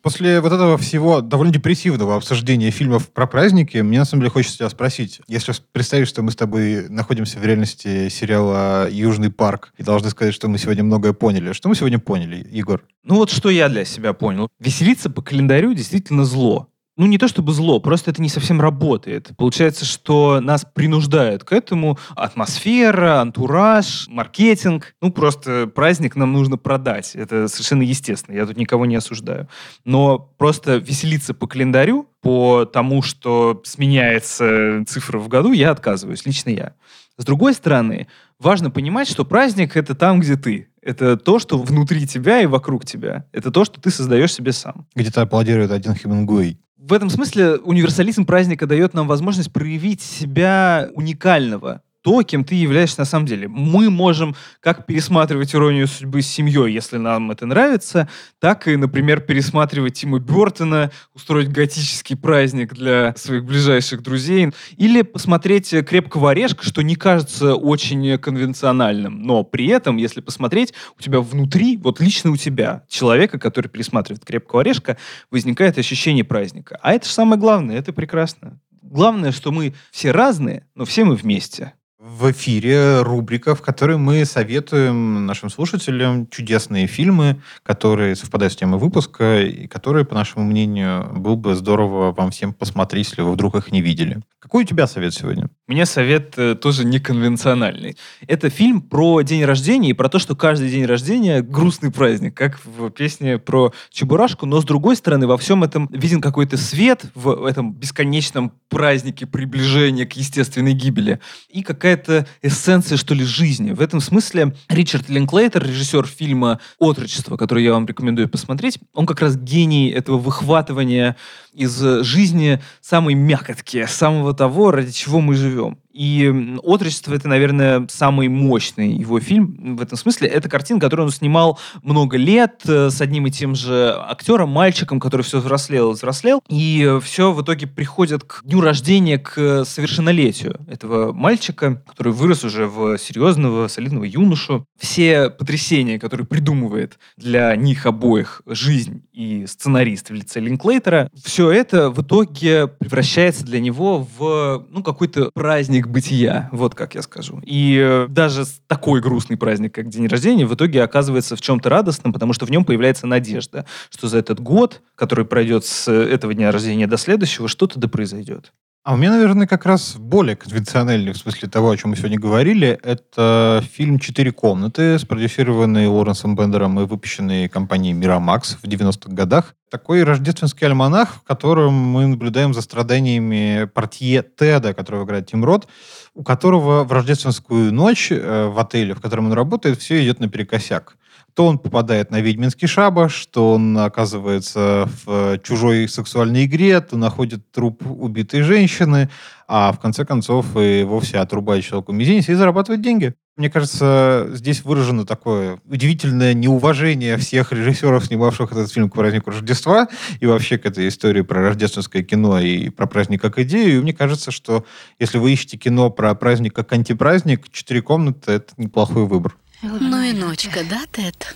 После 0.01 0.41
вот 0.41 0.51
этого 0.51 0.77
всего 0.77 1.21
довольно 1.21 1.53
депрессивного 1.53 2.15
обсуждения 2.15 2.71
фильмов 2.71 3.09
про 3.09 3.27
праздники, 3.27 3.77
мне 3.77 3.99
на 3.99 4.05
самом 4.05 4.21
деле 4.21 4.31
хочется 4.31 4.57
тебя 4.57 4.69
спросить. 4.69 5.21
Если 5.27 5.53
представить, 5.71 6.07
что 6.07 6.23
мы 6.23 6.31
с 6.31 6.35
тобой 6.35 6.89
находимся 6.89 7.37
в 7.37 7.45
реальности 7.45 8.09
сериала 8.09 8.89
«Южный 8.89 9.31
парк» 9.31 9.73
и 9.77 9.83
должны 9.83 10.09
сказать, 10.09 10.33
что 10.33 10.47
мы 10.47 10.57
сегодня 10.57 10.83
многое 10.83 11.13
поняли. 11.13 11.53
Что 11.53 11.69
мы 11.69 11.75
сегодня 11.75 11.99
поняли, 11.99 12.47
Егор? 12.49 12.83
Ну 13.03 13.15
вот 13.15 13.29
что 13.29 13.49
я 13.49 13.69
для 13.69 13.85
себя 13.85 14.13
понял. 14.13 14.49
Веселиться 14.59 15.09
по 15.09 15.21
календарю 15.21 15.73
действительно 15.73 16.25
зло 16.25 16.70
ну, 16.97 17.05
не 17.05 17.17
то 17.17 17.27
чтобы 17.27 17.53
зло, 17.53 17.79
просто 17.79 18.11
это 18.11 18.21
не 18.21 18.29
совсем 18.29 18.59
работает. 18.59 19.31
Получается, 19.37 19.85
что 19.85 20.41
нас 20.41 20.65
принуждают 20.65 21.43
к 21.43 21.53
этому 21.53 21.97
атмосфера, 22.15 23.21
антураж, 23.21 24.07
маркетинг. 24.09 24.93
Ну, 25.01 25.11
просто 25.11 25.67
праздник 25.73 26.15
нам 26.15 26.33
нужно 26.33 26.57
продать. 26.57 27.15
Это 27.15 27.47
совершенно 27.47 27.83
естественно. 27.83 28.35
Я 28.35 28.45
тут 28.45 28.57
никого 28.57 28.85
не 28.85 28.95
осуждаю. 28.95 29.47
Но 29.85 30.19
просто 30.19 30.77
веселиться 30.77 31.33
по 31.33 31.47
календарю, 31.47 32.07
по 32.21 32.65
тому, 32.65 33.01
что 33.01 33.61
сменяется 33.63 34.83
цифра 34.85 35.17
в 35.17 35.29
году, 35.29 35.53
я 35.53 35.71
отказываюсь. 35.71 36.25
Лично 36.25 36.49
я. 36.49 36.73
С 37.17 37.23
другой 37.23 37.53
стороны, 37.53 38.07
важно 38.37 38.69
понимать, 38.69 39.07
что 39.07 39.23
праздник— 39.23 39.75
это 39.77 39.95
там, 39.95 40.19
где 40.19 40.35
ты. 40.35 40.67
Это 40.81 41.15
то, 41.15 41.39
что 41.39 41.57
внутри 41.57 42.05
тебя 42.05 42.41
и 42.41 42.47
вокруг 42.47 42.85
тебя. 42.85 43.25
Это 43.31 43.51
то, 43.51 43.63
что 43.63 43.79
ты 43.79 43.91
создаешь 43.91 44.33
себе 44.33 44.51
сам. 44.51 44.87
Где-то 44.95 45.21
аплодирует 45.21 45.71
один 45.71 45.95
Хемингуэй 45.95 46.59
в 46.81 46.93
этом 46.93 47.11
смысле 47.11 47.57
универсализм 47.57 48.25
праздника 48.25 48.65
дает 48.65 48.95
нам 48.95 49.07
возможность 49.07 49.53
проявить 49.53 50.01
себя 50.01 50.89
уникального 50.95 51.83
то, 52.01 52.23
кем 52.23 52.43
ты 52.43 52.55
являешься 52.55 52.99
на 52.99 53.05
самом 53.05 53.25
деле. 53.25 53.47
Мы 53.47 53.89
можем 53.89 54.35
как 54.59 54.85
пересматривать 54.85 55.53
«Иронию 55.53 55.87
судьбы» 55.87 56.21
с 56.21 56.27
семьей, 56.27 56.73
если 56.73 56.97
нам 56.97 57.31
это 57.31 57.45
нравится, 57.45 58.09
так 58.39 58.67
и, 58.67 58.75
например, 58.75 59.21
пересматривать 59.21 59.93
Тима 59.93 60.19
Бертона, 60.19 60.91
устроить 61.13 61.49
готический 61.49 62.15
праздник 62.15 62.73
для 62.73 63.13
своих 63.15 63.45
ближайших 63.45 64.01
друзей, 64.01 64.51
или 64.77 65.03
посмотреть 65.03 65.73
«Крепкого 65.85 66.31
орешка», 66.31 66.63
что 66.65 66.81
не 66.81 66.95
кажется 66.95 67.55
очень 67.55 68.17
конвенциональным, 68.17 69.21
но 69.21 69.43
при 69.43 69.67
этом, 69.67 69.97
если 69.97 70.21
посмотреть, 70.21 70.73
у 70.97 71.01
тебя 71.01 71.21
внутри, 71.21 71.77
вот 71.77 71.99
лично 71.99 72.31
у 72.31 72.37
тебя, 72.37 72.83
человека, 72.87 73.37
который 73.39 73.67
пересматривает 73.67 74.25
«Крепкого 74.25 74.61
орешка», 74.61 74.97
возникает 75.29 75.77
ощущение 75.77 76.23
праздника. 76.23 76.79
А 76.81 76.93
это 76.93 77.05
же 77.05 77.13
самое 77.13 77.39
главное, 77.39 77.77
это 77.77 77.93
прекрасно. 77.93 78.59
Главное, 78.81 79.31
что 79.31 79.51
мы 79.51 79.73
все 79.91 80.11
разные, 80.11 80.65
но 80.75 80.85
все 80.85 81.05
мы 81.05 81.15
вместе 81.15 81.73
в 82.17 82.29
эфире 82.31 83.01
рубрика, 83.01 83.55
в 83.55 83.61
которой 83.61 83.97
мы 83.97 84.25
советуем 84.25 85.25
нашим 85.25 85.49
слушателям 85.49 86.27
чудесные 86.27 86.85
фильмы, 86.87 87.41
которые 87.63 88.15
совпадают 88.15 88.53
с 88.53 88.57
темой 88.57 88.79
выпуска, 88.79 89.41
и 89.41 89.67
которые, 89.67 90.03
по 90.03 90.13
нашему 90.13 90.43
мнению, 90.43 91.09
было 91.15 91.35
бы 91.35 91.55
здорово 91.55 92.11
вам 92.11 92.31
всем 92.31 92.53
посмотреть, 92.53 93.09
если 93.09 93.21
вы 93.21 93.31
вдруг 93.31 93.55
их 93.55 93.71
не 93.71 93.81
видели. 93.81 94.19
Какой 94.39 94.63
у 94.63 94.67
тебя 94.67 94.87
совет 94.87 95.13
сегодня? 95.13 95.49
У 95.67 95.71
меня 95.71 95.85
совет 95.85 96.33
э, 96.37 96.55
тоже 96.55 96.83
неконвенциональный. 96.83 97.95
Это 98.27 98.49
фильм 98.49 98.81
про 98.81 99.21
день 99.21 99.45
рождения 99.45 99.91
и 99.91 99.93
про 99.93 100.09
то, 100.09 100.19
что 100.19 100.35
каждый 100.35 100.69
день 100.69 100.85
рождения 100.85 101.41
грустный 101.41 101.91
праздник, 101.91 102.35
как 102.35 102.59
в 102.65 102.89
песне 102.89 103.37
про 103.37 103.71
Чебурашку, 103.91 104.47
но 104.47 104.59
с 104.59 104.65
другой 104.65 104.95
стороны 104.95 105.27
во 105.27 105.37
всем 105.37 105.63
этом 105.63 105.87
виден 105.91 106.21
какой-то 106.21 106.57
свет 106.57 107.05
в 107.13 107.45
этом 107.45 107.71
бесконечном 107.73 108.51
празднике 108.67 109.27
приближения 109.27 110.07
к 110.07 110.13
естественной 110.13 110.73
гибели 110.73 111.19
и 111.49 111.61
какая-то 111.61 112.00
эссенция, 112.41 112.97
что 112.97 113.13
ли, 113.13 113.23
жизни. 113.23 113.71
В 113.71 113.81
этом 113.81 114.01
смысле 114.01 114.53
Ричард 114.69 115.09
Линклейтер, 115.09 115.63
режиссер 115.65 116.05
фильма 116.05 116.59
«Отрочество», 116.77 117.37
который 117.37 117.63
я 117.63 117.73
вам 117.73 117.85
рекомендую 117.85 118.29
посмотреть, 118.29 118.79
он 118.93 119.05
как 119.05 119.21
раз 119.21 119.37
гений 119.37 119.89
этого 119.89 120.17
выхватывания 120.17 121.15
из 121.53 121.77
жизни 122.03 122.61
самой 122.81 123.13
мякотки, 123.13 123.85
самого 123.85 124.33
того, 124.33 124.71
ради 124.71 124.91
чего 124.91 125.19
мы 125.21 125.35
живем. 125.35 125.77
И 125.93 126.55
«Отрочество»— 126.63 127.13
это, 127.15 127.27
наверное, 127.27 127.87
самый 127.89 128.27
мощный 128.27 128.93
его 128.93 129.19
фильм 129.19 129.75
в 129.75 129.81
этом 129.81 129.97
смысле. 129.97 130.27
Это 130.27 130.49
картина, 130.49 130.79
которую 130.79 131.07
он 131.07 131.11
снимал 131.11 131.59
много 131.83 132.17
лет 132.17 132.61
э, 132.65 132.89
с 132.89 133.01
одним 133.01 133.27
и 133.27 133.31
тем 133.31 133.55
же 133.55 133.95
актером, 133.97 134.49
мальчиком, 134.49 134.99
который 134.99 135.23
все 135.23 135.39
взрослел 135.39 135.91
и 135.91 135.93
взрослел. 135.93 136.41
И 136.47 136.99
все 137.03 137.31
в 137.31 137.41
итоге 137.41 137.67
приходит 137.67 138.23
к 138.23 138.41
дню 138.43 138.61
рождения, 138.61 139.17
к 139.17 139.65
совершеннолетию 139.65 140.59
этого 140.67 141.11
мальчика, 141.11 141.83
который 141.87 142.13
вырос 142.13 142.43
уже 142.43 142.67
в 142.67 142.97
серьезного, 142.97 143.67
солидного 143.67 144.05
юношу. 144.05 144.65
Все 144.79 145.29
потрясения, 145.29 145.99
которые 145.99 146.25
придумывает 146.25 146.97
для 147.17 147.55
них 147.55 147.85
обоих 147.85 148.41
жизнь 148.45 149.03
и 149.13 149.45
сценарист 149.45 150.09
в 150.09 150.13
лице 150.13 150.39
Линклейтера, 150.39 151.09
все 151.23 151.51
это 151.51 151.89
в 151.89 152.01
итоге 152.01 152.67
превращается 152.67 153.45
для 153.45 153.59
него 153.59 154.07
в 154.17 154.65
ну, 154.69 154.83
какой-то 154.83 155.31
праздник 155.33 155.80
праздник 155.81 155.87
бытия, 155.87 156.49
вот 156.51 156.75
как 156.75 156.95
я 156.95 157.01
скажу. 157.01 157.41
И 157.43 157.77
э, 157.77 158.07
даже 158.09 158.45
такой 158.67 159.01
грустный 159.01 159.37
праздник, 159.37 159.73
как 159.73 159.89
день 159.89 160.07
рождения, 160.07 160.45
в 160.45 160.53
итоге 160.53 160.83
оказывается 160.83 161.35
в 161.35 161.41
чем-то 161.41 161.69
радостным, 161.69 162.13
потому 162.13 162.33
что 162.33 162.45
в 162.45 162.51
нем 162.51 162.63
появляется 162.65 163.07
надежда, 163.07 163.65
что 163.89 164.07
за 164.07 164.17
этот 164.17 164.39
год, 164.39 164.81
который 164.95 165.25
пройдет 165.25 165.65
с 165.65 165.91
этого 165.91 166.33
дня 166.33 166.51
рождения 166.51 166.87
до 166.87 166.97
следующего, 166.97 167.47
что-то 167.47 167.79
да 167.79 167.87
произойдет. 167.87 168.53
А 168.83 168.95
у 168.95 168.97
меня, 168.97 169.11
наверное, 169.11 169.45
как 169.45 169.67
раз 169.67 169.95
более 169.95 170.35
конвенциональный 170.35 171.11
в 171.11 171.17
смысле 171.17 171.47
того, 171.47 171.69
о 171.69 171.77
чем 171.77 171.91
мы 171.91 171.97
сегодня 171.97 172.19
говорили. 172.19 172.79
Это 172.81 173.63
фильм 173.71 173.99
«Четыре 173.99 174.31
комнаты», 174.31 174.97
спродюсированный 174.97 175.85
Лоренсом 175.85 176.35
Бендером 176.35 176.79
и 176.79 176.85
выпущенный 176.85 177.47
компанией 177.47 177.93
Miramax 177.93 178.57
в 178.59 178.63
90-х 178.63 179.13
годах. 179.13 179.53
Такой 179.69 180.03
рождественский 180.03 180.65
альманах, 180.65 181.13
в 181.13 181.21
котором 181.21 181.75
мы 181.75 182.07
наблюдаем 182.07 182.55
за 182.55 182.61
страданиями 182.61 183.65
портье 183.65 184.23
Теда, 184.23 184.73
которого 184.73 185.05
играет 185.05 185.27
Тим 185.27 185.45
Рот, 185.45 185.67
у 186.15 186.23
которого 186.23 186.83
в 186.83 186.91
рождественскую 186.91 187.71
ночь 187.71 188.11
э, 188.11 188.47
в 188.47 188.57
отеле, 188.57 188.95
в 188.95 188.99
котором 188.99 189.27
он 189.27 189.33
работает, 189.33 189.79
все 189.79 190.03
идет 190.03 190.19
наперекосяк 190.19 190.97
то 191.33 191.47
он 191.47 191.59
попадает 191.59 192.11
на 192.11 192.19
ведьминский 192.21 192.67
шабаш, 192.67 193.25
то 193.27 193.53
он 193.53 193.77
оказывается 193.77 194.89
в 195.05 195.39
чужой 195.39 195.87
сексуальной 195.87 196.45
игре, 196.45 196.79
то 196.81 196.97
находит 196.97 197.51
труп 197.51 197.83
убитой 197.85 198.41
женщины, 198.41 199.09
а 199.47 199.71
в 199.71 199.79
конце 199.79 200.05
концов 200.05 200.57
и 200.57 200.83
вовсе 200.83 201.19
отрубает 201.19 201.63
человеку 201.63 201.91
мизинец 201.91 202.29
и 202.29 202.33
зарабатывает 202.33 202.81
деньги. 202.81 203.13
Мне 203.37 203.49
кажется, 203.49 204.27
здесь 204.33 204.63
выражено 204.63 205.05
такое 205.05 205.59
удивительное 205.65 206.33
неуважение 206.33 207.15
всех 207.17 207.53
режиссеров, 207.53 208.05
снимавших 208.05 208.51
этот 208.51 208.71
фильм 208.71 208.89
к 208.89 208.93
празднику 208.93 209.31
Рождества 209.31 209.87
и 210.19 210.25
вообще 210.25 210.57
к 210.57 210.65
этой 210.65 210.87
истории 210.89 211.21
про 211.21 211.41
рождественское 211.41 212.03
кино 212.03 212.39
и 212.39 212.69
про 212.69 212.87
праздник 212.87 213.21
как 213.21 213.39
идею. 213.39 213.77
И 213.77 213.81
мне 213.81 213.93
кажется, 213.93 214.31
что 214.31 214.65
если 214.99 215.17
вы 215.17 215.31
ищете 215.31 215.57
кино 215.57 215.89
про 215.89 216.13
праздник 216.13 216.53
как 216.53 216.73
антипраздник, 216.73 217.49
«Четыре 217.51 217.81
комнаты»— 217.81 218.31
это 218.33 218.53
неплохой 218.57 219.05
выбор. 219.05 219.37
Ну 219.61 220.01
и 220.01 220.11
ночка, 220.13 220.61
да, 220.67 220.85
Тед? 220.91 221.35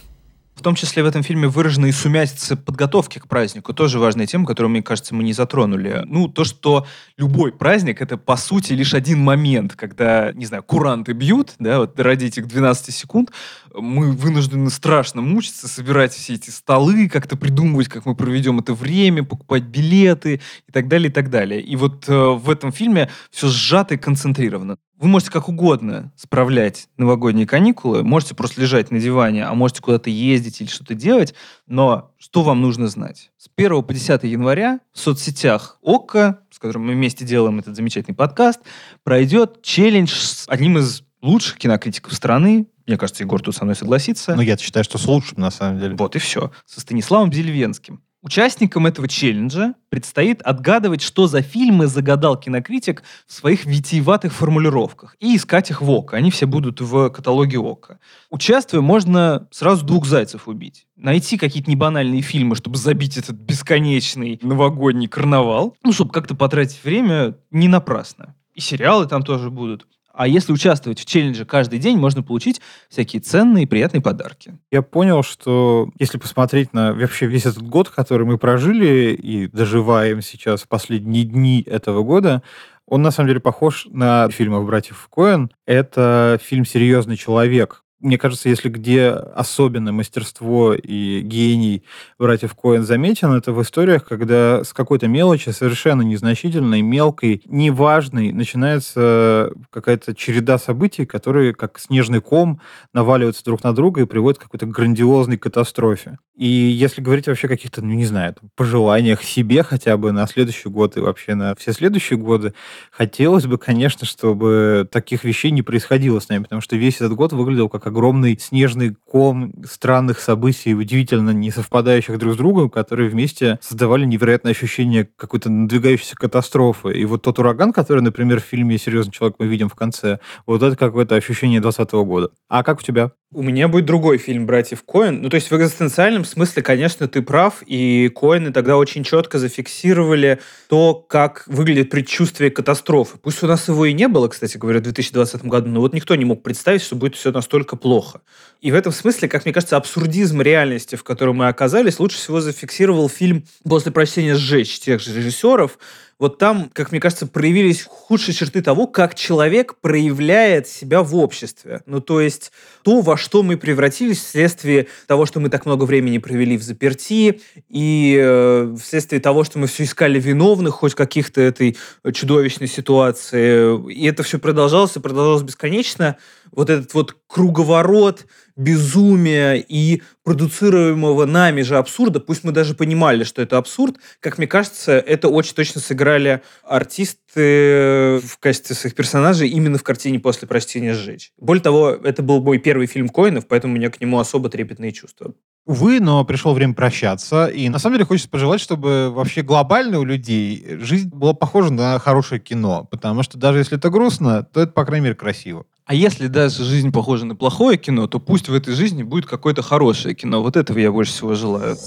В 0.55 0.61
том 0.61 0.73
числе 0.73 1.03
в 1.03 1.05
этом 1.05 1.21
фильме 1.21 1.49
выражена 1.49 1.87
и 1.87 1.91
сумятица 1.91 2.55
подготовки 2.55 3.19
к 3.19 3.27
празднику. 3.27 3.73
Тоже 3.73 3.99
важная 3.99 4.25
тема, 4.25 4.45
которую, 4.45 4.71
мне 4.71 4.81
кажется, 4.81 5.13
мы 5.13 5.23
не 5.23 5.33
затронули. 5.33 6.03
Ну, 6.05 6.29
то, 6.29 6.45
что 6.45 6.87
любой 7.17 7.51
праздник— 7.51 8.01
это, 8.01 8.17
по 8.17 8.37
сути, 8.37 8.71
лишь 8.71 8.93
один 8.93 9.19
момент, 9.19 9.75
когда, 9.75 10.31
не 10.31 10.45
знаю, 10.45 10.63
куранты 10.63 11.11
бьют, 11.11 11.53
да, 11.59 11.79
вот 11.79 11.99
ради 11.99 12.25
этих 12.25 12.47
12 12.47 12.95
секунд, 12.95 13.31
мы 13.75 14.13
вынуждены 14.13 14.69
страшно 14.69 15.21
мучиться, 15.21 15.67
собирать 15.67 16.13
все 16.13 16.35
эти 16.35 16.49
столы, 16.49 17.09
как-то 17.09 17.35
придумывать, 17.35 17.89
как 17.89 18.05
мы 18.05 18.15
проведем 18.15 18.59
это 18.59 18.73
время, 18.73 19.23
покупать 19.23 19.63
билеты 19.63 20.41
и 20.67 20.71
так 20.71 20.87
далее, 20.87 21.09
и 21.09 21.13
так 21.13 21.29
далее. 21.29 21.61
И 21.61 21.75
вот 21.75 22.07
э, 22.07 22.13
в 22.13 22.49
этом 22.49 22.71
фильме 22.71 23.09
все 23.29 23.49
сжато 23.49 23.95
и 23.95 23.97
концентрировано. 23.97 24.77
Вы 24.97 25.09
можете 25.09 25.31
как 25.31 25.49
угодно 25.49 26.13
справлять 26.15 26.87
новогодние 26.97 27.45
каникулы, 27.45 28.03
можете 28.03 28.33
просто 28.33 28.61
лежать 28.61 28.91
на 28.91 28.99
диване, 28.99 29.45
а 29.45 29.53
можете 29.53 29.81
куда-то 29.81 30.09
ездить 30.09 30.61
или 30.61 30.67
что-то 30.67 30.93
делать, 30.93 31.33
но 31.67 32.13
что 32.17 32.43
вам 32.43 32.61
нужно 32.61 32.87
знать? 32.87 33.31
С 33.37 33.49
1 33.55 33.83
по 33.83 33.93
10 33.93 34.23
января 34.23 34.79
в 34.93 34.99
соцсетях 34.99 35.77
ОККО, 35.83 36.39
с 36.49 36.59
которым 36.59 36.87
мы 36.87 36.93
вместе 36.93 37.25
делаем 37.25 37.59
этот 37.59 37.75
замечательный 37.75 38.15
подкаст, 38.15 38.61
пройдет 39.03 39.61
челлендж 39.61 40.13
с 40.13 40.45
одним 40.47 40.77
из 40.77 41.03
лучших 41.21 41.57
кинокритиков 41.57 42.13
страны, 42.13 42.67
мне 42.87 42.97
кажется, 42.97 43.23
Егор 43.23 43.41
тут 43.41 43.55
со 43.55 43.63
мной 43.63 43.75
согласится. 43.75 44.35
Ну, 44.35 44.41
я 44.41 44.57
считаю, 44.57 44.83
что 44.83 44.97
с 44.97 45.07
лучшим, 45.07 45.39
на 45.39 45.49
самом 45.49 45.79
деле. 45.79 45.95
Вот 45.95 46.15
и 46.15 46.19
все. 46.19 46.51
Со 46.65 46.81
Станиславом 46.81 47.33
Зельвенским. 47.33 48.01
Участникам 48.25 48.87
этого 48.87 49.07
челленджа 49.07 49.75
предстоит 49.89 50.41
отгадывать, 50.41 51.03
что 51.03 51.27
за 51.27 51.43
фильмы 51.43 51.85
загадал 51.85 52.39
кинокритик 52.39 53.03
в 53.27 53.31
своих 53.31 53.65
витиеватых 53.65 54.33
формулировках 54.33 55.15
и 55.19 55.35
искать 55.35 55.69
их 55.69 55.83
в 55.83 55.91
ОКО. 55.91 56.17
Они 56.17 56.31
все 56.31 56.47
будут 56.47 56.81
в 56.81 57.11
каталоге 57.11 57.59
ОКО. 57.59 57.99
Участвуя, 58.31 58.81
можно 58.81 59.47
сразу 59.51 59.85
двух 59.85 60.07
зайцев 60.07 60.47
убить. 60.47 60.87
Найти 60.95 61.37
какие-то 61.37 61.69
небанальные 61.69 62.23
фильмы, 62.23 62.55
чтобы 62.55 62.77
забить 62.77 63.15
этот 63.15 63.35
бесконечный 63.35 64.39
новогодний 64.41 65.07
карнавал. 65.07 65.77
Ну, 65.83 65.93
чтобы 65.93 66.11
как-то 66.11 66.33
потратить 66.33 66.83
время 66.83 67.37
не 67.51 67.67
напрасно. 67.67 68.33
И 68.55 68.59
сериалы 68.59 69.05
там 69.05 69.21
тоже 69.21 69.51
будут. 69.51 69.85
А 70.17 70.27
если 70.27 70.53
участвовать 70.53 70.99
в 70.99 71.05
челлендже 71.05 71.45
каждый 71.45 71.79
день, 71.79 71.97
можно 71.97 72.23
получить 72.23 72.61
всякие 72.89 73.21
ценные 73.21 73.63
и 73.63 73.67
приятные 73.67 74.01
подарки. 74.01 74.57
Я 74.71 74.81
понял, 74.81 75.23
что 75.23 75.89
если 75.99 76.17
посмотреть 76.17 76.73
на 76.73 76.93
вообще 76.93 77.25
весь 77.27 77.45
этот 77.45 77.63
год, 77.63 77.89
который 77.89 78.25
мы 78.25 78.37
прожили 78.37 79.13
и 79.13 79.47
доживаем 79.47 80.21
сейчас 80.21 80.63
в 80.63 80.67
последние 80.67 81.25
дни 81.25 81.61
этого 81.61 82.03
года, 82.03 82.43
он 82.87 83.01
на 83.01 83.11
самом 83.11 83.29
деле 83.29 83.39
похож 83.39 83.87
на 83.89 84.29
фильмов 84.29 84.65
братьев 84.65 85.07
Коэн. 85.11 85.51
Это 85.65 86.39
фильм 86.41 86.65
«Серьезный 86.65 87.17
человек», 87.17 87.83
мне 88.05 88.19
кажется, 88.19 88.49
если 88.49 88.69
где 88.69 89.09
особенное 89.09 89.91
мастерство 89.91 90.75
и 90.75 91.21
гений 91.21 91.83
братьев 92.19 92.53
Коэн 92.53 92.83
заметен, 92.83 93.33
это 93.33 93.51
в 93.51 93.61
историях, 93.63 94.05
когда 94.05 94.63
с 94.63 94.73
какой-то 94.73 95.07
мелочи, 95.07 95.49
совершенно 95.49 96.03
незначительной, 96.03 96.83
мелкой, 96.83 97.41
неважной, 97.47 98.31
начинается 98.31 99.51
какая-то 99.71 100.13
череда 100.13 100.59
событий, 100.59 101.05
которые, 101.05 101.55
как 101.55 101.79
снежный 101.79 102.21
ком, 102.21 102.61
наваливаются 102.93 103.43
друг 103.43 103.63
на 103.63 103.73
друга 103.73 104.01
и 104.01 104.05
приводят 104.05 104.37
к 104.37 104.43
какой-то 104.43 104.67
грандиозной 104.67 105.37
катастрофе. 105.37 106.19
И 106.35 106.45
если 106.45 107.01
говорить 107.01 107.27
вообще 107.27 107.47
о 107.47 107.49
каких-то, 107.49 107.81
ну, 107.81 107.93
не 107.93 108.05
знаю, 108.05 108.35
там, 108.35 108.49
пожеланиях 108.55 109.23
себе 109.23 109.63
хотя 109.63 109.95
бы 109.95 110.11
на 110.11 110.27
следующий 110.27 110.67
год 110.67 110.97
и 110.97 110.99
вообще 110.99 111.33
на 111.33 111.55
все 111.55 111.71
следующие 111.71 112.19
годы, 112.19 112.53
хотелось 112.91 113.45
бы, 113.45 113.57
конечно, 113.57 114.05
чтобы 114.05 114.87
таких 114.91 115.23
вещей 115.23 115.51
не 115.51 115.61
происходило 115.61 116.19
с 116.19 116.27
нами, 116.27 116.43
потому 116.43 116.61
что 116.61 116.75
весь 116.75 116.97
этот 116.97 117.13
год 117.13 117.31
выглядел 117.31 117.69
как 117.69 117.87
огромный 117.95 118.37
снежный 118.37 118.97
ком 119.05 119.53
странных 119.63 120.19
событий, 120.19 120.75
удивительно 120.75 121.29
не 121.29 121.49
совпадающих 121.49 122.17
друг 122.17 122.33
с 122.33 122.37
другом, 122.37 122.69
которые 122.69 123.09
вместе 123.09 123.57
создавали 123.61 124.03
невероятное 124.03 124.51
ощущение 124.51 125.07
какой-то 125.15 125.49
надвигающейся 125.49 126.17
катастрофы. 126.17 126.91
И 126.91 127.05
вот 127.05 127.21
тот 127.21 127.39
ураган, 127.39 127.71
который, 127.71 128.01
например, 128.01 128.41
в 128.41 128.43
фильме 128.43 128.77
«Серьезный 128.77 129.13
человек» 129.13 129.37
мы 129.39 129.47
видим 129.47 129.69
в 129.69 129.75
конце, 129.75 130.19
вот 130.45 130.61
это 130.61 130.75
какое-то 130.75 131.15
ощущение 131.15 131.61
2020 131.61 131.93
года. 132.05 132.31
А 132.49 132.63
как 132.63 132.79
у 132.79 132.81
тебя? 132.81 133.11
У 133.35 133.41
меня 133.41 133.67
будет 133.67 133.83
другой 133.83 134.17
фильм 134.17 134.45
«Братьев 134.45 134.83
Коэн». 134.83 135.21
Ну, 135.21 135.27
то 135.27 135.35
есть 135.35 135.51
в 135.51 135.57
экзистенциальном 135.57 136.23
смысле, 136.23 136.63
конечно, 136.63 137.05
ты 137.09 137.21
прав, 137.21 137.63
и 137.67 138.09
Коэны 138.15 138.53
тогда 138.53 138.77
очень 138.77 139.03
четко 139.03 139.39
зафиксировали 139.39 140.39
то, 140.69 140.93
как 140.93 141.43
выглядит 141.45 141.89
предчувствие 141.89 142.49
катастрофы. 142.49 143.17
Пусть 143.21 143.43
у 143.43 143.47
нас 143.47 143.67
его 143.67 143.83
и 143.87 143.91
не 143.91 144.07
было, 144.07 144.29
кстати 144.29 144.55
говоря, 144.55 144.79
в 144.79 144.83
2020 144.83 145.43
году, 145.47 145.67
но 145.67 145.81
вот 145.81 145.93
никто 145.93 146.15
не 146.15 146.23
мог 146.23 146.43
представить, 146.43 146.81
что 146.81 146.95
будет 146.95 147.17
все 147.17 147.33
настолько 147.33 147.75
плохо. 147.75 148.21
И 148.61 148.71
в 148.71 148.75
этом 148.75 148.93
смысле, 148.93 149.27
как 149.27 149.43
мне 149.43 149.53
кажется, 149.53 149.75
абсурдизм 149.75 150.39
реальности, 150.39 150.95
в 150.95 151.03
которой 151.03 151.35
мы 151.35 151.49
оказались, 151.49 151.99
лучше 151.99 152.17
всего 152.19 152.39
зафиксировал 152.39 153.09
фильм 153.09 153.43
«После 153.67 153.91
прощения 153.91 154.35
сжечь» 154.35 154.79
тех 154.79 155.01
же 155.01 155.13
режиссеров, 155.13 155.77
вот 156.17 156.37
там, 156.37 156.69
как 156.71 156.91
мне 156.91 157.01
кажется, 157.01 157.27
проявились 157.27 157.83
худшие 157.83 158.33
черты 158.33 158.61
того, 158.61 158.87
как 158.87 159.15
человек 159.15 159.75
проявляет 159.81 160.67
себя 160.67 161.01
в 161.01 161.15
обществе. 161.15 161.81
Ну, 161.85 161.99
то 161.99 162.21
есть 162.21 162.53
то, 162.83 163.01
во 163.01 163.17
что 163.17 163.43
мы 163.43 163.57
превратились 163.57 164.19
вследствие 164.19 164.87
того, 165.07 165.25
что 165.25 165.41
мы 165.41 165.49
так 165.49 165.65
много 165.65 165.83
времени 165.83 166.17
провели 166.19 166.57
в 166.57 166.63
заперти, 166.63 167.41
и 167.67 168.17
э, 168.17 168.75
вследствие 168.81 169.19
того, 169.19 169.43
что 169.43 169.59
мы 169.59 169.67
все 169.67 169.83
искали 169.83 170.19
виновных 170.19 170.75
хоть 170.75 170.95
каких-то 170.95 171.41
этой 171.41 171.77
чудовищной 172.13 172.67
ситуации. 172.67 173.91
И 173.91 174.05
это 174.05 174.23
все 174.23 174.39
продолжалось 174.39 174.95
и 174.95 175.01
продолжалось 175.01 175.43
бесконечно. 175.43 176.15
Вот 176.51 176.69
этот 176.69 176.93
вот 176.93 177.17
круговорот 177.27 178.25
безумия 178.55 179.55
и 179.55 180.01
продуцируемого 180.23 181.25
нами 181.25 181.61
же 181.61 181.77
абсурда, 181.77 182.19
пусть 182.19 182.43
мы 182.43 182.51
даже 182.51 182.73
понимали, 182.73 183.23
что 183.23 183.41
это 183.41 183.57
абсурд, 183.57 183.97
как 184.19 184.37
мне 184.37 184.47
кажется, 184.47 184.93
это 184.93 185.27
очень 185.29 185.55
точно 185.55 185.81
сыграли 185.81 186.41
артисты 186.63 188.19
в 188.23 188.37
качестве 188.39 188.75
своих 188.75 188.95
персонажей 188.95 189.49
именно 189.49 189.77
в 189.77 189.83
картине 189.83 190.19
«После 190.19 190.47
прочтения 190.47 190.93
сжечь». 190.93 191.31
Более 191.37 191.61
того, 191.61 191.89
это 191.91 192.23
был 192.23 192.41
мой 192.41 192.57
первый 192.57 192.87
фильм 192.87 193.09
Коинов, 193.09 193.47
поэтому 193.47 193.73
у 193.73 193.77
меня 193.77 193.89
к 193.89 193.99
нему 193.99 194.19
особо 194.19 194.49
трепетные 194.49 194.91
чувства. 194.91 195.33
Увы, 195.65 195.99
но 195.99 196.23
пришло 196.23 196.53
время 196.53 196.75
прощаться. 196.75 197.47
И 197.47 197.69
на 197.69 197.79
самом 197.79 197.95
деле 197.95 198.05
хочется 198.05 198.29
пожелать, 198.29 198.61
чтобы 198.61 199.09
вообще 199.09 199.41
глобально 199.41 199.99
у 199.99 200.03
людей 200.03 200.63
жизнь 200.79 201.09
была 201.09 201.33
похожа 201.33 201.73
на 201.73 201.97
хорошее 201.97 202.39
кино. 202.39 202.87
Потому 202.89 203.23
что 203.23 203.39
даже 203.39 203.57
если 203.59 203.77
это 203.77 203.89
грустно, 203.89 204.43
то 204.43 204.61
это, 204.61 204.71
по 204.71 204.85
крайней 204.85 205.05
мере, 205.05 205.15
красиво. 205.15 205.65
А 205.87 205.93
если 205.93 206.25
даже 206.25 206.63
жизнь 206.63 206.91
похожа 206.91 207.25
на 207.27 207.35
плохое 207.35 207.77
кино, 207.77 208.07
то 208.07 208.19
пусть 208.19 208.49
в 208.49 208.53
этой 208.55 208.73
жизни 208.73 209.03
будет 209.03 209.27
какое-то 209.27 209.61
хорошее 209.61 210.15
кино. 210.15 210.41
Вот 210.41 210.57
этого 210.57 210.79
я 210.79 210.91
больше 210.91 211.13
всего 211.13 211.35
желаю. 211.35 211.77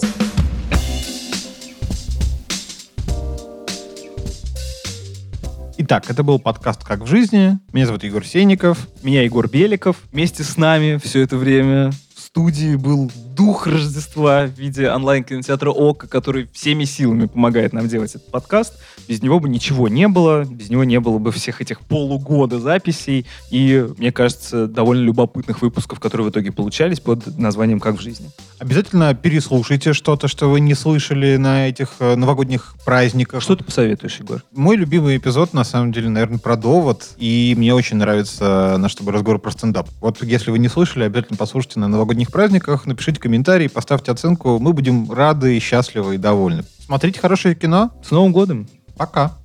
Итак, 5.79 6.09
это 6.09 6.23
был 6.23 6.39
подкаст 6.39 6.85
«Как 6.85 7.01
в 7.01 7.07
жизни». 7.07 7.59
Меня 7.73 7.87
зовут 7.87 8.05
Егор 8.05 8.25
Сенников. 8.25 8.87
Меня 9.03 9.23
Егор 9.23 9.49
Беликов. 9.51 9.97
Вместе 10.13 10.45
с 10.45 10.57
нами 10.57 11.01
все 11.03 11.23
это 11.23 11.37
время 11.37 11.91
в 12.15 12.21
студии 12.21 12.77
был 12.77 13.11
дух 13.39 13.69
Рождества 13.69 14.47
в 14.47 14.59
виде 14.59 14.91
онлайн-кинотеатра 14.91 15.71
ОКО, 15.71 16.09
который 16.09 16.49
всеми 16.53 16.83
силами 16.83 17.27
помогает 17.27 17.73
нам 17.73 17.87
делать 17.87 18.17
этот 18.17 18.29
подкаст. 18.33 18.75
Без 19.07 19.23
него 19.23 19.39
бы 19.39 19.49
ничего 19.49 19.87
не 19.87 20.09
было, 20.09 20.45
без 20.45 20.71
него 20.71 20.83
не 20.83 20.99
было 20.99 21.19
бы 21.19 21.31
всех 21.31 21.61
этих 21.61 21.81
полугода 21.81 22.59
записей 22.59 23.27
и, 23.51 23.87
мне 23.97 24.11
кажется, 24.11 24.67
довольно 24.67 25.05
любопытных 25.05 25.63
выпусков, 25.63 26.01
которые 26.01 26.27
в 26.27 26.31
итоге 26.31 26.51
получались 26.51 26.99
под 26.99 27.39
названием 27.39 27.79
«Как 27.79 27.99
в 27.99 28.01
жизни». 28.01 28.29
Обязательно 28.59 29.15
переслушайте 29.15 29.93
что-то, 29.93 30.27
что 30.27 30.51
вы 30.51 30.59
не 30.59 30.75
слышали 30.75 31.37
на 31.37 31.69
этих 31.69 31.91
э, 32.01 32.17
новогодних 32.17 32.75
праздниках. 32.85 33.41
Что 33.41 33.55
ты 33.55 33.63
посоветуешь, 33.63 34.19
Егор? 34.19 34.43
Мой 34.53 34.75
любимый 34.77 35.17
эпизод, 35.17 35.55
на 35.55 35.63
самом 35.63 35.93
деле, 35.93 36.09
наверное, 36.09 36.41
про 36.41 36.57
довод. 36.57 37.11
И 37.19 37.55
мне 37.57 37.73
очень 37.73 37.99
нравится 37.99 38.75
наш 38.79 38.95
с 38.95 38.97
тобой 38.97 39.15
разговор 39.15 39.39
про 39.39 39.53
стендап. 39.53 39.89
Вот 40.01 40.25
если 40.25 40.51
вы 40.51 40.59
не 40.59 40.67
слышали, 40.67 41.05
обязательно 41.05 41.37
послушайте 41.37 41.79
на 41.79 41.87
новогодних 41.87 42.33
праздниках, 42.33 42.85
напишите 42.85 43.21
комментарий, 43.29 43.69
поставьте 43.69 44.11
оценку. 44.11 44.59
Мы 44.59 44.73
будем 44.73 45.13
рады, 45.13 45.61
счастливы 45.61 46.15
и 46.15 46.19
довольны. 46.19 46.65
Смотрите 46.79 47.21
хорошее 47.21 47.55
кино. 47.55 47.91
С 48.03 48.11
Новым 48.11 48.33
годом! 48.33 48.67
Пока. 48.97 49.37